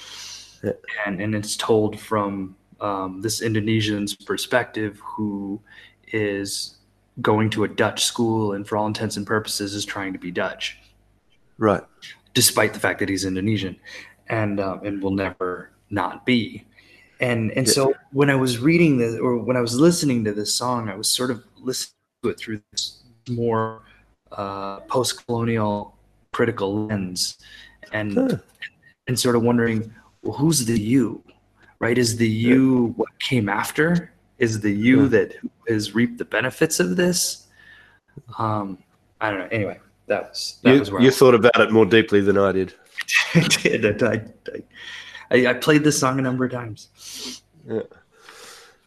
yeah. 0.64 0.74
and 1.08 1.20
and 1.20 1.34
it's 1.34 1.56
told 1.56 2.00
from 2.00 2.56
um, 2.82 3.22
this 3.22 3.42
Indonesian's 3.42 4.16
perspective, 4.16 5.00
who 5.04 5.62
is 6.12 6.78
going 7.22 7.50
to 7.50 7.64
a 7.64 7.68
Dutch 7.68 8.04
school 8.04 8.54
and 8.54 8.68
for 8.68 8.78
all 8.78 8.88
intents 8.88 9.18
and 9.18 9.26
purposes 9.26 9.74
is 9.74 9.86
trying 9.86 10.14
to 10.14 10.20
be 10.20 10.32
Dutch. 10.32 10.78
Right. 11.58 11.84
Despite 12.34 12.74
the 12.74 12.80
fact 12.80 13.00
that 13.00 13.10
he's 13.10 13.26
Indonesian 13.26 13.78
and 14.28 14.60
um, 14.60 14.86
and 14.86 15.02
will 15.02 15.12
never 15.12 15.72
not 15.90 16.26
be. 16.26 16.66
And 17.22 17.52
and 17.52 17.68
so 17.68 17.94
when 18.12 18.30
I 18.30 18.36
was 18.36 18.60
reading 18.60 18.98
this 18.98 19.18
or 19.18 19.38
when 19.38 19.56
I 19.56 19.62
was 19.62 19.80
listening 19.80 20.26
to 20.26 20.34
this 20.34 20.54
song, 20.54 20.90
I 20.90 20.96
was 20.96 21.08
sort 21.08 21.32
of 21.32 21.44
listening 21.58 21.94
to 22.24 22.30
it 22.30 22.38
through 22.38 22.62
this 22.72 23.04
more 23.30 23.84
uh, 24.32 24.82
post-colonial 24.82 25.96
critical 26.34 26.88
lens 26.88 27.38
and 27.94 28.14
huh. 28.14 28.38
and 29.08 29.18
sort 29.18 29.38
of 29.38 29.44
wondering, 29.44 29.94
well, 30.22 30.38
who's 30.38 30.66
the 30.66 30.78
you? 30.78 31.24
Right? 31.86 32.00
Is 32.00 32.18
the 32.18 32.28
you 32.28 32.96
what 32.98 33.10
came 33.20 33.48
after? 33.48 34.12
Is 34.40 34.60
the 34.60 34.72
you 34.72 35.04
yeah. 35.04 35.10
that 35.10 35.36
has 35.68 35.94
reaped 35.94 36.18
the 36.18 36.26
benefits 36.26 36.80
of 36.80 36.96
this? 36.96 37.46
Um, 38.40 38.80
I 39.22 39.30
don't 39.30 39.42
know. 39.42 39.48
Anyway, 39.52 39.80
that 40.08 40.30
was 40.30 40.58
that 40.64 40.74
you, 40.74 40.80
was 40.80 40.92
where 40.92 41.04
you 41.04 41.12
thought 41.12 41.36
about 41.36 41.60
it 41.60 41.72
more 41.72 41.86
deeply 41.86 42.22
than 42.22 42.40
I 42.40 42.54
did. 42.54 42.74
I 43.36 43.40
did. 43.42 44.02
I, 44.02 44.26
I, 45.30 45.46
I, 45.46 45.54
played 45.54 45.84
this 45.84 46.00
song 46.00 46.18
a 46.18 46.24
number 46.24 46.44
of 46.46 46.52
times. 46.52 47.44
Yeah. 47.70 47.82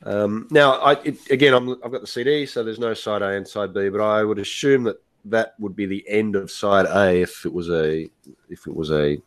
Um, 0.03 0.49
now, 0.51 0.73
I 0.81 0.95
it, 1.05 1.31
again, 1.31 1.55
I'm, 1.55 1.71
I've 1.85 1.93
got 1.93 2.01
the 2.01 2.07
CD, 2.09 2.47
so 2.47 2.65
there's 2.65 2.81
no 2.81 2.95
side 2.95 3.23
A 3.23 3.29
and 3.29 3.47
side 3.47 3.73
B, 3.73 3.91
but 3.91 4.01
I 4.01 4.25
would 4.25 4.41
assume 4.41 4.83
that 4.85 4.97
that 5.27 5.55
would 5.61 5.77
be 5.77 5.87
the 5.87 6.05
end 6.09 6.35
of 6.35 6.51
side 6.51 6.87
A 6.87 7.23
if 7.23 7.47
it 7.47 7.53
was 7.53 7.71
a 7.71 8.11
if 8.49 8.67
it 8.67 8.75
was 8.75 8.91
a 8.91 9.19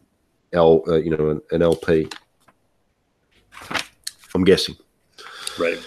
L, 0.51 0.83
uh, 0.89 0.97
you 0.97 1.15
know, 1.15 1.29
an, 1.29 1.41
an 1.51 1.61
LP. 1.61 2.09
I'm 4.33 4.43
guessing. 4.43 4.75
Right 5.59 5.79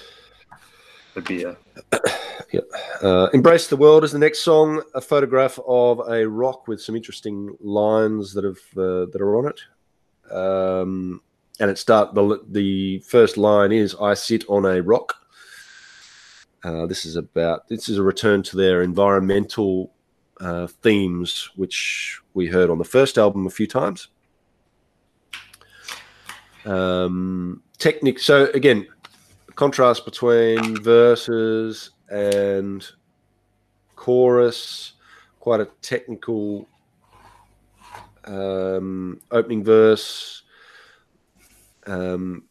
would 1.14 1.24
be 1.24 1.44
a. 1.44 1.56
yeah. 2.52 2.60
Uh, 3.02 3.28
Embrace 3.32 3.68
the 3.68 3.76
World 3.76 4.04
is 4.04 4.12
the 4.12 4.18
next 4.18 4.40
song, 4.40 4.82
a 4.94 5.00
photograph 5.00 5.58
of 5.66 6.00
a 6.08 6.28
rock 6.28 6.68
with 6.68 6.80
some 6.80 6.96
interesting 6.96 7.56
lines 7.60 8.34
that 8.34 8.44
have 8.44 8.58
uh, 8.76 9.06
that 9.12 9.20
are 9.20 9.36
on 9.36 9.46
it. 9.46 10.32
Um, 10.32 11.20
and 11.60 11.70
it 11.70 11.78
start 11.78 12.14
the 12.14 12.40
the 12.48 12.98
first 13.00 13.36
line 13.36 13.72
is 13.72 13.94
I 14.00 14.14
sit 14.14 14.44
on 14.48 14.64
a 14.64 14.82
rock. 14.82 15.14
Uh, 16.62 16.86
this 16.86 17.04
is 17.04 17.16
about 17.16 17.68
this 17.68 17.88
is 17.88 17.98
a 17.98 18.02
return 18.02 18.42
to 18.44 18.56
their 18.56 18.82
environmental 18.82 19.92
uh, 20.40 20.66
themes, 20.66 21.50
which 21.56 22.20
we 22.34 22.46
heard 22.46 22.70
on 22.70 22.78
the 22.78 22.84
first 22.84 23.18
album 23.18 23.46
a 23.46 23.50
few 23.50 23.66
times. 23.66 24.08
Um, 26.64 27.62
technique. 27.78 28.18
So 28.18 28.46
again, 28.54 28.86
contrast 29.54 30.04
between 30.04 30.82
verses 30.82 31.90
and 32.10 32.86
chorus, 33.96 34.92
quite 35.40 35.60
a 35.60 35.68
technical 35.82 36.66
um, 38.24 39.20
opening 39.30 39.62
verse, 39.62 40.42
um, 41.86 42.44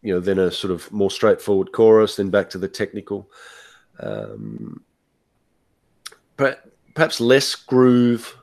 you 0.00 0.14
know, 0.14 0.20
then 0.20 0.38
a 0.38 0.50
sort 0.50 0.72
of 0.72 0.90
more 0.90 1.10
straightforward 1.10 1.72
chorus, 1.72 2.16
then 2.16 2.30
back 2.30 2.50
to 2.50 2.58
the 2.58 2.68
technical. 2.68 3.30
Um, 4.00 4.82
perhaps 6.36 7.20
less 7.20 7.54
groove 7.54 8.36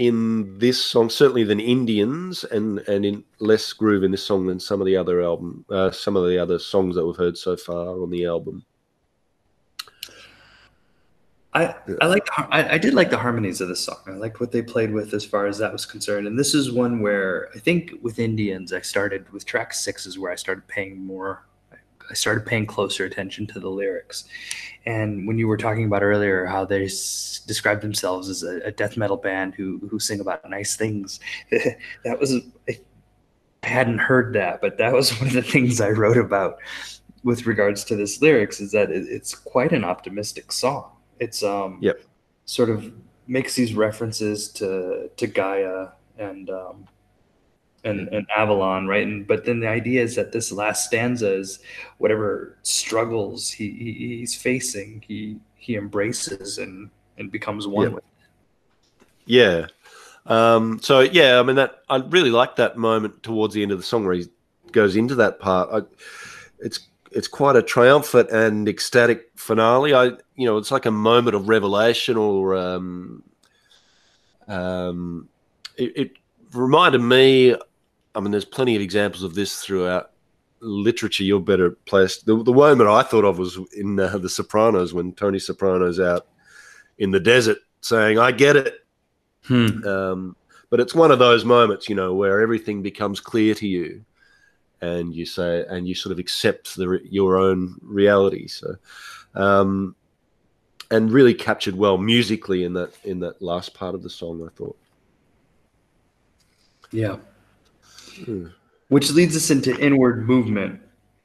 in 0.00 0.58
this 0.58 0.82
song, 0.82 1.10
certainly 1.10 1.44
than 1.44 1.60
Indians, 1.60 2.42
and 2.44 2.78
and 2.88 3.04
in 3.04 3.22
less 3.38 3.70
groove 3.74 4.02
in 4.02 4.10
this 4.10 4.24
song 4.24 4.46
than 4.46 4.58
some 4.58 4.80
of 4.80 4.86
the 4.86 4.96
other 4.96 5.20
album, 5.20 5.62
uh, 5.68 5.90
some 5.90 6.16
of 6.16 6.26
the 6.26 6.38
other 6.38 6.58
songs 6.58 6.96
that 6.96 7.06
we've 7.06 7.16
heard 7.16 7.36
so 7.36 7.54
far 7.54 8.02
on 8.02 8.08
the 8.08 8.24
album. 8.24 8.64
I 11.52 11.74
I 12.00 12.06
like 12.06 12.26
I, 12.38 12.76
I 12.76 12.78
did 12.78 12.94
like 12.94 13.10
the 13.10 13.18
harmonies 13.18 13.60
of 13.60 13.68
this 13.68 13.80
song. 13.80 13.98
I 14.06 14.12
liked 14.12 14.40
what 14.40 14.52
they 14.52 14.62
played 14.62 14.90
with 14.90 15.12
as 15.12 15.26
far 15.26 15.46
as 15.46 15.58
that 15.58 15.70
was 15.70 15.84
concerned. 15.84 16.26
And 16.26 16.38
this 16.38 16.54
is 16.54 16.72
one 16.72 17.00
where 17.00 17.50
I 17.54 17.58
think 17.58 17.92
with 18.00 18.18
Indians, 18.18 18.72
I 18.72 18.80
started 18.80 19.30
with 19.34 19.44
track 19.44 19.74
six 19.74 20.06
is 20.06 20.18
where 20.18 20.32
I 20.32 20.36
started 20.36 20.66
paying 20.66 21.04
more 21.04 21.44
I 22.10 22.14
started 22.14 22.44
paying 22.44 22.66
closer 22.66 23.04
attention 23.04 23.46
to 23.48 23.60
the 23.60 23.68
lyrics. 23.68 24.24
And 24.86 25.26
when 25.26 25.38
you 25.38 25.46
were 25.46 25.56
talking 25.56 25.84
about 25.84 26.02
earlier 26.02 26.46
how 26.46 26.64
they 26.64 26.84
s- 26.84 27.42
describe 27.46 27.80
themselves 27.80 28.28
as 28.28 28.42
a, 28.42 28.60
a, 28.60 28.72
death 28.72 28.96
metal 28.96 29.16
band 29.16 29.54
who 29.54 29.78
who 29.90 29.98
sing 29.98 30.20
about 30.20 30.48
nice 30.48 30.76
things, 30.76 31.20
that 31.50 32.18
was 32.18 32.34
I 32.68 32.80
hadn't 33.62 33.98
heard 33.98 34.34
that, 34.34 34.60
but 34.60 34.78
that 34.78 34.92
was 34.92 35.10
one 35.18 35.28
of 35.28 35.34
the 35.34 35.42
things 35.42 35.80
I 35.80 35.90
wrote 35.90 36.16
about 36.16 36.58
with 37.22 37.46
regards 37.46 37.84
to 37.84 37.96
this 37.96 38.22
lyrics 38.22 38.60
is 38.60 38.72
that 38.72 38.90
it, 38.90 39.06
it's 39.08 39.34
quite 39.34 39.72
an 39.72 39.84
optimistic 39.84 40.50
song. 40.52 40.90
It's 41.18 41.42
um 41.42 41.78
yep. 41.80 42.00
sort 42.46 42.70
of 42.70 42.92
makes 43.26 43.54
these 43.54 43.74
references 43.74 44.48
to 44.54 45.10
to 45.16 45.26
Gaia 45.26 45.88
and 46.18 46.50
um, 46.50 46.86
and, 47.84 48.08
and 48.08 48.26
Avalon, 48.36 48.86
right? 48.86 49.06
And 49.06 49.26
but 49.26 49.44
then 49.44 49.60
the 49.60 49.68
idea 49.68 50.02
is 50.02 50.14
that 50.16 50.32
this 50.32 50.52
last 50.52 50.86
stanza 50.86 51.32
is 51.32 51.60
whatever 51.98 52.56
struggles 52.62 53.50
he, 53.50 53.70
he 53.70 54.18
he's 54.18 54.34
facing, 54.34 55.02
he 55.06 55.38
he 55.56 55.76
embraces 55.76 56.58
and 56.58 56.90
and 57.18 57.30
becomes 57.30 57.66
one 57.66 57.88
yeah. 57.88 57.94
with. 57.94 58.04
Yeah. 59.26 59.66
Um, 60.26 60.80
so 60.82 61.00
yeah, 61.00 61.40
I 61.40 61.42
mean 61.42 61.56
that 61.56 61.82
I 61.88 61.96
really 61.96 62.30
like 62.30 62.56
that 62.56 62.76
moment 62.76 63.22
towards 63.22 63.54
the 63.54 63.62
end 63.62 63.72
of 63.72 63.78
the 63.78 63.84
song 63.84 64.04
where 64.04 64.14
he 64.14 64.26
goes 64.72 64.96
into 64.96 65.14
that 65.16 65.38
part. 65.38 65.68
I, 65.72 65.80
it's 66.58 66.88
it's 67.10 67.28
quite 67.28 67.56
a 67.56 67.62
triumphant 67.62 68.30
and 68.30 68.68
ecstatic 68.68 69.30
finale. 69.36 69.94
I 69.94 70.04
you 70.36 70.46
know 70.46 70.58
it's 70.58 70.70
like 70.70 70.86
a 70.86 70.90
moment 70.90 71.36
of 71.36 71.48
revelation 71.48 72.16
or 72.16 72.54
um, 72.54 73.22
um, 74.46 75.28
it, 75.76 75.96
it 75.96 76.12
reminded 76.52 77.00
me 77.00 77.56
I 78.14 78.20
mean, 78.20 78.30
there's 78.30 78.44
plenty 78.44 78.76
of 78.76 78.82
examples 78.82 79.22
of 79.22 79.34
this 79.34 79.60
throughout 79.60 80.10
literature. 80.60 81.24
You're 81.24 81.40
better 81.40 81.70
placed. 81.70 82.26
The, 82.26 82.42
the 82.42 82.52
moment 82.52 82.88
I 82.90 83.02
thought 83.02 83.24
of 83.24 83.38
was 83.38 83.58
in 83.76 83.98
uh, 83.98 84.18
The 84.18 84.28
Sopranos 84.28 84.92
when 84.92 85.12
Tony 85.12 85.38
Soprano's 85.38 86.00
out 86.00 86.26
in 86.98 87.10
the 87.10 87.20
desert 87.20 87.58
saying, 87.80 88.18
"I 88.18 88.32
get 88.32 88.56
it." 88.56 88.74
Hmm. 89.44 89.86
Um, 89.86 90.36
but 90.68 90.80
it's 90.80 90.94
one 90.94 91.10
of 91.10 91.18
those 91.18 91.44
moments, 91.44 91.88
you 91.88 91.94
know, 91.94 92.14
where 92.14 92.40
everything 92.40 92.82
becomes 92.82 93.20
clear 93.20 93.54
to 93.54 93.66
you, 93.66 94.04
and 94.80 95.14
you 95.14 95.26
say, 95.26 95.64
and 95.68 95.88
you 95.88 95.94
sort 95.94 96.12
of 96.12 96.18
accept 96.18 96.76
the, 96.76 97.00
your 97.04 97.36
own 97.36 97.76
reality. 97.82 98.46
So, 98.46 98.76
um, 99.34 99.96
and 100.90 101.12
really 101.12 101.34
captured 101.34 101.74
well 101.74 101.98
musically 101.98 102.64
in 102.64 102.72
that 102.74 102.92
in 103.04 103.20
that 103.20 103.40
last 103.40 103.74
part 103.74 103.94
of 103.94 104.02
the 104.02 104.10
song. 104.10 104.46
I 104.46 104.54
thought. 104.56 104.76
Yeah. 106.92 107.16
Which 108.88 109.10
leads 109.12 109.36
us 109.36 109.50
into 109.50 109.78
inward 109.78 110.26
movement. 110.26 110.80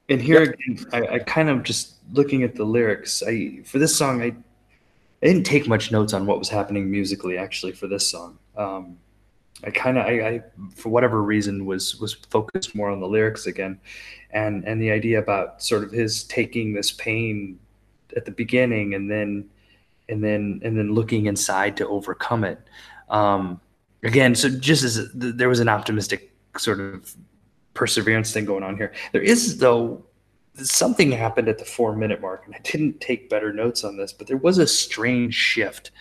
And 0.09 0.21
here 0.21 0.43
yep. 0.43 0.53
again, 0.53 0.85
I, 0.93 1.15
I, 1.15 1.19
kind 1.19 1.49
of 1.49 1.63
just 1.63 1.95
looking 2.11 2.43
at 2.43 2.53
the 2.53 2.63
lyrics. 2.63 3.23
I 3.25 3.61
for 3.65 3.79
this 3.79 3.95
song, 3.95 4.21
I, 4.21 4.27
I 4.27 5.25
didn't 5.27 5.45
take 5.45 5.67
much 5.67 5.91
notes 5.91 6.13
on 6.13 6.27
what 6.27 6.37
was 6.37 6.47
happening 6.47 6.91
musically. 6.91 7.39
Actually, 7.39 7.71
for 7.71 7.87
this 7.87 8.09
song, 8.09 8.37
um, 8.55 8.97
I 9.63 9.71
kind 9.71 9.97
of, 9.97 10.05
I, 10.05 10.27
I, 10.27 10.43
for 10.75 10.89
whatever 10.89 11.23
reason, 11.23 11.65
was 11.65 11.99
was 11.99 12.13
focused 12.13 12.75
more 12.75 12.91
on 12.91 12.99
the 12.99 13.07
lyrics 13.07 13.47
again, 13.47 13.79
and 14.29 14.63
and 14.65 14.79
the 14.79 14.91
idea 14.91 15.17
about 15.17 15.63
sort 15.63 15.83
of 15.83 15.91
his 15.91 16.23
taking 16.25 16.73
this 16.73 16.91
pain 16.91 17.57
at 18.15 18.25
the 18.25 18.31
beginning 18.31 18.93
and 18.93 19.09
then 19.09 19.49
and 20.09 20.23
then 20.23 20.61
and 20.63 20.77
then 20.77 20.93
looking 20.93 21.25
inside 21.25 21.77
to 21.77 21.87
overcome 21.87 22.43
it. 22.43 22.59
Um, 23.09 23.59
again, 24.03 24.35
so 24.35 24.49
just 24.49 24.83
as 24.83 25.09
there 25.13 25.49
was 25.49 25.59
an 25.59 25.69
optimistic 25.69 26.31
sort 26.57 26.79
of 26.79 27.15
perseverance 27.73 28.31
thing 28.31 28.45
going 28.45 28.63
on 28.63 28.77
here, 28.77 28.93
there 29.11 29.21
is 29.21 29.57
though 29.57 30.03
something 30.55 31.11
happened 31.11 31.49
at 31.49 31.57
the 31.57 31.65
four 31.65 31.95
minute 31.95 32.21
mark, 32.21 32.43
and 32.45 32.55
I 32.55 32.59
didn't 32.63 33.01
take 33.01 33.29
better 33.29 33.51
notes 33.51 33.83
on 33.83 33.97
this, 33.97 34.13
but 34.13 34.27
there 34.27 34.37
was 34.37 34.57
a 34.57 34.67
strange 34.67 35.33
shift 35.33 35.91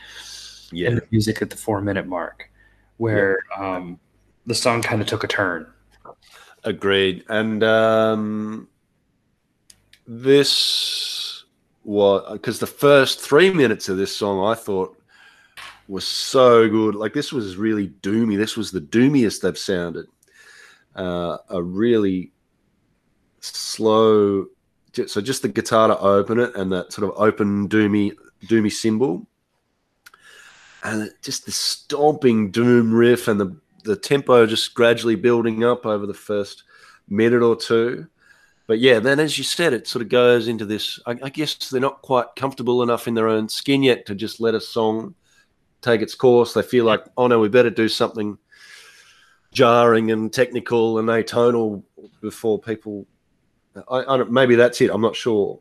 Yeah. 0.72 0.88
in 0.88 0.94
the 0.96 1.06
music 1.10 1.42
at 1.42 1.50
the 1.50 1.56
four 1.56 1.80
minute 1.80 2.06
mark 2.06 2.50
where 2.98 3.38
um, 3.58 3.98
the 4.46 4.54
song 4.54 4.80
kind 4.82 5.00
of 5.00 5.08
took 5.08 5.24
a 5.24 5.26
turn. 5.28 5.66
Agreed. 6.62 7.24
And 7.28 7.62
um, 7.64 8.68
this 10.06 11.44
was 11.82 12.32
because 12.32 12.58
the 12.58 12.66
first 12.66 13.20
three 13.20 13.50
minutes 13.50 13.88
of 13.88 13.96
this 13.96 14.14
song 14.14 14.46
I 14.46 14.54
thought 14.54 14.96
was 15.88 16.06
so 16.06 16.68
good. 16.68 16.94
Like 16.94 17.12
this 17.12 17.32
was 17.32 17.56
really 17.56 17.88
doomy. 17.88 18.38
This 18.38 18.56
was 18.56 18.70
the 18.70 18.80
doomiest 18.80 19.42
they've 19.42 19.58
sounded. 19.58 20.06
Uh, 20.94 21.38
a 21.48 21.62
really 21.62 22.32
slow. 23.40 24.46
So 25.06 25.20
just 25.20 25.42
the 25.42 25.48
guitar 25.48 25.88
to 25.88 25.98
open 25.98 26.38
it 26.38 26.54
and 26.54 26.70
that 26.72 26.92
sort 26.92 27.10
of 27.10 27.18
open 27.18 27.68
doomy 27.68 28.12
doomy 28.46 28.70
cymbal, 28.70 29.26
and 30.84 31.10
just 31.22 31.46
the 31.46 31.52
stomping 31.52 32.50
doom 32.52 32.94
riff 32.94 33.26
and 33.26 33.40
the 33.40 33.56
the 33.82 33.96
tempo 33.96 34.46
just 34.46 34.72
gradually 34.74 35.16
building 35.16 35.64
up 35.64 35.84
over 35.84 36.06
the 36.06 36.14
first 36.14 36.62
minute 37.08 37.42
or 37.42 37.56
two. 37.56 38.06
But 38.66 38.78
yeah, 38.78 38.98
then 38.98 39.20
as 39.20 39.36
you 39.36 39.44
said, 39.44 39.74
it 39.74 39.86
sort 39.86 40.02
of 40.02 40.08
goes 40.08 40.48
into 40.48 40.64
this. 40.64 40.98
I, 41.06 41.18
I 41.24 41.28
guess 41.28 41.54
they're 41.68 41.80
not 41.80 42.00
quite 42.00 42.34
comfortable 42.34 42.82
enough 42.82 43.06
in 43.06 43.14
their 43.14 43.28
own 43.28 43.48
skin 43.48 43.82
yet 43.82 44.06
to 44.06 44.14
just 44.14 44.40
let 44.40 44.54
a 44.54 44.60
song 44.60 45.14
take 45.82 46.00
its 46.00 46.14
course. 46.14 46.54
They 46.54 46.62
feel 46.62 46.86
like, 46.86 47.04
oh 47.16 47.26
no, 47.26 47.40
we 47.40 47.48
better 47.48 47.68
do 47.68 47.88
something 47.88 48.38
jarring 49.54 50.10
and 50.10 50.30
technical 50.30 50.98
and 50.98 51.08
atonal 51.08 51.82
before 52.20 52.58
people. 52.60 53.06
I, 53.90 54.00
I 54.00 54.16
don't, 54.18 54.30
maybe 54.30 54.56
that's 54.56 54.80
it. 54.80 54.90
I'm 54.90 55.00
not 55.00 55.16
sure. 55.16 55.60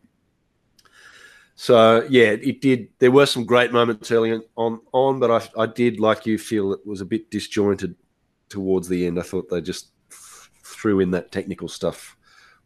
So 1.55 2.05
yeah, 2.09 2.31
it 2.31 2.61
did. 2.61 2.89
There 2.99 3.11
were 3.11 3.27
some 3.27 3.45
great 3.45 3.71
moments 3.71 4.11
early 4.11 4.41
on, 4.57 4.81
on, 4.91 5.19
but 5.19 5.31
I, 5.31 5.61
I 5.61 5.65
did 5.67 5.99
like 5.99 6.25
you 6.25 6.37
feel 6.37 6.73
it 6.73 6.85
was 6.85 6.99
a 6.99 7.05
bit 7.05 7.29
disjointed 7.29 7.95
towards 8.49 8.89
the 8.89 9.05
end. 9.05 9.19
I 9.19 9.21
thought 9.21 9.49
they 9.49 9.61
just 9.61 9.91
threw 10.63 10.99
in 10.99 11.11
that 11.11 11.31
technical 11.31 11.67
stuff, 11.67 12.17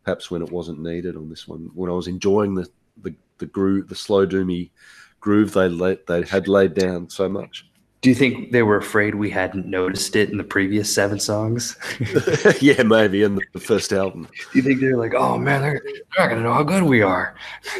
perhaps 0.03 0.31
when 0.31 0.41
it 0.41 0.51
wasn't 0.51 0.79
needed 0.79 1.15
on 1.17 1.29
this 1.29 1.47
one. 1.47 1.69
When 1.73 1.91
I 1.91 1.93
was 1.93 2.07
enjoying 2.07 2.55
the 2.55 2.67
the, 3.03 3.13
the 3.37 3.45
groove, 3.45 3.89
the 3.89 3.95
slow 3.95 4.25
doomy 4.25 4.71
groove 5.19 5.53
they 5.53 5.67
laid, 5.67 5.99
they 6.07 6.23
had 6.23 6.47
laid 6.47 6.73
down 6.73 7.09
so 7.09 7.27
much. 7.29 7.66
Do 8.01 8.09
you 8.09 8.15
think 8.15 8.51
they 8.51 8.61
were 8.61 8.77
afraid 8.77 9.15
we 9.15 9.29
hadn't 9.29 9.65
noticed 9.65 10.15
it 10.15 10.29
in 10.29 10.37
the 10.37 10.43
previous 10.43 10.93
seven 10.93 11.19
songs? 11.19 11.75
yeah, 12.61 12.83
maybe 12.83 13.23
in 13.23 13.39
the 13.53 13.59
first 13.59 13.91
album. 13.91 14.27
Do 14.53 14.59
you 14.59 14.61
think 14.61 14.79
they're 14.79 14.97
like, 14.97 15.15
oh 15.15 15.37
man, 15.37 15.61
they're, 15.61 15.81
they're 15.83 16.25
not 16.25 16.29
gonna 16.29 16.43
know 16.43 16.53
how 16.53 16.63
good 16.63 16.83
we 16.83 17.01
are? 17.01 17.35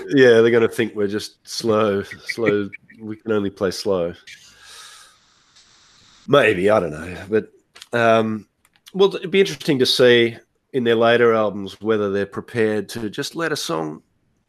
Yeah, 0.09 0.41
they're 0.41 0.49
going 0.49 0.67
to 0.67 0.69
think 0.69 0.95
we're 0.95 1.07
just 1.07 1.47
slow, 1.47 2.01
slow. 2.01 2.69
we 2.99 3.15
can 3.15 3.31
only 3.31 3.51
play 3.51 3.69
slow. 3.69 4.13
Maybe 6.27 6.69
I 6.69 6.79
don't 6.79 6.91
know, 6.91 7.25
but 7.29 7.51
um, 7.93 8.47
well, 8.93 9.15
it'd 9.15 9.31
be 9.31 9.39
interesting 9.39 9.79
to 9.79 9.85
see 9.85 10.37
in 10.73 10.83
their 10.83 10.95
later 10.95 11.33
albums 11.33 11.79
whether 11.79 12.11
they're 12.11 12.25
prepared 12.25 12.89
to 12.89 13.09
just 13.09 13.35
let 13.35 13.51
a 13.51 13.55
song 13.55 14.01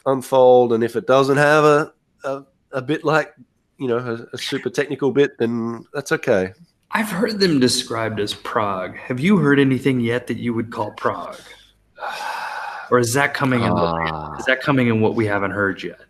unfold, 0.06 0.72
and 0.72 0.82
if 0.82 0.96
it 0.96 1.06
doesn't 1.06 1.36
have 1.36 1.64
a 1.64 1.92
a, 2.24 2.42
a 2.72 2.82
bit 2.82 3.04
like 3.04 3.34
you 3.78 3.88
know 3.88 3.98
a, 3.98 4.34
a 4.34 4.38
super 4.38 4.70
technical 4.70 5.12
bit, 5.12 5.38
then 5.38 5.84
that's 5.94 6.12
okay. 6.12 6.52
I've 6.90 7.10
heard 7.10 7.38
them 7.38 7.60
described 7.60 8.18
as 8.18 8.34
prog. 8.34 8.96
Have 8.96 9.20
you 9.20 9.36
heard 9.36 9.60
anything 9.60 10.00
yet 10.00 10.26
that 10.28 10.38
you 10.38 10.54
would 10.54 10.70
call 10.70 10.92
prog? 10.92 11.36
Or 12.90 12.98
is 12.98 13.12
that 13.12 13.34
coming 13.34 13.62
in? 13.62 13.72
Is 14.38 14.46
that 14.46 14.60
coming 14.62 14.88
in 14.88 15.00
what 15.00 15.14
we 15.14 15.26
haven't 15.26 15.50
heard 15.50 15.82
yet? 15.82 16.00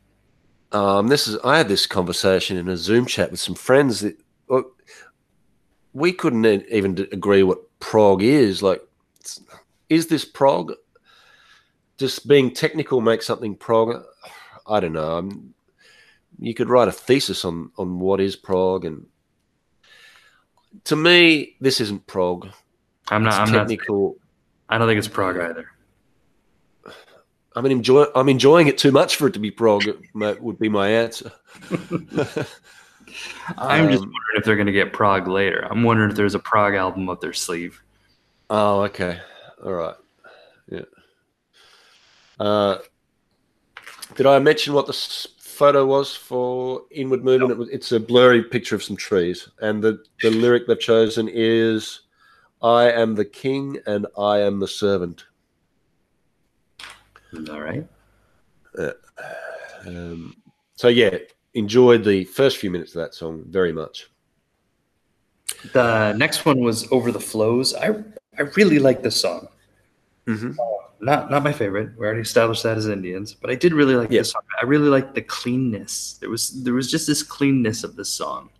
Um, 0.70 1.08
this 1.08 1.26
is 1.26 1.36
I 1.44 1.58
had 1.58 1.68
this 1.68 1.86
conversation 1.86 2.56
in 2.56 2.68
a 2.68 2.76
Zoom 2.76 3.06
chat 3.06 3.30
with 3.30 3.40
some 3.40 3.54
friends 3.54 4.00
that 4.00 4.20
well, 4.48 4.64
we 5.92 6.12
couldn't 6.12 6.46
even 6.46 7.08
agree 7.10 7.42
what 7.42 7.58
prog 7.80 8.22
is. 8.22 8.62
Like, 8.62 8.82
is 9.88 10.06
this 10.06 10.24
prog? 10.24 10.74
Just 11.96 12.28
being 12.28 12.52
technical 12.52 13.00
makes 13.00 13.26
something 13.26 13.56
prog. 13.56 14.04
I 14.68 14.78
don't 14.78 14.92
know. 14.92 15.18
Um 15.18 15.54
you 16.38 16.54
could 16.54 16.68
write 16.68 16.88
a 16.88 16.92
thesis 16.92 17.44
on 17.44 17.70
on 17.78 17.98
what 17.98 18.20
is 18.20 18.36
prog, 18.36 18.84
and 18.84 19.06
to 20.84 20.96
me, 20.96 21.56
this 21.60 21.80
isn't 21.80 22.06
prog. 22.06 22.48
I'm 23.08 23.22
not. 23.22 23.28
It's 23.30 23.38
I'm 23.38 23.52
not. 23.52 23.58
technical. 23.68 24.16
I 24.68 24.78
don't 24.78 24.86
think 24.88 24.98
it's 24.98 25.08
prog 25.08 25.36
either. 25.38 25.66
I 27.56 27.60
mean, 27.60 27.72
enjoy. 27.72 28.04
I'm 28.14 28.28
enjoying 28.28 28.68
it 28.68 28.78
too 28.78 28.92
much 28.92 29.16
for 29.16 29.26
it 29.28 29.32
to 29.34 29.40
be 29.40 29.50
prog. 29.50 29.84
Would 30.14 30.58
be 30.58 30.68
my 30.68 30.88
answer. 30.90 31.32
I'm 33.56 33.88
just 33.90 34.02
Um, 34.02 34.10
wondering 34.12 34.36
if 34.36 34.44
they're 34.44 34.56
going 34.56 34.66
to 34.66 34.72
get 34.72 34.92
prog 34.92 35.26
later. 35.26 35.66
I'm 35.68 35.82
wondering 35.82 36.10
if 36.10 36.16
there's 36.16 36.34
a 36.34 36.38
prog 36.38 36.74
album 36.74 37.08
up 37.08 37.20
their 37.20 37.32
sleeve. 37.32 37.82
Oh, 38.50 38.82
okay. 38.82 39.20
All 39.64 39.72
right. 39.72 39.94
Yeah. 40.70 40.82
Uh, 42.38 42.78
did 44.14 44.26
I 44.26 44.38
mention 44.38 44.74
what 44.74 44.86
the 44.86 44.92
s- 44.92 45.26
photo 45.58 45.84
was 45.84 46.14
for 46.14 46.82
Inward 46.92 47.24
Movement? 47.24 47.50
It 47.50 47.58
was, 47.58 47.68
it's 47.70 47.90
a 47.90 47.98
blurry 47.98 48.44
picture 48.44 48.76
of 48.76 48.82
some 48.82 48.96
trees, 48.96 49.48
and 49.60 49.82
the, 49.82 50.04
the 50.22 50.30
lyric 50.30 50.68
they've 50.68 50.78
chosen 50.78 51.28
is 51.28 52.02
I 52.62 52.92
am 52.92 53.16
the 53.16 53.24
king 53.24 53.78
and 53.86 54.06
I 54.16 54.38
am 54.38 54.60
the 54.60 54.68
servant. 54.68 55.24
All 57.50 57.60
right. 57.60 57.86
Um, 59.84 60.36
so, 60.76 60.88
yeah, 60.88 61.18
enjoyed 61.54 62.04
the 62.04 62.24
first 62.24 62.58
few 62.58 62.70
minutes 62.70 62.94
of 62.94 63.00
that 63.02 63.14
song 63.14 63.42
very 63.48 63.72
much. 63.72 64.08
The 65.72 66.12
next 66.12 66.44
one 66.44 66.60
was 66.60 66.86
Over 66.92 67.10
the 67.10 67.20
Flows. 67.20 67.74
I 67.74 67.88
I 68.38 68.42
really 68.54 68.78
like 68.78 69.02
this 69.02 69.20
song. 69.20 69.48
Mm-hmm. 70.28 70.52
Not 71.00 71.30
not 71.30 71.42
my 71.42 71.52
favorite. 71.52 71.90
We 71.98 72.04
already 72.06 72.20
established 72.20 72.62
that 72.64 72.76
as 72.76 72.86
Indians, 72.88 73.32
but 73.34 73.50
I 73.50 73.54
did 73.54 73.72
really 73.72 73.94
like 73.94 74.10
Yeah. 74.10 74.20
this 74.20 74.32
song. 74.32 74.42
I 74.60 74.64
really 74.66 74.88
liked 74.88 75.14
the 75.14 75.22
cleanness. 75.22 76.18
There 76.20 76.28
was 76.30 76.62
there 76.64 76.74
was 76.74 76.90
just 76.90 77.06
this 77.06 77.22
cleanness 77.22 77.84
of 77.84 77.96
this 77.96 78.08
song. 78.10 78.50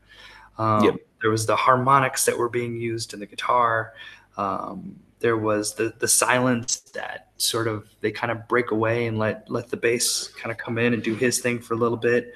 Um, 0.57 0.85
Yep. 0.85 0.95
There 1.21 1.31
was 1.31 1.47
the 1.47 1.57
harmonics 1.57 2.25
that 2.27 2.39
were 2.39 2.49
being 2.49 2.77
used 2.77 3.13
in 3.13 3.19
the 3.21 3.27
guitar. 3.27 3.93
Um, 4.37 4.97
there 5.19 5.37
was 5.37 5.75
the 5.75 5.93
the 5.99 6.07
silence 6.07 6.79
that 6.95 7.29
sort 7.39 7.67
of 7.67 7.89
they 8.01 8.13
kind 8.13 8.31
of 8.31 8.47
break 8.49 8.71
away 8.71 9.07
and 9.09 9.19
let 9.19 9.51
let 9.51 9.69
the 9.69 9.77
bass 9.77 10.29
kind 10.29 10.53
of 10.53 10.59
come 10.59 10.79
in 10.79 10.95
and 10.95 11.03
do 11.03 11.17
his 11.17 11.41
thing 11.41 11.59
for 11.59 11.75
a 11.75 11.77
little 11.77 11.99
bit, 11.99 12.35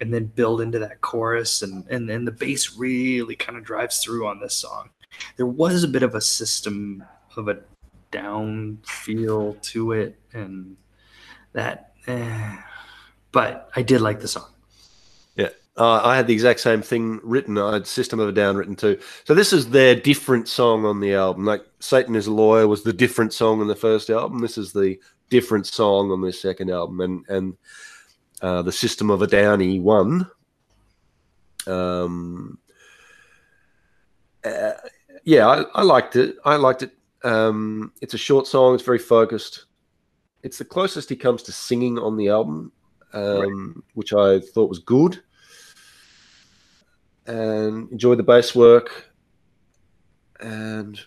and 0.00 0.12
then 0.14 0.24
build 0.24 0.62
into 0.62 0.78
that 0.78 1.02
chorus 1.02 1.60
and 1.62 1.86
and 1.90 2.08
then 2.08 2.24
the 2.24 2.32
bass 2.32 2.74
really 2.78 3.36
kind 3.36 3.58
of 3.58 3.64
drives 3.64 3.98
through 4.02 4.26
on 4.26 4.40
this 4.40 4.54
song. 4.54 4.88
There 5.36 5.46
was 5.46 5.84
a 5.84 5.88
bit 5.88 6.02
of 6.02 6.14
a 6.14 6.22
system 6.22 7.04
of 7.36 7.48
a 7.48 7.58
down 8.12 8.78
feel 8.84 9.54
to 9.54 9.92
it 9.92 10.18
and 10.32 10.76
that 11.52 11.94
eh. 12.06 12.56
but 13.32 13.70
i 13.74 13.82
did 13.82 14.00
like 14.00 14.20
the 14.20 14.28
song 14.28 14.46
Yeah, 15.34 15.48
uh, 15.76 16.00
I 16.04 16.16
had 16.16 16.26
the 16.26 16.34
exact 16.34 16.60
same 16.60 16.82
thing 16.82 17.18
written. 17.22 17.56
I 17.56 17.72
had 17.74 17.86
System 17.86 18.20
of 18.20 18.28
a 18.28 18.32
Down 18.32 18.56
written 18.56 18.76
too. 18.76 18.98
So 19.24 19.34
this 19.34 19.52
is 19.52 19.70
their 19.70 19.94
different 19.94 20.46
song 20.46 20.84
on 20.84 21.00
the 21.00 21.14
album. 21.14 21.46
Like 21.46 21.64
Satan 21.80 22.14
is 22.14 22.26
a 22.26 22.32
Lawyer 22.32 22.68
was 22.68 22.82
the 22.82 22.92
different 22.92 23.32
song 23.32 23.62
on 23.62 23.68
the 23.68 23.74
first 23.74 24.10
album. 24.10 24.40
This 24.40 24.58
is 24.58 24.72
the 24.72 24.98
different 25.30 25.66
song 25.66 26.10
on 26.10 26.20
the 26.20 26.32
second 26.32 26.70
album, 26.70 27.00
and 27.00 27.24
and 27.28 27.56
uh, 28.42 28.60
the 28.60 28.72
System 28.72 29.08
of 29.08 29.22
a 29.22 29.26
Downy 29.26 29.80
one. 29.80 30.30
Um, 31.66 32.58
uh, 34.44 34.72
yeah, 35.24 35.46
I, 35.46 35.62
I 35.74 35.82
liked 35.82 36.16
it. 36.16 36.36
I 36.44 36.56
liked 36.56 36.82
it. 36.82 36.90
Um, 37.24 37.92
it's 38.00 38.14
a 38.14 38.18
short 38.18 38.46
song. 38.46 38.74
It's 38.74 38.84
very 38.84 38.98
focused. 38.98 39.66
It's 40.42 40.58
the 40.58 40.64
closest 40.64 41.08
he 41.08 41.16
comes 41.16 41.42
to 41.44 41.52
singing 41.52 41.98
on 41.98 42.16
the 42.16 42.28
album, 42.28 42.72
um, 43.12 43.82
which 43.94 44.12
I 44.12 44.40
thought 44.40 44.68
was 44.68 44.80
good. 44.80 45.22
And 47.26 47.90
enjoyed 47.92 48.18
the 48.18 48.24
bass 48.24 48.54
work. 48.54 49.10
And 50.40 51.00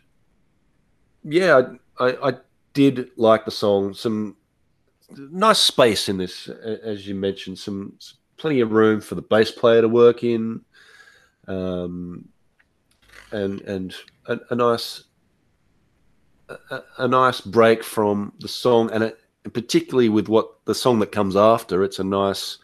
yeah, 1.23 1.61
I, 1.99 2.05
I, 2.05 2.29
I 2.29 2.33
did 2.73 3.11
like 3.17 3.43
the 3.43 3.51
song. 3.51 3.93
Some 3.93 4.37
nice 5.17 5.59
space 5.59 6.07
in 6.07 6.17
this, 6.17 6.47
as 6.47 7.05
you 7.05 7.15
mentioned. 7.15 7.59
Some, 7.59 7.93
some 7.99 8.17
plenty 8.37 8.61
of 8.61 8.71
room 8.71 9.01
for 9.01 9.15
the 9.15 9.21
bass 9.21 9.51
player 9.51 9.81
to 9.81 9.89
work 9.89 10.23
in. 10.23 10.61
Um, 11.47 12.29
and 13.31 13.61
and 13.61 13.95
a, 14.27 14.39
a 14.49 14.55
nice 14.55 15.03
a, 16.49 16.81
a 16.99 17.07
nice 17.07 17.41
break 17.41 17.83
from 17.83 18.33
the 18.39 18.47
song, 18.47 18.89
and, 18.91 19.03
it, 19.03 19.19
and 19.43 19.53
particularly 19.53 20.09
with 20.09 20.27
what 20.27 20.65
the 20.65 20.75
song 20.75 20.99
that 20.99 21.11
comes 21.11 21.35
after, 21.35 21.83
it's 21.83 21.99
a 21.99 22.03
nice 22.03 22.57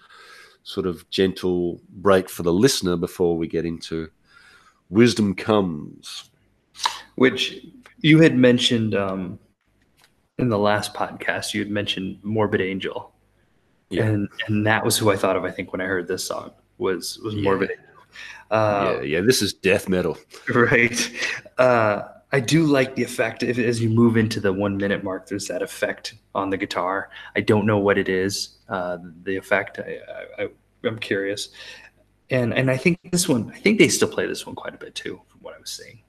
sort 0.63 0.85
of 0.85 1.09
gentle 1.09 1.81
break 1.89 2.29
for 2.29 2.43
the 2.43 2.53
listener 2.53 2.95
before 2.95 3.37
we 3.37 3.47
get 3.47 3.65
into 3.65 4.09
Wisdom 4.89 5.33
Comes. 5.35 6.29
Which 7.15 7.65
you 7.99 8.19
had 8.21 8.35
mentioned 8.35 8.95
um, 8.95 9.39
in 10.37 10.49
the 10.49 10.57
last 10.57 10.93
podcast, 10.93 11.53
you 11.53 11.61
had 11.61 11.69
mentioned 11.69 12.19
Morbid 12.23 12.61
Angel. 12.61 13.13
Yeah. 13.89 14.05
And 14.05 14.29
and 14.47 14.65
that 14.65 14.85
was 14.85 14.97
who 14.97 15.11
I 15.11 15.17
thought 15.17 15.35
of, 15.35 15.43
I 15.43 15.51
think, 15.51 15.71
when 15.71 15.81
I 15.81 15.85
heard 15.85 16.07
this 16.07 16.23
song 16.23 16.51
was 16.77 17.19
was 17.19 17.35
Morbid 17.35 17.71
Angel. 17.71 17.85
Uh, 18.49 18.95
yeah, 18.97 19.01
yeah, 19.01 19.21
this 19.21 19.41
is 19.41 19.53
death 19.53 19.87
metal. 19.87 20.17
Right. 20.53 21.11
Uh, 21.57 22.03
I 22.33 22.39
do 22.39 22.65
like 22.65 22.95
the 22.95 23.03
effect 23.03 23.43
if, 23.43 23.57
as 23.57 23.81
you 23.81 23.89
move 23.89 24.15
into 24.15 24.39
the 24.39 24.53
one 24.53 24.77
minute 24.77 25.03
mark. 25.03 25.27
There's 25.27 25.47
that 25.47 25.61
effect 25.61 26.15
on 26.33 26.49
the 26.49 26.57
guitar. 26.57 27.09
I 27.35 27.41
don't 27.41 27.65
know 27.65 27.77
what 27.77 27.97
it 27.97 28.07
is. 28.07 28.59
Uh, 28.69 28.97
the 29.23 29.35
effect. 29.35 29.79
I, 29.79 29.99
I, 30.43 30.47
I'm 30.83 30.97
curious. 30.99 31.49
And 32.29 32.53
and 32.53 32.71
I 32.71 32.77
think 32.77 32.99
this 33.11 33.27
one. 33.27 33.51
I 33.53 33.59
think 33.59 33.77
they 33.77 33.89
still 33.89 34.07
play 34.07 34.25
this 34.25 34.45
one 34.45 34.55
quite 34.55 34.73
a 34.73 34.77
bit 34.77 34.95
too, 34.95 35.21
from 35.27 35.41
what 35.41 35.55
I 35.55 35.59
was 35.59 35.69
seeing. 35.69 36.01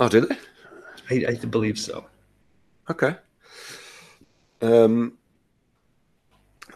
Oh, 0.00 0.08
do 0.08 0.20
they? 0.20 0.36
I, 1.10 1.32
I 1.32 1.34
believe 1.34 1.78
so. 1.78 2.06
Okay. 2.90 3.14
Um, 4.62 5.18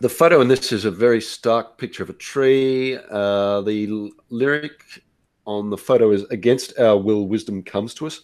the 0.00 0.08
photo 0.08 0.40
in 0.42 0.48
this 0.48 0.72
is 0.72 0.84
a 0.84 0.90
very 0.90 1.22
stark 1.22 1.78
picture 1.78 2.02
of 2.02 2.10
a 2.10 2.14
tree. 2.14 2.96
Uh, 3.10 3.62
the 3.62 3.88
l- 3.90 4.10
lyric 4.28 4.82
on 5.46 5.70
the 5.70 5.78
photo 5.78 6.10
is 6.10 6.24
Against 6.24 6.78
our 6.78 6.98
will, 6.98 7.26
wisdom 7.26 7.62
comes 7.62 7.94
to 7.94 8.06
us. 8.06 8.20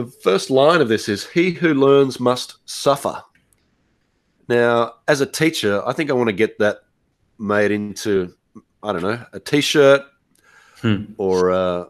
The 0.00 0.10
first 0.22 0.48
line 0.48 0.80
of 0.80 0.88
this 0.88 1.10
is 1.10 1.26
He 1.26 1.50
who 1.50 1.74
learns 1.74 2.18
must 2.18 2.56
suffer. 2.64 3.22
Now, 4.48 4.94
as 5.06 5.20
a 5.20 5.26
teacher, 5.26 5.82
I 5.86 5.92
think 5.92 6.08
I 6.08 6.14
want 6.14 6.28
to 6.28 6.32
get 6.32 6.58
that 6.58 6.78
made 7.38 7.70
into, 7.70 8.34
I 8.82 8.94
don't 8.94 9.02
know, 9.02 9.22
a 9.34 9.40
t 9.40 9.60
shirt 9.60 10.00
Hmm. 10.80 11.04
or 11.18 11.50
uh, 11.50 11.84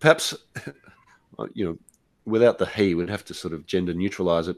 perhaps, 0.00 0.34
you 1.54 1.64
know, 1.64 1.78
without 2.24 2.58
the 2.58 2.66
he, 2.66 2.96
we'd 2.96 3.08
have 3.08 3.24
to 3.26 3.34
sort 3.34 3.54
of 3.54 3.64
gender 3.64 3.94
neutralize 3.94 4.48
it. 4.48 4.56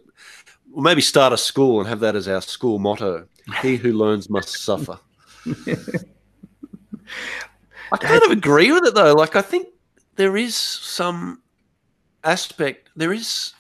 Or 0.73 0.83
maybe 0.83 1.03
start 1.03 1.35
a 1.35 1.37
school 1.37 1.81
and 1.81 1.89
have 1.91 2.01
that 2.01 2.17
as 2.17 2.27
our 2.27 2.41
school 2.41 2.79
motto 2.79 3.27
He 3.61 3.77
who 3.77 3.93
learns 3.93 4.31
must 4.31 4.65
suffer. 4.65 4.99
I 7.93 7.97
kind 7.99 8.23
of 8.23 8.31
agree 8.31 8.73
with 8.73 8.87
it 8.87 8.95
though. 8.95 9.13
Like, 9.13 9.37
I 9.37 9.43
think 9.43 9.69
there 10.17 10.39
is 10.39 10.57
some 10.57 11.43
aspect, 12.29 12.91
there 12.97 13.13
is, 13.13 13.55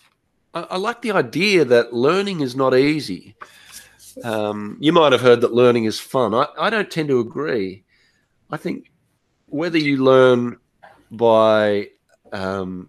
I, 0.54 0.60
I 0.74 0.76
like 0.76 1.02
the 1.02 1.12
idea 1.12 1.64
that 1.64 1.92
learning 1.92 2.40
is 2.40 2.54
not 2.54 2.74
easy. 2.74 3.34
Um, 4.24 4.76
you 4.80 4.92
might 4.92 5.12
have 5.12 5.20
heard 5.20 5.40
that 5.42 5.52
learning 5.52 5.84
is 5.84 6.00
fun. 6.00 6.34
I, 6.34 6.46
I 6.58 6.70
don't 6.70 6.90
tend 6.90 7.08
to 7.08 7.20
agree. 7.20 7.84
I 8.50 8.56
think 8.56 8.90
whether 9.46 9.78
you 9.78 10.04
learn 10.04 10.58
by, 11.10 11.90
um, 12.32 12.88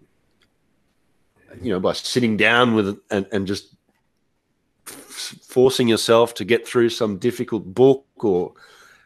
you 1.62 1.72
know, 1.72 1.80
by 1.80 1.92
sitting 1.92 2.36
down 2.36 2.74
with 2.74 2.98
and, 3.10 3.26
and 3.32 3.46
just 3.46 3.74
forcing 4.84 5.88
yourself 5.88 6.34
to 6.34 6.44
get 6.44 6.66
through 6.66 6.90
some 6.90 7.18
difficult 7.18 7.64
book 7.74 8.04
or 8.18 8.52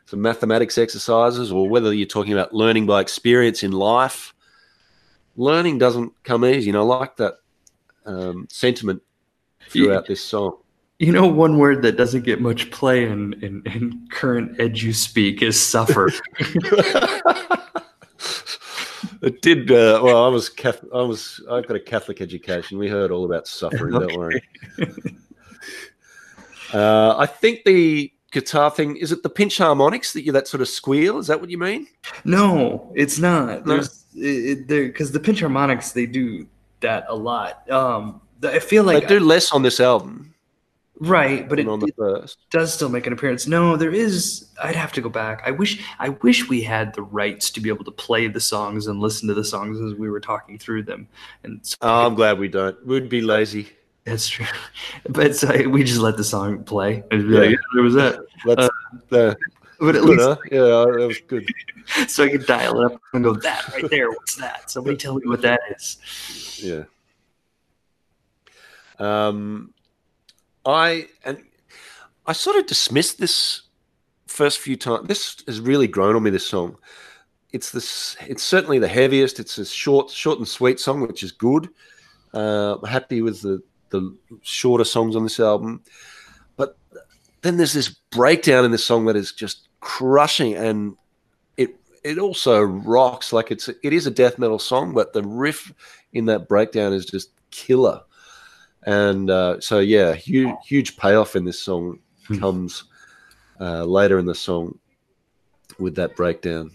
some 0.07 0.21
mathematics 0.21 0.79
exercises, 0.79 1.51
or 1.51 1.69
whether 1.69 1.93
you're 1.93 2.07
talking 2.07 2.33
about 2.33 2.53
learning 2.53 2.87
by 2.87 3.01
experience 3.01 3.63
in 3.63 3.73
life, 3.73 4.34
learning 5.37 5.79
doesn't 5.79 6.13
come 6.25 6.45
easy. 6.45 6.71
And 6.71 6.79
I 6.79 6.83
like 6.83 7.17
that 7.17 7.35
um, 8.07 8.47
sentiment 8.51 9.03
throughout 9.69 10.07
this 10.07 10.23
song. 10.23 10.59
You 10.99 11.13
know, 11.13 11.27
one 11.27 11.59
word 11.59 11.83
that 11.83 11.97
doesn't 11.97 12.25
get 12.25 12.41
much 12.41 12.71
play 12.71 13.05
in, 13.05 13.33
in, 13.43 13.63
in 13.67 14.07
current 14.11 14.57
edu 14.59 14.95
speak 14.95 15.43
is 15.43 15.61
suffer. 15.61 16.13
it 19.23 19.43
did. 19.43 19.71
Uh, 19.71 20.01
well, 20.03 20.25
I 20.25 20.29
was 20.29 20.49
Catholic, 20.49 20.93
I 20.95 21.03
was. 21.03 21.43
I've 21.51 21.67
got 21.67 21.77
a 21.77 21.81
Catholic 21.81 22.21
education. 22.21 22.79
We 22.79 22.89
heard 22.89 23.11
all 23.11 23.25
about 23.25 23.49
suffering. 23.49 23.93
Don't 23.93 24.17
worry. 24.17 24.43
Uh, 26.73 27.17
I 27.17 27.27
think 27.27 27.65
the 27.65 28.13
guitar 28.33 28.69
thing 28.69 28.97
is 28.97 29.13
it 29.13 29.23
the 29.23 29.31
pinch 29.31 29.59
harmonics 29.59 30.13
that 30.13 30.25
you 30.25 30.33
that 30.33 30.49
sort 30.49 30.61
of 30.61 30.69
squeal? 30.69 31.19
Is 31.19 31.29
that 31.29 31.41
what 31.41 31.51
you 31.51 31.59
mean? 31.59 31.87
no, 32.25 32.93
it's 32.97 33.19
not. 33.19 33.65
No? 33.65 33.75
There's 33.75 34.04
it, 34.15 34.69
there 34.69 34.87
because 34.87 35.13
the 35.13 35.21
pinch 35.21 35.41
harmonics 35.41 35.93
they 35.93 36.07
do 36.07 36.47
that 36.81 37.07
a 37.09 37.15
lot. 37.15 37.69
Um, 37.71 38.21
I 38.43 38.59
feel 38.59 38.85
like 38.85 39.09
they 39.09 39.19
do 39.19 39.25
less 39.25 39.53
on 39.53 39.63
this 39.63 39.81
album 39.81 40.35
right, 41.01 41.49
but 41.49 41.59
it, 41.59 41.67
it 41.67 42.37
does 42.51 42.73
still 42.73 42.89
make 42.89 43.07
an 43.07 43.13
appearance. 43.13 43.47
No, 43.47 43.77
there 43.77 43.91
is. 43.93 44.47
I'd 44.63 44.77
have 44.77 44.93
to 44.93 45.01
go 45.01 45.09
back. 45.09 45.43
I 45.47 45.51
wish. 45.51 45.83
I 45.99 46.11
wish 46.11 46.49
we 46.49 46.63
had 46.63 46.95
the 46.95 47.03
rights 47.03 47.51
to 47.51 47.61
be 47.61 47.69
able 47.69 47.85
to 47.85 47.91
play 47.91 48.29
the 48.29 48.41
songs 48.41 48.87
and 48.87 49.01
listen 49.01 49.29
to 49.29 49.35
the 49.35 49.45
songs 49.45 49.81
as 49.81 49.95
we 49.99 50.09
were 50.11 50.21
talking 50.21 50.59
through 50.59 50.85
them. 50.85 51.09
And 51.43 51.61
so 51.63 51.77
Oh, 51.83 52.07
I'm 52.07 52.15
glad 52.15 52.39
we 52.39 52.49
don't. 52.49 52.85
We'd 52.87 53.09
be 53.09 53.23
lazy. 53.23 53.69
that's 54.05 54.29
true. 54.29 54.47
But 55.09 55.35
so 55.37 55.69
we 55.69 55.83
just 55.85 56.01
let 56.01 56.17
the 56.17 56.25
song 56.25 56.63
play 56.65 57.03
and 57.11 57.29
be 57.29 57.35
Yeah. 57.35 57.41
like, 57.41 57.51
yeah, 57.51 57.57
there 57.75 57.83
was 57.83 57.95
that. 57.95 58.21
That's 58.47 58.69
Uh, 59.13 59.17
uh, 59.17 59.35
But 59.85 59.97
at 59.97 60.05
least? 60.05 60.39
Yeah, 60.51 60.61
that 60.61 61.05
was 61.07 61.19
good. 61.27 61.47
so 62.09 62.25
I 62.25 62.31
could 62.31 62.47
dial 62.47 62.81
it 62.81 62.93
up 62.93 63.01
and 63.13 63.25
go 63.25 63.35
that 63.35 63.69
right 63.75 63.91
there. 63.91 64.11
What's 64.11 64.37
that? 64.37 64.71
Somebody 64.71 64.97
tell 64.97 65.15
me 65.15 65.27
what 65.27 65.43
that 65.43 65.61
is. 65.77 66.61
Yeah. 66.63 66.85
Um, 68.99 69.75
I 70.65 71.09
and 71.25 71.43
I 72.27 72.33
sort 72.33 72.57
of 72.57 72.67
dismissed 72.67 73.19
this 73.19 73.63
first 74.27 74.59
few 74.59 74.77
times. 74.77 75.09
This 75.09 75.43
has 75.47 75.61
really 75.61 75.89
grown 75.89 76.17
on 76.17 76.23
me. 76.23 76.31
This 76.31 76.47
song. 76.47 76.77
It's 77.53 77.71
this. 77.71 78.17
It's 78.27 78.43
certainly 78.43 78.79
the 78.79 78.89
heaviest. 78.89 79.39
It's 79.39 79.59
a 79.59 79.65
short, 79.65 80.11
short 80.11 80.39
and 80.39 80.49
sweet 80.49 80.81
song, 80.81 81.01
which 81.01 81.23
is 81.23 81.33
good. 81.33 81.69
Uh, 82.33 82.77
I'm 82.77 82.89
happy 82.89 83.23
with 83.23 83.43
the 83.43 83.63
the 83.91 84.17
shorter 84.43 84.85
songs 84.85 85.15
on 85.15 85.23
this 85.23 85.39
album, 85.39 85.83
but 86.57 86.77
then 87.43 87.57
there's 87.57 87.73
this 87.73 87.89
breakdown 88.11 88.65
in 88.65 88.71
this 88.71 88.85
song 88.85 89.05
that 89.05 89.17
is 89.17 89.33
just 89.33 89.64
crushing, 89.85 90.55
and 90.55 90.97
it 91.57 91.77
it 92.03 92.19
also 92.19 92.63
rocks. 92.63 93.33
Like 93.33 93.51
it's 93.53 93.69
it 93.69 93.93
is 93.93 94.07
a 94.07 94.11
death 94.11 94.39
metal 94.39 94.59
song, 94.59 94.95
but 94.95 95.13
the 95.13 95.23
riff 95.23 95.73
in 96.13 96.25
that 96.27 96.49
breakdown 96.49 96.93
is 96.93 97.07
just 97.07 97.31
killer. 97.51 98.01
And 98.87 99.31
uh, 99.31 99.61
so, 99.61 99.79
yeah, 99.79 100.13
huge, 100.15 100.55
huge 100.67 100.97
payoff 100.97 101.37
in 101.37 101.45
this 101.45 101.61
song 101.61 102.01
Hmm. 102.27 102.39
comes 102.39 102.85
uh, 103.61 103.85
later 103.85 104.19
in 104.19 104.25
the 104.25 104.35
song 104.35 104.79
with 105.79 105.95
that 105.97 106.17
breakdown. 106.17 106.71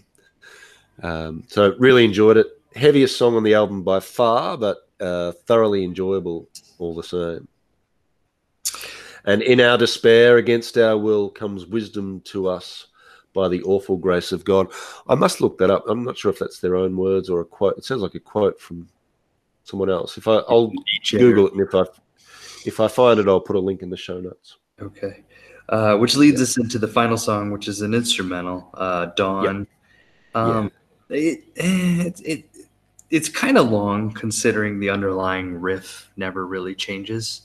Um, 1.02 1.42
so, 1.48 1.74
really 1.78 2.04
enjoyed 2.04 2.36
it. 2.36 2.46
Heaviest 2.76 3.16
song 3.16 3.34
on 3.34 3.42
the 3.42 3.54
album 3.54 3.82
by 3.82 3.98
far, 3.98 4.56
but 4.56 4.88
uh, 5.00 5.32
thoroughly 5.46 5.82
enjoyable 5.82 6.48
all 6.78 6.94
the 6.94 7.02
same. 7.02 7.48
And 9.24 9.42
in 9.42 9.60
our 9.60 9.76
despair, 9.76 10.36
against 10.36 10.78
our 10.78 10.96
will, 10.96 11.28
comes 11.30 11.66
wisdom 11.66 12.20
to 12.26 12.48
us 12.48 12.86
by 13.32 13.48
the 13.48 13.62
awful 13.62 13.96
grace 13.96 14.32
of 14.32 14.44
God. 14.44 14.72
I 15.08 15.14
must 15.14 15.40
look 15.40 15.58
that 15.58 15.70
up. 15.70 15.84
I'm 15.88 16.04
not 16.04 16.18
sure 16.18 16.30
if 16.30 16.38
that's 16.38 16.60
their 16.60 16.76
own 16.76 16.96
words 16.96 17.30
or 17.30 17.40
a 17.40 17.44
quote. 17.44 17.78
It 17.78 17.84
sounds 17.84 18.02
like 18.02 18.14
a 18.14 18.20
quote 18.20 18.60
from 18.60 18.88
someone 19.64 19.90
else. 19.90 20.18
If 20.18 20.28
I, 20.28 20.36
I'll 20.48 20.72
Google 21.10 21.46
it, 21.46 21.52
and 21.52 21.60
if 21.62 21.74
I 21.74 21.84
if 22.66 22.80
I 22.80 22.88
find 22.88 23.18
it, 23.20 23.28
I'll 23.28 23.40
put 23.40 23.56
a 23.56 23.60
link 23.60 23.82
in 23.82 23.90
the 23.90 23.96
show 23.96 24.20
notes. 24.20 24.56
Okay. 24.80 25.24
Uh, 25.68 25.96
which 25.96 26.16
leads 26.16 26.40
us 26.42 26.58
into 26.58 26.78
the 26.78 26.88
final 26.88 27.16
song, 27.16 27.50
which 27.50 27.68
is 27.68 27.80
an 27.80 27.94
instrumental, 27.94 28.70
uh, 28.74 29.06
Dawn. 29.16 29.66
Um, 30.34 30.72
it, 31.08 31.44
eh, 31.56 32.04
it, 32.06 32.20
it, 32.24 32.44
it's 33.10 33.28
kind 33.28 33.56
of 33.56 33.70
long 33.70 34.12
considering 34.12 34.80
the 34.80 34.90
underlying 34.90 35.60
riff 35.60 36.10
never 36.16 36.46
really 36.46 36.74
changes. 36.74 37.42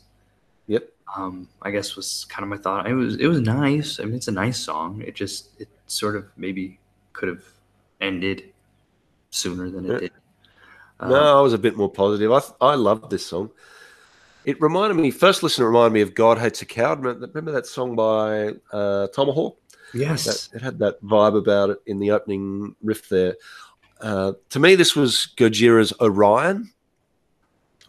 Yep. 0.68 0.90
Um, 1.16 1.48
I 1.62 1.72
guess 1.72 1.96
was 1.96 2.26
kind 2.26 2.44
of 2.44 2.50
my 2.50 2.58
thought. 2.58 2.88
It 2.88 2.94
was 2.94 3.16
it 3.18 3.28
was 3.28 3.40
nice. 3.40 4.00
I 4.00 4.06
mean, 4.06 4.16
it's 4.16 4.28
a 4.28 4.32
nice 4.32 4.58
song. 4.58 5.02
It 5.06 5.16
just 5.16 5.50
it 5.60 5.70
sort 5.88 6.16
of 6.16 6.26
maybe 6.38 6.80
could 7.14 7.30
have 7.30 7.44
ended 8.02 8.52
sooner 9.30 9.70
than 9.70 9.86
it 9.86 9.92
Yeah. 9.92 9.98
did. 10.00 10.12
Um, 11.00 11.10
No, 11.10 11.38
I 11.40 11.42
was 11.42 11.54
a 11.54 11.58
bit 11.58 11.76
more 11.76 11.90
positive. 11.92 12.32
I 12.32 12.42
I 12.62 12.76
loved 12.76 13.10
this 13.10 13.26
song. 13.26 13.52
It 14.46 14.62
reminded 14.62 14.96
me. 14.96 15.12
First 15.12 15.44
listen, 15.44 15.64
it 15.64 15.68
reminded 15.68 15.94
me 15.94 16.02
of 16.02 16.14
"God 16.14 16.38
Hates 16.38 16.62
a 16.62 16.66
Coward." 16.66 17.00
Remember, 17.00 17.28
remember 17.28 17.52
that 17.52 17.66
song 17.66 17.96
by 17.96 18.54
uh, 18.72 19.08
Tomahawk? 19.08 19.58
Yes. 19.94 20.48
That, 20.48 20.58
it 20.58 20.62
had 20.62 20.80
that 20.80 21.02
vibe 21.04 21.38
about 21.38 21.70
it 21.72 21.80
in 21.86 22.00
the 22.00 22.12
opening 22.12 22.76
riff 22.84 23.10
there. 23.10 23.36
Uh, 24.02 24.34
to 24.50 24.60
me, 24.60 24.76
this 24.76 24.96
was 24.96 25.30
Gojira's 25.38 25.94
Orion. 26.02 26.72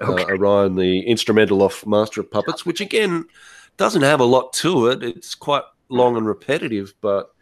okay. 0.00 0.22
uh, 0.24 0.28
Orion, 0.36 0.76
the 0.76 1.00
instrumental 1.00 1.62
off 1.62 1.86
Master 1.86 2.20
of 2.20 2.30
Puppets, 2.30 2.64
which 2.66 2.80
again 2.80 3.26
doesn't 3.76 4.02
have 4.02 4.20
a 4.20 4.24
lot 4.24 4.52
to 4.54 4.86
it. 4.88 5.02
It's 5.02 5.34
quite 5.34 5.64
long 5.88 6.16
and 6.16 6.26
repetitive, 6.26 6.94
but 7.00 7.34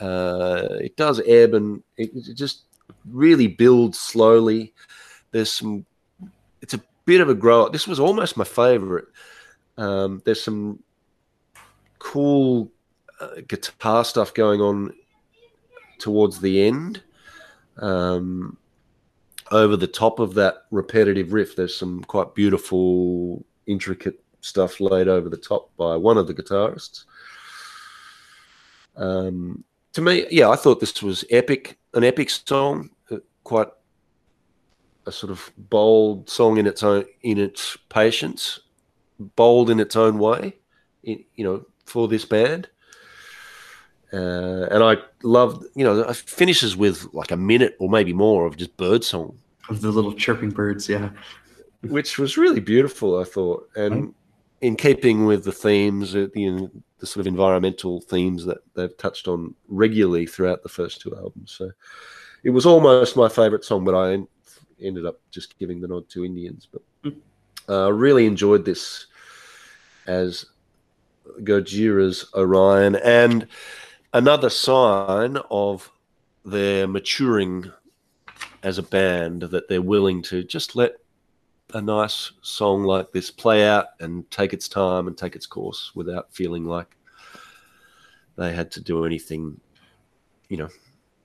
uh, 0.00 0.68
it 0.80 0.96
does 0.96 1.20
ebb 1.26 1.54
and 1.54 1.82
it, 1.96 2.10
it 2.14 2.34
just 2.34 2.64
really 3.10 3.46
builds 3.46 3.98
slowly. 3.98 4.74
There's 5.30 5.52
some, 5.52 5.84
it's 6.62 6.74
a 6.74 6.80
bit 7.04 7.20
of 7.20 7.28
a 7.28 7.34
grow 7.34 7.66
up. 7.66 7.72
This 7.72 7.88
was 7.88 8.00
almost 8.00 8.36
my 8.36 8.44
favorite. 8.44 9.06
Um, 9.76 10.22
there's 10.24 10.42
some 10.42 10.82
cool 11.98 12.70
uh, 13.20 13.40
guitar 13.46 14.04
stuff 14.04 14.34
going 14.34 14.60
on 14.60 14.92
towards 15.98 16.40
the 16.40 16.62
end. 16.62 17.02
Um, 17.78 18.56
over 19.50 19.76
the 19.76 19.86
top 19.86 20.18
of 20.18 20.34
that 20.34 20.64
repetitive 20.70 21.32
riff, 21.32 21.56
there's 21.56 21.76
some 21.76 22.04
quite 22.04 22.34
beautiful, 22.34 23.44
intricate 23.66 24.22
stuff 24.40 24.80
laid 24.80 25.08
over 25.08 25.28
the 25.28 25.36
top 25.36 25.70
by 25.76 25.96
one 25.96 26.18
of 26.18 26.26
the 26.26 26.34
guitarists. 26.34 27.04
Um, 28.96 29.64
to 29.98 30.02
me, 30.02 30.26
yeah, 30.30 30.48
I 30.48 30.54
thought 30.54 30.78
this 30.78 31.02
was 31.02 31.24
epic, 31.28 31.76
an 31.92 32.04
epic 32.04 32.30
song, 32.30 32.90
uh, 33.10 33.16
quite 33.42 33.66
a 35.06 35.10
sort 35.10 35.32
of 35.32 35.50
bold 35.58 36.30
song 36.30 36.56
in 36.56 36.68
its 36.68 36.84
own 36.84 37.04
in 37.22 37.36
its 37.36 37.76
patience, 37.88 38.60
bold 39.18 39.70
in 39.70 39.80
its 39.80 39.96
own 39.96 40.20
way, 40.20 40.54
in, 41.02 41.24
you 41.34 41.42
know, 41.42 41.66
for 41.84 42.06
this 42.06 42.24
band. 42.24 42.68
Uh, 44.12 44.68
and 44.70 44.84
I 44.84 44.98
loved, 45.24 45.66
you 45.74 45.82
know, 45.82 45.98
it 46.02 46.16
finishes 46.16 46.76
with 46.76 47.12
like 47.12 47.32
a 47.32 47.36
minute 47.36 47.74
or 47.80 47.90
maybe 47.90 48.12
more 48.12 48.46
of 48.46 48.56
just 48.56 48.76
bird 48.76 49.02
song 49.02 49.36
of 49.68 49.80
the 49.80 49.90
little 49.90 50.12
chirping 50.12 50.50
birds, 50.50 50.88
yeah, 50.88 51.10
which 51.80 52.18
was 52.18 52.36
really 52.36 52.60
beautiful. 52.60 53.18
I 53.18 53.24
thought, 53.24 53.68
and. 53.74 54.14
In 54.60 54.76
keeping 54.76 55.24
with 55.24 55.44
the 55.44 55.52
themes, 55.52 56.14
uh, 56.14 56.28
the 56.34 56.70
the 56.98 57.06
sort 57.06 57.20
of 57.20 57.28
environmental 57.28 58.00
themes 58.00 58.44
that 58.44 58.58
they've 58.74 58.96
touched 58.96 59.28
on 59.28 59.54
regularly 59.68 60.26
throughout 60.26 60.62
the 60.62 60.68
first 60.68 61.00
two 61.00 61.14
albums. 61.16 61.52
So 61.56 61.70
it 62.42 62.50
was 62.50 62.66
almost 62.66 63.16
my 63.16 63.28
favorite 63.28 63.64
song, 63.64 63.84
but 63.84 63.94
I 63.94 64.20
ended 64.80 65.06
up 65.06 65.20
just 65.30 65.58
giving 65.58 65.80
the 65.80 65.88
nod 65.88 66.08
to 66.10 66.24
Indians. 66.24 66.66
But 66.70 66.82
I 67.04 67.08
mm. 67.08 67.16
uh, 67.68 67.92
really 67.92 68.26
enjoyed 68.26 68.64
this 68.64 69.06
as 70.06 70.46
Gojira's 71.40 72.26
Orion 72.34 72.96
and 72.96 73.46
another 74.12 74.50
sign 74.50 75.36
of 75.50 75.90
their 76.44 76.88
maturing 76.88 77.70
as 78.62 78.78
a 78.78 78.82
band 78.82 79.42
that 79.42 79.68
they're 79.68 79.82
willing 79.82 80.22
to 80.22 80.42
just 80.42 80.74
let 80.74 80.96
a 81.74 81.80
nice 81.80 82.32
song 82.42 82.84
like 82.84 83.12
this 83.12 83.30
play 83.30 83.66
out 83.66 83.86
and 84.00 84.28
take 84.30 84.52
its 84.52 84.68
time 84.68 85.06
and 85.06 85.16
take 85.16 85.36
its 85.36 85.46
course 85.46 85.92
without 85.94 86.32
feeling 86.32 86.64
like 86.64 86.96
they 88.36 88.52
had 88.52 88.70
to 88.72 88.80
do 88.80 89.04
anything, 89.04 89.60
you 90.48 90.56
know, 90.56 90.68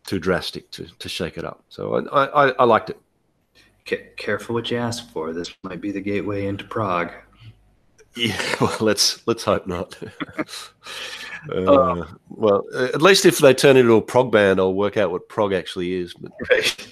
too 0.06 0.20
drastic 0.20 0.70
to, 0.72 0.86
to 1.00 1.08
shake 1.08 1.38
it 1.38 1.46
up. 1.46 1.64
So 1.70 2.08
I, 2.12 2.26
I, 2.26 2.50
I 2.60 2.64
liked 2.66 2.90
it. 2.90 3.00
Careful 4.18 4.56
what 4.56 4.72
you 4.72 4.78
ask 4.78 5.10
for. 5.12 5.34
This 5.34 5.54
might 5.64 5.82
be 5.82 5.92
the 5.92 6.02
gateway 6.02 6.48
into 6.48 6.64
Prague. 6.64 7.12
Yeah, 8.16 8.40
well, 8.62 8.78
let's 8.80 9.26
let's 9.26 9.44
hope 9.44 9.66
not. 9.66 9.98
uh, 11.52 12.06
well, 12.30 12.64
at 12.76 13.02
least 13.02 13.26
if 13.26 13.40
they 13.40 13.56
turn 13.56 13.76
it 13.76 13.82
into 13.82 13.96
a 13.96 14.02
prog 14.04 14.32
band, 14.32 14.60
I'll 14.60 14.76
work 14.76 14.98
out 14.98 15.10
what 15.10 15.28
prog 15.28 15.52
actually 15.52 15.94
is. 15.94 16.14
But. 16.14 16.32
Right. 16.50 16.88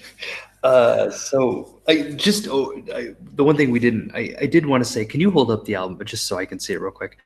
Uh, 0.62 1.10
so 1.10 1.80
I 1.88 2.12
just 2.12 2.46
oh, 2.48 2.72
I, 2.94 3.14
the 3.34 3.42
one 3.42 3.56
thing 3.56 3.72
we 3.72 3.80
didn't 3.80 4.12
I, 4.14 4.34
I 4.42 4.46
did 4.46 4.64
want 4.64 4.84
to 4.84 4.88
say, 4.88 5.04
can 5.04 5.20
you 5.20 5.30
hold 5.30 5.50
up 5.50 5.64
the 5.64 5.74
album, 5.74 5.96
but 5.96 6.06
just 6.06 6.26
so 6.26 6.38
I 6.38 6.46
can 6.46 6.60
see 6.60 6.72
it 6.72 6.80
real 6.80 6.92
quick? 6.92 7.18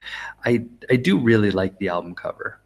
I 0.44 0.64
I 0.88 0.96
do 0.96 1.18
really 1.18 1.50
like 1.50 1.78
the 1.78 1.88
album 1.88 2.14
cover. 2.14 2.60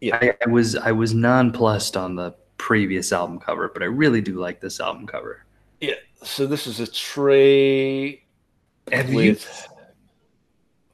Yeah, 0.00 0.16
I, 0.16 0.34
I 0.46 0.48
was 0.48 0.76
I 0.76 0.92
was 0.92 1.12
nonplussed 1.12 1.96
on 1.96 2.16
the 2.16 2.34
previous 2.56 3.12
album 3.12 3.38
cover, 3.38 3.68
but 3.68 3.82
I 3.82 3.86
really 3.86 4.20
do 4.20 4.38
like 4.38 4.60
this 4.60 4.80
album 4.80 5.06
cover. 5.06 5.44
Yeah. 5.80 5.94
So 6.22 6.46
this 6.46 6.66
is 6.66 6.80
a 6.80 6.86
tree 6.86 8.22
Have 8.92 9.12
with 9.12 9.68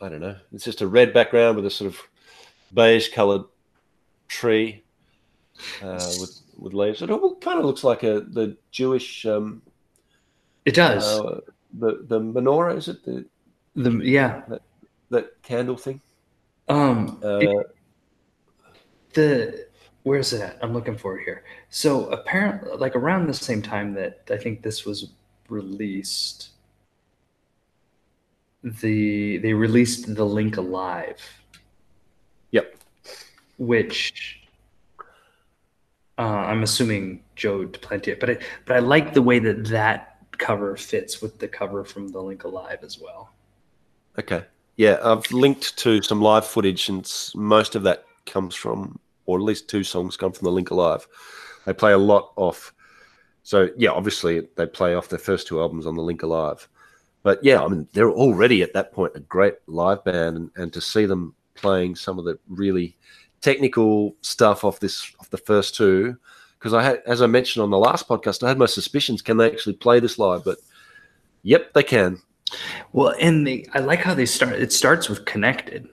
you... 0.01 0.05
I 0.07 0.09
don't 0.09 0.21
know. 0.21 0.37
It's 0.53 0.65
just 0.65 0.81
a 0.81 0.87
red 0.87 1.13
background 1.13 1.57
with 1.57 1.67
a 1.67 1.71
sort 1.71 1.93
of 1.93 2.01
beige 2.73 3.09
coloured 3.09 3.45
tree 4.29 4.85
uh, 5.83 6.13
with 6.21 6.41
with 6.59 6.75
leaves. 6.75 7.03
It 7.03 7.11
all 7.11 7.37
kind 7.37 7.59
of 7.59 7.65
looks 7.65 7.85
like 7.85 8.03
a 8.03 8.21
the 8.21 8.57
Jewish. 8.71 9.27
Um, 9.27 9.63
it 10.65 10.75
does. 10.75 11.05
Uh, 11.07 11.41
the 11.79 12.05
the 12.09 12.21
menorah 12.21 12.77
is 12.77 12.89
it 12.89 13.05
the 13.05 13.25
the 13.75 13.91
yeah 14.05 14.43
that, 14.49 14.63
that 15.11 15.43
candle 15.43 15.77
thing. 15.77 16.01
Um, 16.69 17.21
uh, 17.23 17.39
it, 17.39 17.67
the 19.15 19.67
where 20.03 20.21
is 20.21 20.33
it 20.33 20.41
at? 20.41 20.59
I'm 20.63 20.73
looking 20.73 20.97
for 20.97 21.19
it 21.19 21.25
here. 21.25 21.45
So 21.69 22.07
apparently, 22.11 22.77
like 22.77 22.95
around 22.95 23.27
the 23.27 23.35
same 23.35 23.61
time 23.61 23.93
that 23.95 24.21
I 24.31 24.37
think 24.37 24.63
this 24.63 24.85
was 24.85 25.11
released, 25.49 26.51
the 28.63 29.39
they 29.39 29.53
released 29.53 30.15
the 30.15 30.25
link 30.25 30.57
alive. 30.57 31.21
Yep. 32.53 32.77
Which 33.59 34.46
uh, 36.19 36.23
I'm 36.23 36.63
assuming 36.63 37.23
Joe 37.35 37.67
Duplantier, 37.67 38.19
but 38.19 38.31
I 38.31 38.39
but 38.65 38.77
I 38.77 38.79
like 38.81 39.13
the 39.13 39.23
way 39.23 39.39
that 39.39 39.67
that 39.67 40.17
cover 40.39 40.77
fits 40.77 41.21
with 41.21 41.39
the 41.39 41.49
cover 41.49 41.85
from 41.85 42.09
The 42.09 42.21
Link 42.21 42.45
Alive 42.45 42.79
as 42.83 42.99
well. 43.01 43.33
Okay, 44.19 44.45
yeah, 44.77 44.99
I've 45.03 45.31
linked 45.31 45.77
to 45.79 46.03
some 46.03 46.23
live 46.23 46.47
footage, 46.47 46.89
and 46.89 47.11
most 47.35 47.75
of 47.75 47.83
that 47.83 48.05
comes 48.25 48.55
from, 48.55 48.99
or 49.27 49.39
at 49.39 49.45
least 49.45 49.69
two 49.69 49.85
songs 49.85 50.17
come 50.17 50.33
from 50.33 50.47
The 50.47 50.53
Link 50.53 50.71
Alive. 50.71 51.07
They 51.65 51.73
play 51.73 51.93
a 51.93 51.99
lot 51.99 52.33
off. 52.37 52.73
So 53.43 53.69
yeah, 53.77 53.91
obviously 53.91 54.49
they 54.57 54.67
play 54.67 54.95
off 54.95 55.09
their 55.09 55.19
first 55.19 55.47
two 55.47 55.61
albums 55.61 55.87
on 55.87 55.97
The 55.97 56.03
Link 56.03 56.23
Alive. 56.23 56.69
But 57.23 57.43
yeah, 57.43 57.63
I 57.63 57.69
mean 57.69 57.89
they're 57.93 58.11
already 58.11 58.63
at 58.63 58.73
that 58.75 58.93
point 58.93 59.13
a 59.17 59.21
great 59.21 59.55
live 59.67 60.05
band, 60.05 60.37
and, 60.37 60.51
and 60.57 60.73
to 60.73 60.81
see 60.81 61.07
them 61.07 61.35
playing 61.55 61.97
some 61.97 62.19
of 62.19 62.25
the 62.25 62.39
really 62.49 62.97
technical 63.47 64.17
stuff 64.23 64.65
off 64.65 64.81
this 64.81 65.13
off 65.21 65.31
the 65.31 65.39
first 65.39 65.77
two 65.77 66.17
because 66.59 66.75
I 66.75 66.83
had, 66.83 67.03
as 67.07 67.23
I 67.23 67.29
mentioned 67.29 67.63
on 67.63 67.71
the 67.71 67.79
last 67.79 68.09
podcast, 68.09 68.43
I 68.43 68.49
had 68.49 68.59
my 68.59 68.67
suspicions. 68.67 69.23
Can 69.23 69.37
they 69.37 69.49
actually 69.49 69.75
play 69.75 70.01
this 70.01 70.19
live? 70.19 70.43
But 70.45 70.59
yep, 71.45 71.73
they 71.73 71.85
can. 71.85 72.21
Well, 72.93 73.15
and 73.21 73.47
they, 73.47 73.67
I 73.73 73.79
like 73.79 74.01
how 74.01 74.15
they 74.15 74.27
start. 74.27 74.55
It 74.55 74.73
starts 74.73 75.09
with 75.09 75.27
connected, 75.27 75.89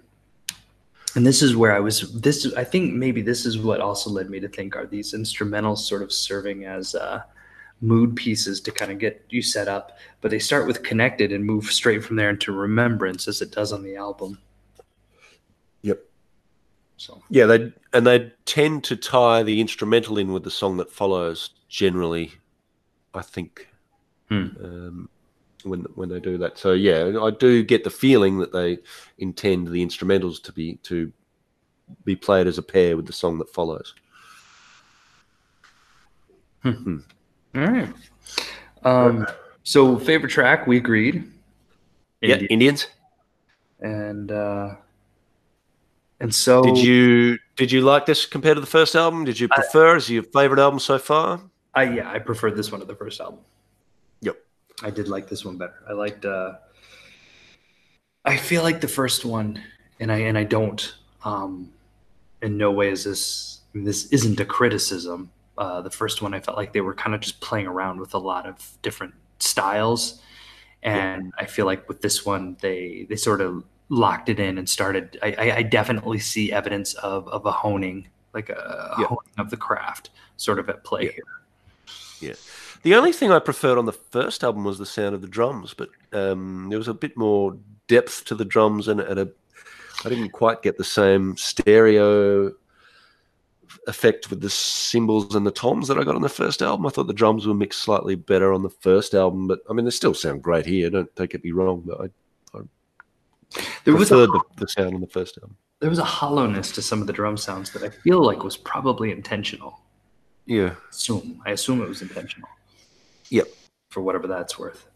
and 1.14 1.28
this 1.28 1.44
is 1.44 1.56
where 1.56 1.76
I 1.76 1.80
was. 1.80 2.12
This 2.20 2.52
I 2.56 2.64
think 2.64 2.96
maybe 2.96 3.22
this 3.22 3.46
is 3.46 3.60
what 3.60 3.82
also 3.82 4.10
led 4.10 4.32
me 4.32 4.40
to 4.40 4.48
think: 4.48 4.76
are 4.76 4.88
these 4.88 5.14
instrumentals 5.14 5.80
sort 5.80 6.02
of 6.02 6.12
serving 6.12 6.66
as 6.66 6.96
uh, 6.96 7.22
mood 7.82 8.16
pieces 8.16 8.62
to 8.62 8.72
kind 8.72 8.92
of 8.92 8.98
get 8.98 9.24
you 9.30 9.44
set 9.44 9.68
up? 9.68 9.98
But 10.22 10.32
they 10.32 10.40
start 10.40 10.66
with 10.66 10.82
connected 10.82 11.32
and 11.32 11.46
move 11.46 11.66
straight 11.66 12.04
from 12.04 12.16
there 12.16 12.32
into 12.32 12.52
remembrance, 12.52 13.28
as 13.28 13.44
it 13.44 13.52
does 13.52 13.72
on 13.72 13.84
the 13.84 13.96
album. 13.96 14.40
So 17.04 17.22
yeah, 17.30 17.46
they 17.46 17.74
and 17.92 18.08
they 18.08 18.32
tend 18.46 18.86
to 18.86 18.96
tie 18.96 19.44
the 19.44 19.60
instrumental 19.60 20.18
in 20.18 20.32
with 20.32 20.46
the 20.46 20.52
song 20.52 20.78
that 20.78 20.90
follows. 20.90 21.50
Generally, 21.68 22.32
I 23.14 23.22
think 23.22 23.68
hmm. 24.30 24.48
um, 24.64 25.10
when 25.64 25.82
when 25.96 26.08
they 26.08 26.22
do 26.22 26.38
that. 26.38 26.58
So 26.58 26.72
yeah, 26.72 27.20
I 27.22 27.32
do 27.32 27.62
get 27.62 27.84
the 27.84 27.90
feeling 27.90 28.38
that 28.40 28.54
they 28.54 28.78
intend 29.18 29.68
the 29.68 29.86
instrumentals 29.86 30.42
to 30.44 30.54
be 30.54 30.76
to 30.84 31.12
be 32.06 32.16
played 32.16 32.48
as 32.48 32.58
a 32.58 32.64
pair 32.64 32.96
with 32.96 33.06
the 33.06 33.12
song 33.12 33.38
that 33.40 33.54
follows. 33.54 33.94
Hmm. 36.62 36.70
Hmm. 36.70 36.98
All 37.56 37.68
right. 37.68 37.94
Um, 38.84 39.28
so 39.64 40.00
favorite 40.00 40.30
track, 40.30 40.68
we 40.68 40.78
agreed. 40.78 41.30
Yeah, 42.22 42.38
Indians. 42.38 42.88
And 43.82 44.32
uh, 44.32 44.76
and 46.20 46.34
so, 46.34 46.64
did 46.64 46.78
you 46.78 47.38
did 47.56 47.72
you 47.72 47.82
like 47.82 48.06
this 48.06 48.26
compared 48.26 48.58
to 48.58 48.62
the 48.62 48.68
first 48.68 48.96
album? 48.96 49.26
Did 49.26 49.40
you 49.40 49.48
prefer? 49.48 49.94
I, 49.94 49.98
is 49.98 50.10
your 50.10 50.24
favorite 50.24 50.60
album 50.60 50.80
so 50.80 50.98
far? 50.98 51.42
I 51.74 51.84
yeah, 51.84 52.10
I 52.10 52.20
preferred 52.20 52.56
this 52.56 52.72
one 52.72 52.80
to 52.82 52.86
the 52.86 52.96
first 52.96 53.20
album. 53.20 53.40
Yep, 54.22 54.38
I 54.82 54.90
did 54.90 55.08
like 55.08 55.28
this 55.28 55.44
one 55.46 55.58
better. 55.58 55.84
I 55.88 55.94
liked. 55.94 56.26
uh 56.26 56.54
I 58.26 58.38
feel 58.38 58.64
like 58.64 58.80
the 58.80 58.88
first 58.88 59.26
one, 59.26 59.62
and 60.00 60.12
I 60.12 60.20
and 60.20 60.38
I 60.38 60.44
don't. 60.44 60.96
um 61.24 61.72
In 62.42 62.58
no 62.58 62.72
way 62.72 62.90
is 62.90 63.04
this. 63.04 63.62
I 63.74 63.78
mean, 63.78 63.86
this 63.86 64.06
isn't 64.12 64.40
a 64.40 64.46
criticism. 64.46 65.32
Uh, 65.58 65.82
the 65.82 65.90
first 65.90 66.22
one, 66.22 66.34
I 66.34 66.40
felt 66.40 66.58
like 66.58 66.74
they 66.74 66.82
were 66.82 66.96
kind 66.96 67.14
of 67.16 67.22
just 67.22 67.40
playing 67.40 67.68
around 67.68 68.00
with 68.00 68.14
a 68.14 68.18
lot 68.18 68.46
of 68.46 68.78
different 68.82 69.14
styles, 69.40 70.22
and 70.82 71.26
yeah. 71.26 71.44
I 71.44 71.46
feel 71.46 71.66
like 71.66 71.88
with 71.88 72.02
this 72.02 72.26
one, 72.26 72.58
they 72.62 73.06
they 73.10 73.16
sort 73.16 73.42
of 73.42 73.64
locked 73.94 74.30
it 74.30 74.40
in 74.40 74.58
and 74.58 74.68
started. 74.68 75.18
I, 75.22 75.54
I 75.58 75.64
definitely 75.64 76.20
see 76.20 76.52
evidence 76.52 76.94
of 76.96 77.28
of 77.28 77.46
a 77.46 77.52
honing, 77.52 78.08
like 78.34 78.50
a, 78.50 78.96
yeah. 79.00 79.06
honing 79.06 79.34
of 79.38 79.50
the 79.50 79.58
craft, 79.58 80.10
sort 80.38 80.60
of 80.60 80.70
at 80.70 80.84
play 80.84 81.06
yeah. 81.06 81.12
here. 81.12 82.30
Yeah. 82.30 82.34
The 82.82 82.96
only 82.96 83.14
thing 83.14 83.32
I 83.32 83.40
preferred 83.40 83.78
on 83.78 83.86
the 83.86 83.94
first 83.94 84.44
album 84.44 84.66
was 84.66 84.78
the 84.78 84.86
sound 84.86 85.16
of 85.16 85.22
the 85.22 85.28
drums, 85.28 85.74
but 85.74 85.90
um, 86.12 86.68
there 86.70 86.78
was 86.78 86.90
a 86.90 86.94
bit 86.94 87.16
more 87.16 87.58
depth 87.88 88.26
to 88.26 88.36
the 88.36 88.44
drums, 88.44 88.88
and, 88.88 89.00
and 89.00 89.20
a, 89.20 89.30
I 90.04 90.10
didn't 90.10 90.32
quite 90.32 90.62
get 90.62 90.78
the 90.78 90.84
same 90.84 91.38
stereo 91.38 92.52
effect 93.88 94.30
with 94.30 94.42
the 94.42 94.50
cymbals 94.50 95.36
and 95.36 95.46
the 95.46 95.52
toms 95.52 95.88
that 95.88 95.98
I 95.98 96.04
got 96.04 96.16
on 96.16 96.22
the 96.22 96.30
first 96.30 96.62
album. 96.62 96.86
I 96.86 96.90
thought 96.90 97.08
the 97.08 97.14
drums 97.14 97.46
were 97.46 97.54
mixed 97.54 97.82
slightly 97.82 98.16
better 98.16 98.54
on 98.54 98.64
the 98.64 98.70
first 98.70 99.14
album, 99.14 99.48
but 99.48 99.60
I 99.70 99.74
mean 99.74 99.86
they 99.86 99.92
still 99.92 100.14
sound 100.14 100.44
great 100.44 100.66
here. 100.66 100.90
Don't 100.90 101.14
take 101.16 101.34
it 101.34 101.44
me 101.44 101.52
wrong, 101.52 101.84
but 101.86 102.02
I 102.02 102.10
there 103.84 103.96
was 103.96 104.12
a, 104.12 104.16
the, 104.28 104.42
the 104.58 104.68
sound 104.68 104.96
on 104.96 105.02
the 105.02 105.08
first 105.08 105.38
album. 105.38 105.56
there 105.80 105.90
was 105.90 106.00
a 106.00 106.04
hollowness 106.04 106.72
to 106.72 106.82
some 106.82 107.02
of 107.02 107.08
the 107.08 107.14
drum 107.14 107.38
sounds 107.38 107.72
that 107.72 107.84
I 107.84 107.90
feel 107.90 108.24
like 108.24 108.44
was 108.44 108.58
probably 108.58 109.12
intentional. 109.12 109.80
Yeah. 110.46 110.76
Assume 110.90 111.42
I 111.46 111.52
assume 111.52 111.82
it 111.82 111.88
was 111.88 112.02
intentional. 112.02 112.50
Yep. 113.30 113.48
For 113.90 114.02
whatever 114.02 114.28
that's 114.28 114.58
worth. 114.60 114.88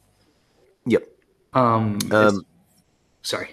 Yep. 0.86 1.08
Um, 1.54 2.00
Um, 2.12 2.46
sorry. 3.22 3.50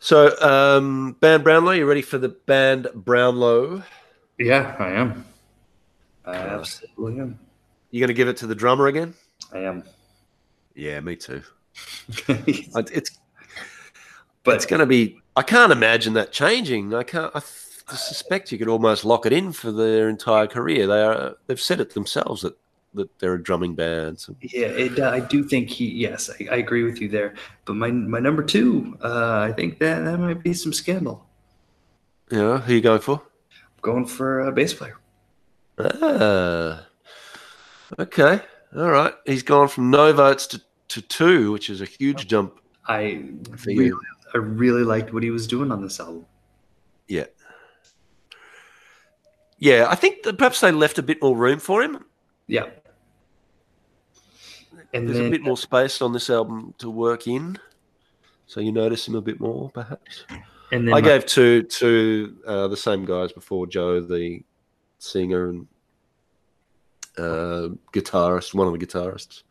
So, 0.00 0.38
um, 0.40 1.16
band 1.20 1.44
Brownlow, 1.44 1.72
you 1.72 1.86
ready 1.86 2.02
for 2.02 2.18
the 2.18 2.28
band 2.28 2.88
Brownlow? 2.94 3.82
Yeah, 4.38 4.76
I 4.78 4.90
am. 4.90 5.24
I 6.26 6.34
absolutely 6.36 7.20
am. 7.20 7.38
You 7.90 8.00
going 8.00 8.08
to 8.08 8.14
give 8.14 8.28
it 8.28 8.36
to 8.38 8.46
the 8.46 8.54
drummer 8.54 8.86
again? 8.88 9.14
I 9.52 9.58
am. 9.60 9.82
Yeah, 10.74 11.00
me 11.00 11.16
too. 11.16 11.42
It's 12.28 13.18
but 14.44 14.54
it's 14.54 14.66
going 14.66 14.80
to 14.80 14.86
be. 14.86 15.20
I 15.36 15.42
can't 15.42 15.72
imagine 15.72 16.12
that 16.14 16.32
changing. 16.32 16.94
I 16.94 17.02
can't. 17.02 17.34
I 17.34 17.40
suspect 17.40 18.52
you 18.52 18.58
could 18.58 18.68
almost 18.68 19.04
lock 19.04 19.26
it 19.26 19.32
in 19.32 19.52
for 19.52 19.72
their 19.72 20.08
entire 20.08 20.46
career. 20.46 20.86
They 20.86 21.02
are. 21.02 21.36
They've 21.46 21.60
said 21.60 21.80
it 21.80 21.94
themselves 21.94 22.42
that 22.42 22.56
that 22.94 23.18
they're 23.18 23.34
a 23.34 23.42
drumming 23.42 23.74
band. 23.74 24.20
So, 24.20 24.36
Yeah, 24.40 24.68
it, 24.68 25.00
I 25.00 25.20
do 25.20 25.42
think 25.42 25.68
he. 25.68 25.90
Yes, 25.90 26.30
I, 26.30 26.54
I 26.54 26.56
agree 26.56 26.84
with 26.84 27.00
you 27.00 27.08
there. 27.08 27.34
But 27.64 27.74
my 27.74 27.90
my 27.90 28.20
number 28.20 28.42
two, 28.42 28.96
uh, 29.02 29.40
I 29.48 29.52
think 29.52 29.78
that 29.80 30.04
that 30.04 30.18
might 30.18 30.42
be 30.42 30.54
some 30.54 30.72
scandal. 30.72 31.26
yeah, 32.30 32.58
who 32.58 32.74
you 32.74 32.80
going 32.80 33.00
for? 33.00 33.20
I'm 33.20 33.82
going 33.82 34.06
for 34.06 34.40
a 34.40 34.52
bass 34.52 34.74
player. 34.74 34.98
Ah, 35.78 36.86
okay, 37.98 38.40
all 38.76 38.90
right. 38.90 39.14
He's 39.26 39.42
gone 39.42 39.66
from 39.66 39.90
no 39.90 40.12
votes 40.12 40.46
to, 40.48 40.62
to 40.88 41.02
two, 41.02 41.50
which 41.50 41.68
is 41.68 41.80
a 41.80 41.84
huge 41.84 42.28
jump 42.28 42.60
I 42.86 43.22
really. 43.64 43.92
I 44.34 44.38
really 44.38 44.82
liked 44.82 45.12
what 45.12 45.22
he 45.22 45.30
was 45.30 45.46
doing 45.46 45.70
on 45.70 45.82
this 45.82 46.00
album. 46.00 46.26
Yeah, 47.06 47.26
yeah. 49.58 49.86
I 49.88 49.94
think 49.94 50.22
that 50.24 50.38
perhaps 50.38 50.60
they 50.60 50.72
left 50.72 50.98
a 50.98 51.02
bit 51.02 51.20
more 51.22 51.36
room 51.36 51.58
for 51.58 51.82
him. 51.82 52.04
Yeah. 52.46 52.66
And 54.92 55.08
There's 55.08 55.18
then 55.18 55.26
a 55.26 55.30
bit 55.30 55.42
more 55.42 55.56
space 55.56 56.00
on 56.02 56.12
this 56.12 56.30
album 56.30 56.72
to 56.78 56.88
work 56.88 57.26
in, 57.26 57.58
so 58.46 58.60
you 58.60 58.70
notice 58.70 59.08
him 59.08 59.16
a 59.16 59.20
bit 59.20 59.40
more, 59.40 59.70
perhaps. 59.70 60.24
and 60.70 60.86
then 60.86 60.94
I 60.94 61.00
my- 61.00 61.00
gave 61.00 61.26
two 61.26 61.62
to 61.64 62.36
uh, 62.46 62.68
the 62.68 62.76
same 62.76 63.04
guys 63.04 63.32
before 63.32 63.66
Joe, 63.66 64.00
the 64.00 64.42
singer 65.00 65.48
and 65.48 65.66
uh, 67.18 67.68
guitarist, 67.92 68.54
one 68.54 68.68
of 68.68 68.78
the 68.78 68.86
guitarists, 68.86 69.42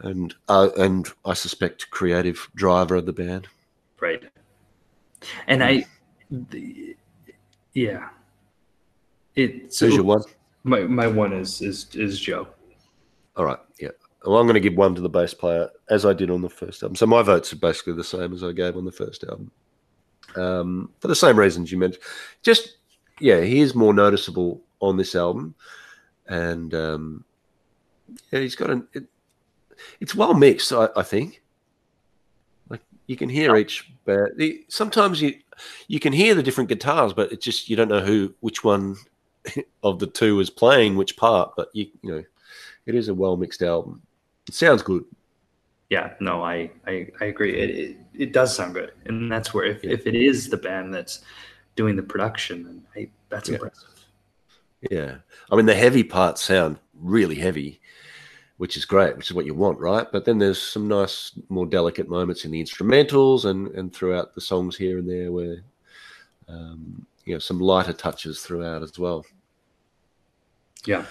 and 0.00 0.34
uh, 0.48 0.70
and 0.76 1.08
I 1.24 1.34
suspect 1.34 1.90
creative 1.90 2.48
driver 2.54 2.96
of 2.96 3.06
the 3.06 3.12
band. 3.12 3.48
right. 4.00 4.22
And 5.46 5.64
I, 5.64 5.86
the, 6.30 6.96
yeah. 7.72 8.08
It 9.34 9.72
so 9.72 9.86
Who's 9.86 9.96
your 9.96 10.04
one? 10.04 10.22
my 10.64 10.80
my 10.80 11.06
one 11.06 11.32
is 11.32 11.60
is 11.62 11.88
is 11.94 12.20
Joe. 12.20 12.48
All 13.36 13.44
right, 13.44 13.58
yeah. 13.80 13.88
Well, 14.24 14.38
I'm 14.38 14.46
going 14.46 14.54
to 14.54 14.60
give 14.60 14.76
one 14.76 14.94
to 14.94 15.00
the 15.02 15.08
bass 15.08 15.34
player, 15.34 15.68
as 15.90 16.06
I 16.06 16.12
did 16.12 16.30
on 16.30 16.40
the 16.40 16.48
first 16.48 16.82
album. 16.82 16.96
So 16.96 17.06
my 17.06 17.22
votes 17.22 17.52
are 17.52 17.56
basically 17.56 17.92
the 17.94 18.04
same 18.04 18.32
as 18.32 18.42
I 18.42 18.52
gave 18.52 18.76
on 18.76 18.84
the 18.84 18.92
first 18.92 19.24
album, 19.24 19.50
um, 20.36 20.90
for 21.00 21.08
the 21.08 21.14
same 21.14 21.38
reasons 21.38 21.70
you 21.70 21.78
mentioned. 21.78 22.02
Just 22.42 22.78
yeah, 23.20 23.40
he 23.40 23.60
is 23.60 23.74
more 23.74 23.92
noticeable 23.92 24.62
on 24.80 24.96
this 24.96 25.14
album, 25.14 25.54
and 26.26 26.74
um, 26.74 27.24
yeah, 28.30 28.40
he's 28.40 28.56
got 28.56 28.70
an. 28.70 28.88
It, 28.92 29.04
it's 30.00 30.14
well 30.14 30.34
mixed, 30.34 30.72
I, 30.72 30.88
I 30.96 31.02
think. 31.02 31.42
Like 32.68 32.80
you 33.06 33.16
can 33.16 33.28
hear 33.28 33.56
each 33.56 33.90
band. 34.04 34.32
the- 34.36 34.64
Sometimes 34.68 35.20
you 35.22 35.34
you 35.86 36.00
can 36.00 36.12
hear 36.12 36.34
the 36.34 36.42
different 36.42 36.68
guitars, 36.68 37.12
but 37.12 37.30
it's 37.32 37.44
just 37.44 37.68
you 37.68 37.76
don't 37.76 37.88
know 37.88 38.00
who 38.00 38.34
which 38.40 38.64
one 38.64 38.96
of 39.82 39.98
the 39.98 40.06
two 40.06 40.40
is 40.40 40.50
playing 40.50 40.96
which 40.96 41.16
part. 41.16 41.52
But 41.56 41.68
you 41.72 41.86
you 42.02 42.10
know, 42.12 42.24
it 42.86 42.94
is 42.94 43.08
a 43.08 43.14
well 43.14 43.36
mixed 43.36 43.62
album. 43.62 44.02
It 44.48 44.54
sounds 44.54 44.82
good. 44.82 45.04
Yeah, 45.90 46.14
no, 46.20 46.42
I 46.42 46.70
I, 46.86 47.08
I 47.20 47.26
agree. 47.26 47.54
It, 47.58 47.70
it 47.70 47.96
it 48.14 48.32
does 48.32 48.54
sound 48.54 48.74
good, 48.74 48.92
and 49.04 49.30
that's 49.30 49.52
where 49.54 49.64
if, 49.64 49.84
Yeah. 49.84 49.92
if 49.92 50.06
it 50.06 50.14
is 50.14 50.48
the 50.48 50.56
band 50.56 50.92
that's 50.94 51.22
doing 51.76 51.96
the 51.96 52.02
production, 52.02 52.64
then 52.64 52.82
I, 52.96 53.08
that's 53.28 53.48
Yeah. 53.48 53.56
impressive. 53.56 53.88
Yeah, 54.90 55.16
I 55.50 55.56
mean 55.56 55.66
the 55.66 55.74
heavy 55.74 56.02
parts 56.04 56.42
sound 56.42 56.78
really 56.94 57.36
heavy, 57.36 57.80
which 58.56 58.76
is 58.76 58.84
great, 58.84 59.16
which 59.16 59.26
is 59.30 59.34
what 59.34 59.46
you 59.46 59.54
want, 59.54 59.78
right? 59.78 60.06
But 60.12 60.24
then 60.24 60.38
there's 60.38 60.60
some 60.62 60.86
nice, 60.86 61.32
more 61.48 61.66
delicate 61.66 62.08
moments 62.08 62.44
in 62.44 62.50
the 62.50 62.62
instrumentals 62.62 63.44
and 63.44 63.68
and 63.74 63.92
throughout 63.92 64.34
the 64.34 64.40
songs 64.40 64.76
here 64.76 64.98
and 64.98 65.08
there 65.08 65.32
where, 65.32 65.58
um, 66.48 67.04
you 67.24 67.34
know, 67.34 67.38
some 67.40 67.58
lighter 67.58 67.92
touches 67.92 68.40
throughout 68.40 68.82
as 68.82 68.98
well. 68.98 69.24
Yeah. 70.84 71.04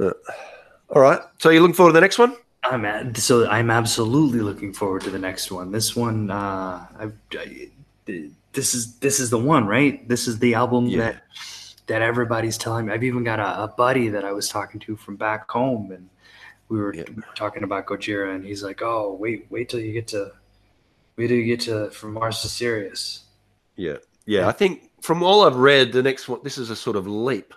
All 0.00 1.02
right, 1.02 1.20
so 1.38 1.50
you're 1.50 1.60
looking 1.60 1.74
forward 1.74 1.90
to 1.90 1.94
the 1.94 2.00
next 2.00 2.18
one? 2.18 2.36
I'm 2.62 2.84
at, 2.84 3.16
so 3.16 3.46
I'm 3.48 3.70
absolutely 3.70 4.40
looking 4.40 4.72
forward 4.72 5.02
to 5.02 5.10
the 5.10 5.18
next 5.18 5.52
one. 5.52 5.70
This 5.70 5.94
one, 5.94 6.30
uh, 6.30 6.86
I, 6.98 7.10
I, 7.32 7.70
this 8.06 8.74
is 8.74 8.96
this 8.96 9.20
is 9.20 9.30
the 9.30 9.38
one, 9.38 9.66
right? 9.66 10.06
This 10.08 10.26
is 10.26 10.38
the 10.38 10.54
album 10.54 10.86
Yeah. 10.86 10.98
that 10.98 11.22
that 11.86 12.02
everybody's 12.02 12.56
telling 12.56 12.86
me. 12.86 12.92
I've 12.92 13.04
even 13.04 13.22
got 13.24 13.38
a, 13.38 13.64
a 13.64 13.68
buddy 13.68 14.08
that 14.08 14.24
I 14.24 14.32
was 14.32 14.48
talking 14.48 14.80
to 14.80 14.96
from 14.96 15.16
back 15.16 15.50
home, 15.50 15.92
and 15.92 16.08
we 16.68 16.78
were, 16.80 16.94
Yeah. 16.94 17.04
talking 17.34 17.62
about 17.62 17.86
Gojira, 17.86 18.34
and 18.34 18.44
he's 18.44 18.62
like, 18.62 18.80
"Oh, 18.82 19.14
wait, 19.14 19.46
wait 19.50 19.68
till 19.68 19.80
you 19.80 19.92
get 19.92 20.08
to, 20.08 20.32
wait 21.16 21.28
till 21.28 21.36
you 21.36 21.44
get 21.44 21.60
to 21.66 21.90
from 21.90 22.12
Mars 22.14 22.40
to 22.42 22.48
Sirius." 22.48 23.24
Yeah, 23.76 23.98
yeah. 24.26 24.48
I 24.48 24.52
think 24.52 24.90
from 25.02 25.22
all 25.22 25.42
I've 25.44 25.56
read, 25.56 25.92
the 25.92 26.02
next 26.02 26.28
one, 26.28 26.40
this 26.42 26.58
is 26.58 26.70
a 26.70 26.76
sort 26.76 26.96
of 26.96 27.06
leap 27.06 27.52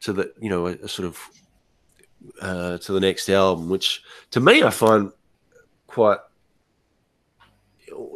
to 0.00 0.12
the, 0.12 0.32
you 0.40 0.48
know, 0.48 0.66
a, 0.68 0.72
a 0.82 0.88
sort 0.88 1.06
of 1.06 1.18
uh, 2.40 2.78
to 2.78 2.92
the 2.92 3.00
next 3.00 3.28
album, 3.28 3.68
which 3.68 4.02
to 4.30 4.40
me 4.40 4.62
I 4.62 4.70
find 4.70 5.12
quite, 5.88 6.18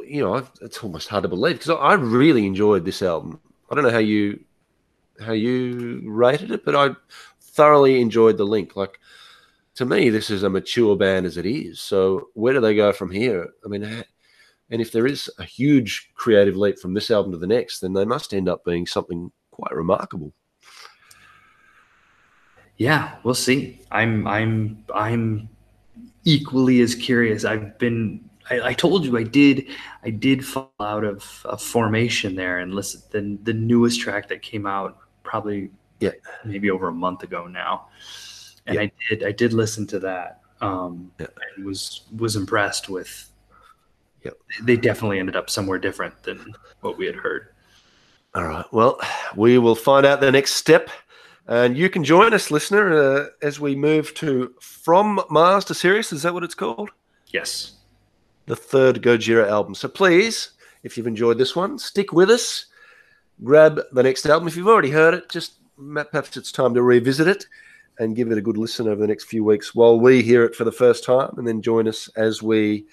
you 0.06 0.20
know, 0.22 0.34
I've- 0.34 0.48
it's 0.62 0.78
almost 0.82 1.08
hard 1.08 1.22
to 1.24 1.28
believe 1.28 1.56
because 1.56 1.70
I 1.70 1.74
I 1.74 1.94
really 1.94 2.46
enjoyed 2.46 2.84
this 2.84 3.02
album. 3.02 3.40
I 3.70 3.74
don't 3.74 3.84
know 3.84 3.90
how 3.90 3.98
you 3.98 4.40
how 5.20 5.32
you 5.32 6.02
rated 6.04 6.50
it, 6.50 6.64
but 6.64 6.74
I 6.76 6.94
thoroughly 7.40 8.00
enjoyed 8.00 8.36
the 8.36 8.44
link. 8.46 8.76
Like 8.76 9.00
to 9.76 9.84
me, 9.84 10.10
this 10.10 10.30
is 10.30 10.42
a 10.42 10.50
mature 10.50 10.96
band 10.96 11.26
as 11.26 11.36
it 11.36 11.46
is. 11.46 11.80
So 11.80 12.28
where 12.34 12.52
do 12.54 12.60
they 12.60 12.74
go 12.74 12.92
from 12.92 13.10
here? 13.10 13.48
I 13.64 13.68
mean, 13.68 13.82
and 14.70 14.82
if 14.82 14.90
there 14.90 15.06
is 15.06 15.30
a 15.38 15.44
huge 15.44 16.10
creative 16.14 16.56
leap 16.56 16.78
from 16.78 16.94
this 16.94 17.10
album 17.10 17.32
to 17.32 17.38
the 17.38 17.46
next, 17.46 17.80
then 17.80 17.92
they 17.92 18.04
must 18.04 18.34
end 18.34 18.48
up 18.48 18.64
being 18.64 18.86
something 18.86 19.30
quite 19.50 19.72
remarkable. 19.72 20.32
Yeah, 22.78 23.16
we'll 23.22 23.34
see. 23.34 23.80
I'm 23.90 24.26
I'm 24.26 24.84
I'm 24.94 25.48
equally 26.24 26.80
as 26.80 26.94
curious. 26.94 27.44
I've 27.44 27.78
been 27.78 28.28
I, 28.50 28.60
I 28.68 28.72
told 28.74 29.04
you 29.04 29.16
I 29.16 29.22
did 29.22 29.66
I 30.04 30.10
did 30.10 30.44
fall 30.44 30.72
out 30.80 31.04
of, 31.04 31.42
of 31.46 31.62
formation 31.62 32.34
there 32.34 32.58
and 32.58 32.74
listen 32.74 33.02
the 33.10 33.52
the 33.52 33.54
newest 33.58 34.00
track 34.00 34.28
that 34.28 34.42
came 34.42 34.66
out 34.66 34.98
probably 35.22 35.70
Yeah. 36.00 36.10
maybe 36.44 36.70
over 36.70 36.88
a 36.88 36.92
month 36.92 37.22
ago 37.22 37.46
now. 37.46 37.88
And 38.66 38.74
Yeah. 38.76 38.82
I 38.82 38.92
did 39.08 39.22
I 39.24 39.32
did 39.32 39.52
listen 39.52 39.86
to 39.88 39.98
that. 40.00 40.40
Um 40.60 41.10
Yeah. 41.18 41.26
and 41.56 41.64
was 41.64 42.02
was 42.16 42.36
impressed 42.36 42.88
with 42.88 43.30
Yep. 44.24 44.38
they 44.62 44.76
definitely 44.76 45.18
ended 45.20 45.36
up 45.36 45.48
somewhere 45.50 45.78
different 45.78 46.22
than 46.24 46.54
what 46.80 46.98
we 46.98 47.06
had 47.06 47.14
heard. 47.14 47.48
All 48.34 48.44
right. 48.44 48.64
Well, 48.72 49.00
we 49.36 49.58
will 49.58 49.76
find 49.76 50.04
out 50.04 50.20
the 50.20 50.32
next 50.32 50.52
step. 50.54 50.90
And 51.48 51.76
you 51.78 51.88
can 51.88 52.02
join 52.02 52.34
us, 52.34 52.50
listener, 52.50 52.92
uh, 52.92 53.26
as 53.40 53.60
we 53.60 53.76
move 53.76 54.12
to 54.14 54.52
From 54.60 55.20
Mars 55.30 55.64
to 55.66 55.74
Sirius. 55.74 56.12
Is 56.12 56.22
that 56.22 56.34
what 56.34 56.42
it's 56.42 56.56
called? 56.56 56.90
Yes. 57.28 57.74
The 58.46 58.56
third 58.56 59.00
Gojira 59.00 59.48
album. 59.48 59.74
So 59.76 59.86
please, 59.88 60.50
if 60.82 60.96
you've 60.96 61.06
enjoyed 61.06 61.38
this 61.38 61.54
one, 61.54 61.78
stick 61.78 62.12
with 62.12 62.30
us. 62.30 62.66
Grab 63.44 63.80
the 63.92 64.02
next 64.02 64.26
album. 64.26 64.48
If 64.48 64.56
you've 64.56 64.66
already 64.66 64.90
heard 64.90 65.14
it, 65.14 65.28
just 65.28 65.54
perhaps 65.78 66.36
it's 66.36 66.50
time 66.50 66.74
to 66.74 66.82
revisit 66.82 67.28
it 67.28 67.46
and 67.98 68.16
give 68.16 68.30
it 68.30 68.38
a 68.38 68.42
good 68.42 68.58
listen 68.58 68.88
over 68.88 69.00
the 69.00 69.06
next 69.06 69.24
few 69.24 69.44
weeks 69.44 69.74
while 69.74 69.98
we 69.98 70.22
hear 70.22 70.44
it 70.44 70.54
for 70.54 70.64
the 70.64 70.72
first 70.72 71.04
time. 71.04 71.30
And 71.36 71.46
then 71.46 71.62
join 71.62 71.88
us 71.88 72.08
as 72.16 72.42
we 72.42 72.86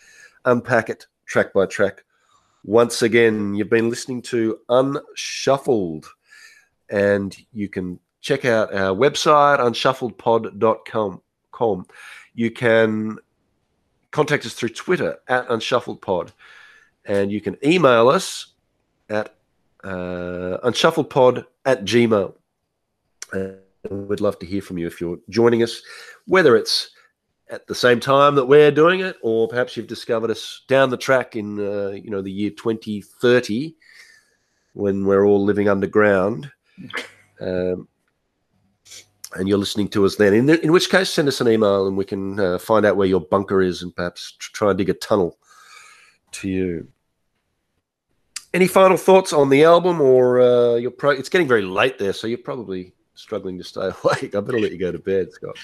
unpack 0.45 0.89
it 0.89 1.07
track 1.25 1.53
by 1.53 1.65
track. 1.65 2.03
Once 2.65 3.01
again, 3.01 3.53
you've 3.55 3.69
been 3.69 3.89
listening 3.89 4.21
to 4.21 4.59
Unshuffled, 4.69 6.07
and 6.89 7.35
you 7.51 7.67
can 7.67 7.99
check 8.21 8.45
out 8.45 8.73
our 8.73 8.95
website, 8.95 9.59
unshuffledpod.com. 9.59 11.21
com. 11.51 11.85
You 12.33 12.51
can 12.51 13.17
contact 14.11 14.45
us 14.45 14.53
through 14.53 14.69
Twitter 14.69 15.17
at 15.27 15.47
unshuffledpod, 15.49 16.31
and 17.05 17.31
you 17.31 17.41
can 17.41 17.57
email 17.65 18.07
us 18.07 18.53
at 19.09 19.35
uh, 19.83 20.57
unshuffledpod 20.63 21.45
at 21.65 21.83
gmail. 21.83 22.33
Uh, 23.33 23.47
we'd 23.89 24.21
love 24.21 24.39
to 24.39 24.45
hear 24.45 24.61
from 24.61 24.77
you 24.77 24.87
if 24.87 25.01
you're 25.01 25.19
joining 25.29 25.63
us, 25.63 25.81
whether 26.25 26.55
it's 26.55 26.91
at 27.49 27.67
the 27.67 27.75
same 27.75 27.99
time 27.99 28.35
that 28.35 28.45
we're 28.45 28.71
doing 28.71 29.01
it, 29.01 29.17
or 29.21 29.47
perhaps 29.47 29.75
you've 29.75 29.87
discovered 29.87 30.31
us 30.31 30.63
down 30.67 30.89
the 30.89 30.97
track 30.97 31.35
in 31.35 31.59
uh, 31.59 31.89
you 31.89 32.09
know 32.09 32.21
the 32.21 32.31
year 32.31 32.49
2030 32.49 33.75
when 34.73 35.05
we're 35.05 35.25
all 35.25 35.43
living 35.43 35.69
underground. 35.69 36.51
Um, 37.41 37.89
and 39.35 39.49
you're 39.49 39.57
listening 39.57 39.89
to 39.89 40.05
us 40.05 40.15
then. 40.15 40.33
In, 40.33 40.49
in 40.49 40.71
which 40.71 40.89
case, 40.89 41.09
send 41.09 41.27
us 41.27 41.41
an 41.41 41.49
email 41.49 41.87
and 41.87 41.97
we 41.97 42.05
can 42.05 42.39
uh, 42.39 42.57
find 42.57 42.85
out 42.85 42.95
where 42.95 43.07
your 43.07 43.19
bunker 43.19 43.61
is 43.61 43.81
and 43.81 43.93
perhaps 43.93 44.35
try 44.39 44.69
and 44.69 44.77
dig 44.77 44.89
a 44.89 44.93
tunnel 44.93 45.37
to 46.33 46.47
you. 46.47 46.87
Any 48.53 48.67
final 48.67 48.97
thoughts 48.97 49.33
on 49.33 49.49
the 49.49 49.63
album, 49.63 49.99
or 49.99 50.39
uh, 50.39 50.75
your 50.75 50.91
pro? 50.91 51.09
It's 51.09 51.27
getting 51.27 51.47
very 51.47 51.63
late 51.63 51.97
there, 51.97 52.13
so 52.13 52.27
you're 52.27 52.37
probably 52.37 52.93
struggling 53.15 53.57
to 53.57 53.63
stay 53.63 53.89
awake. 54.03 54.35
I 54.35 54.39
better 54.39 54.59
let 54.59 54.71
you 54.71 54.77
go 54.77 54.91
to 54.91 54.99
bed, 54.99 55.31
Scott. 55.31 55.57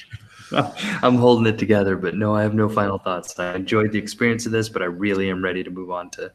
I'm 1.04 1.16
holding 1.16 1.52
it 1.52 1.58
together, 1.58 1.96
but 1.96 2.16
no, 2.16 2.36
I 2.36 2.42
have 2.42 2.54
no 2.54 2.70
final 2.70 2.98
thoughts. 2.98 3.38
I 3.40 3.56
enjoyed 3.56 3.92
the 3.92 4.00
experience 4.00 4.46
of 4.46 4.52
this, 4.52 4.70
but 4.70 4.82
I 4.82 4.86
really 4.86 5.30
am 5.30 5.44
ready 5.44 5.64
to 5.64 5.70
move 5.70 5.92
on 5.92 6.10
to. 6.12 6.32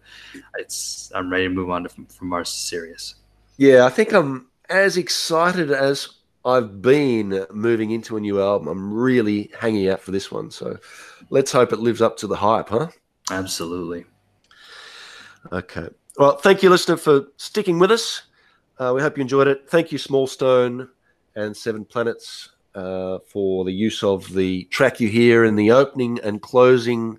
It's 0.57 1.11
I'm 1.15 1.31
ready 1.31 1.45
to 1.45 1.51
move 1.51 1.71
on 1.71 1.85
to 1.85 1.89
from, 1.89 2.07
from 2.07 2.29
Mars 2.29 2.51
to 2.51 2.59
Sirius. 2.59 3.17
Yeah, 3.57 3.85
I 3.85 3.91
think 3.91 4.13
I'm 4.13 4.49
as 4.69 4.97
excited 4.97 5.71
as 5.71 6.09
I've 6.45 6.83
been 6.83 7.47
moving 7.51 7.91
into 7.91 8.17
a 8.17 8.21
new 8.21 8.41
album. 8.41 8.69
I'm 8.69 8.93
really 8.93 9.51
hanging 9.59 9.89
out 9.89 10.01
for 10.01 10.11
this 10.11 10.31
one. 10.31 10.51
So 10.51 10.79
let's 11.31 11.53
hope 11.53 11.73
it 11.73 11.79
lives 11.79 12.03
up 12.03 12.17
to 12.19 12.27
the 12.27 12.37
hype, 12.37 12.69
huh? 12.69 12.89
Absolutely. 13.31 14.05
Okay. 15.53 15.89
Well, 16.19 16.37
thank 16.37 16.63
you, 16.63 16.71
listener, 16.71 16.97
for 16.97 17.29
sticking 17.37 17.79
with 17.79 17.91
us. 17.91 18.23
Uh, 18.79 18.93
we 18.95 19.01
hope 19.01 19.17
you 19.17 19.23
enjoyed 19.23 19.47
it. 19.47 19.69
Thank 19.69 19.93
you, 19.93 19.99
Small 19.99 20.27
Stone 20.27 20.89
and 21.37 21.57
Seven 21.57 21.85
Planets, 21.85 22.51
uh, 22.75 23.19
for 23.27 23.65
the 23.65 23.73
use 23.73 24.03
of 24.03 24.33
the 24.33 24.65
track 24.65 25.01
you 25.01 25.09
hear 25.09 25.45
in 25.45 25.57
the 25.57 25.71
opening 25.71 26.19
and 26.23 26.43
closing 26.43 27.19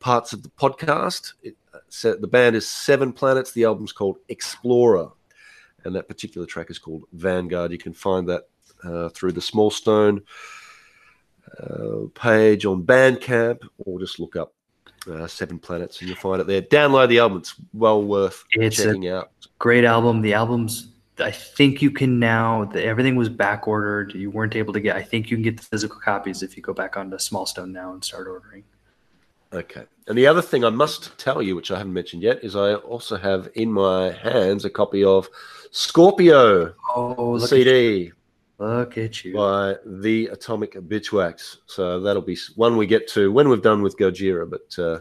parts 0.00 0.32
of 0.32 0.42
the 0.42 0.48
podcast. 0.50 1.32
It, 1.42 1.56
uh, 1.72 2.14
the 2.20 2.28
band 2.28 2.56
is 2.56 2.68
Seven 2.68 3.12
Planets. 3.12 3.52
The 3.52 3.64
album's 3.64 3.92
called 3.92 4.18
Explorer, 4.28 5.10
and 5.84 5.94
that 5.94 6.08
particular 6.08 6.46
track 6.46 6.70
is 6.70 6.78
called 6.78 7.04
Vanguard. 7.12 7.72
You 7.72 7.78
can 7.78 7.92
find 7.92 8.28
that 8.28 8.48
uh, 8.84 9.08
through 9.10 9.32
the 9.32 9.40
Small 9.40 9.70
Stone 9.70 10.22
uh, 11.60 12.08
page 12.14 12.66
on 12.66 12.82
Bandcamp, 12.82 13.60
or 13.78 14.00
just 14.00 14.18
look 14.18 14.36
up 14.36 14.52
uh, 15.10 15.26
Seven 15.26 15.58
Planets 15.58 16.00
and 16.00 16.08
you'll 16.08 16.18
find 16.18 16.40
it 16.40 16.46
there. 16.46 16.62
Download 16.62 17.08
the 17.08 17.20
album; 17.20 17.38
it's 17.38 17.54
well 17.72 18.02
worth 18.02 18.44
it's 18.52 18.76
checking 18.76 19.08
out. 19.08 19.30
Great 19.58 19.84
album. 19.84 20.20
The 20.20 20.34
album's. 20.34 20.88
I 21.18 21.30
think 21.30 21.80
you 21.80 21.90
can 21.90 22.18
now. 22.18 22.64
The, 22.64 22.84
everything 22.84 23.16
was 23.16 23.28
back 23.28 23.66
ordered. 23.66 24.14
You 24.14 24.30
weren't 24.30 24.56
able 24.56 24.72
to 24.72 24.80
get. 24.80 24.96
I 24.96 25.02
think 25.02 25.30
you 25.30 25.36
can 25.36 25.44
get 25.44 25.56
the 25.56 25.62
physical 25.62 25.98
copies 25.98 26.42
if 26.42 26.56
you 26.56 26.62
go 26.62 26.74
back 26.74 26.96
onto 26.96 27.18
Small 27.18 27.46
Stone 27.46 27.72
now 27.72 27.92
and 27.92 28.04
start 28.04 28.26
ordering. 28.26 28.64
Okay. 29.52 29.84
And 30.08 30.18
the 30.18 30.26
other 30.26 30.42
thing 30.42 30.64
I 30.64 30.70
must 30.70 31.16
tell 31.18 31.40
you, 31.40 31.56
which 31.56 31.70
I 31.70 31.78
haven't 31.78 31.92
mentioned 31.92 32.22
yet, 32.22 32.44
is 32.44 32.56
I 32.56 32.74
also 32.74 33.16
have 33.16 33.48
in 33.54 33.72
my 33.72 34.12
hands 34.12 34.64
a 34.64 34.70
copy 34.70 35.04
of 35.04 35.28
Scorpio 35.70 36.74
oh, 36.94 37.38
CD. 37.38 38.12
Look 38.58 38.98
at 38.98 39.24
you. 39.24 39.34
By 39.34 39.76
the 39.84 40.28
Atomic 40.28 40.74
Bitchwax. 40.74 41.58
So 41.66 42.00
that'll 42.00 42.22
be 42.22 42.38
one 42.56 42.76
we 42.76 42.86
get 42.86 43.08
to 43.08 43.30
when 43.30 43.48
we've 43.48 43.62
done 43.62 43.82
with 43.82 43.96
Gojira, 43.96 44.48
but 44.48 44.78
uh, 44.82 45.00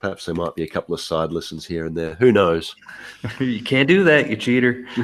perhaps 0.00 0.26
there 0.26 0.34
might 0.34 0.54
be 0.54 0.62
a 0.62 0.68
couple 0.68 0.94
of 0.94 1.00
side 1.00 1.32
listens 1.32 1.66
here 1.66 1.86
and 1.86 1.96
there. 1.96 2.14
Who 2.14 2.32
knows? 2.32 2.74
you 3.40 3.62
can't 3.62 3.88
do 3.88 4.04
that, 4.04 4.28
you 4.30 4.36
cheater. 4.36 4.86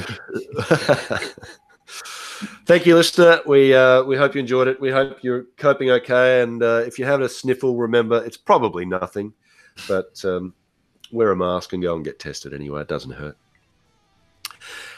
Thank 2.67 2.87
you, 2.87 2.95
listener. 2.95 3.41
We 3.47 3.75
uh, 3.75 4.03
we 4.05 4.17
hope 4.17 4.35
you 4.35 4.41
enjoyed 4.41 4.69
it. 4.69 4.81
We 4.81 4.91
hope 4.91 5.19
you're 5.23 5.45
coping 5.57 5.91
okay. 5.91 6.43
And 6.43 6.63
uh, 6.63 6.83
if 6.87 6.99
you 6.99 7.05
have 7.05 7.21
a 7.21 7.29
sniffle, 7.29 7.77
remember 7.77 8.25
it's 8.25 8.37
probably 8.37 8.85
nothing, 8.85 9.33
but 9.87 10.23
um, 10.25 10.55
wear 11.13 11.31
a 11.31 11.37
mask 11.37 11.73
and 11.73 11.83
go 11.83 11.95
and 11.95 12.05
get 12.05 12.19
tested 12.19 12.53
anyway. 12.53 12.81
It 12.81 12.89
doesn't 12.89 13.13
hurt 13.13 13.37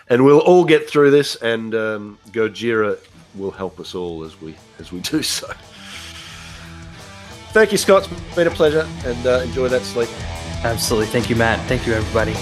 and 0.09 0.25
we'll 0.25 0.41
all 0.41 0.65
get 0.65 0.89
through 0.89 1.11
this, 1.11 1.37
and 1.37 1.75
um, 1.75 2.19
Gojira 2.29 2.99
will 3.35 3.51
help 3.51 3.81
us 3.81 3.95
all 3.95 4.25
as 4.25 4.41
we 4.41 4.55
as 4.79 4.93
we 4.93 5.01
do 5.01 5.23
so. 5.23 5.53
Thank 7.57 7.73
you, 7.73 7.79
Scott. 7.79 8.07
It's 8.13 8.37
been 8.37 8.49
a 8.49 8.51
pleasure, 8.51 8.87
and 9.07 9.27
uh, 9.27 9.41
enjoy 9.41 9.69
that 9.69 9.81
sleep. 9.81 10.11
Absolutely. 10.63 11.07
Thank 11.07 11.31
you, 11.31 11.37
Matt. 11.37 11.59
Thank 11.67 11.87
you, 11.87 11.95
everybody. 11.95 12.35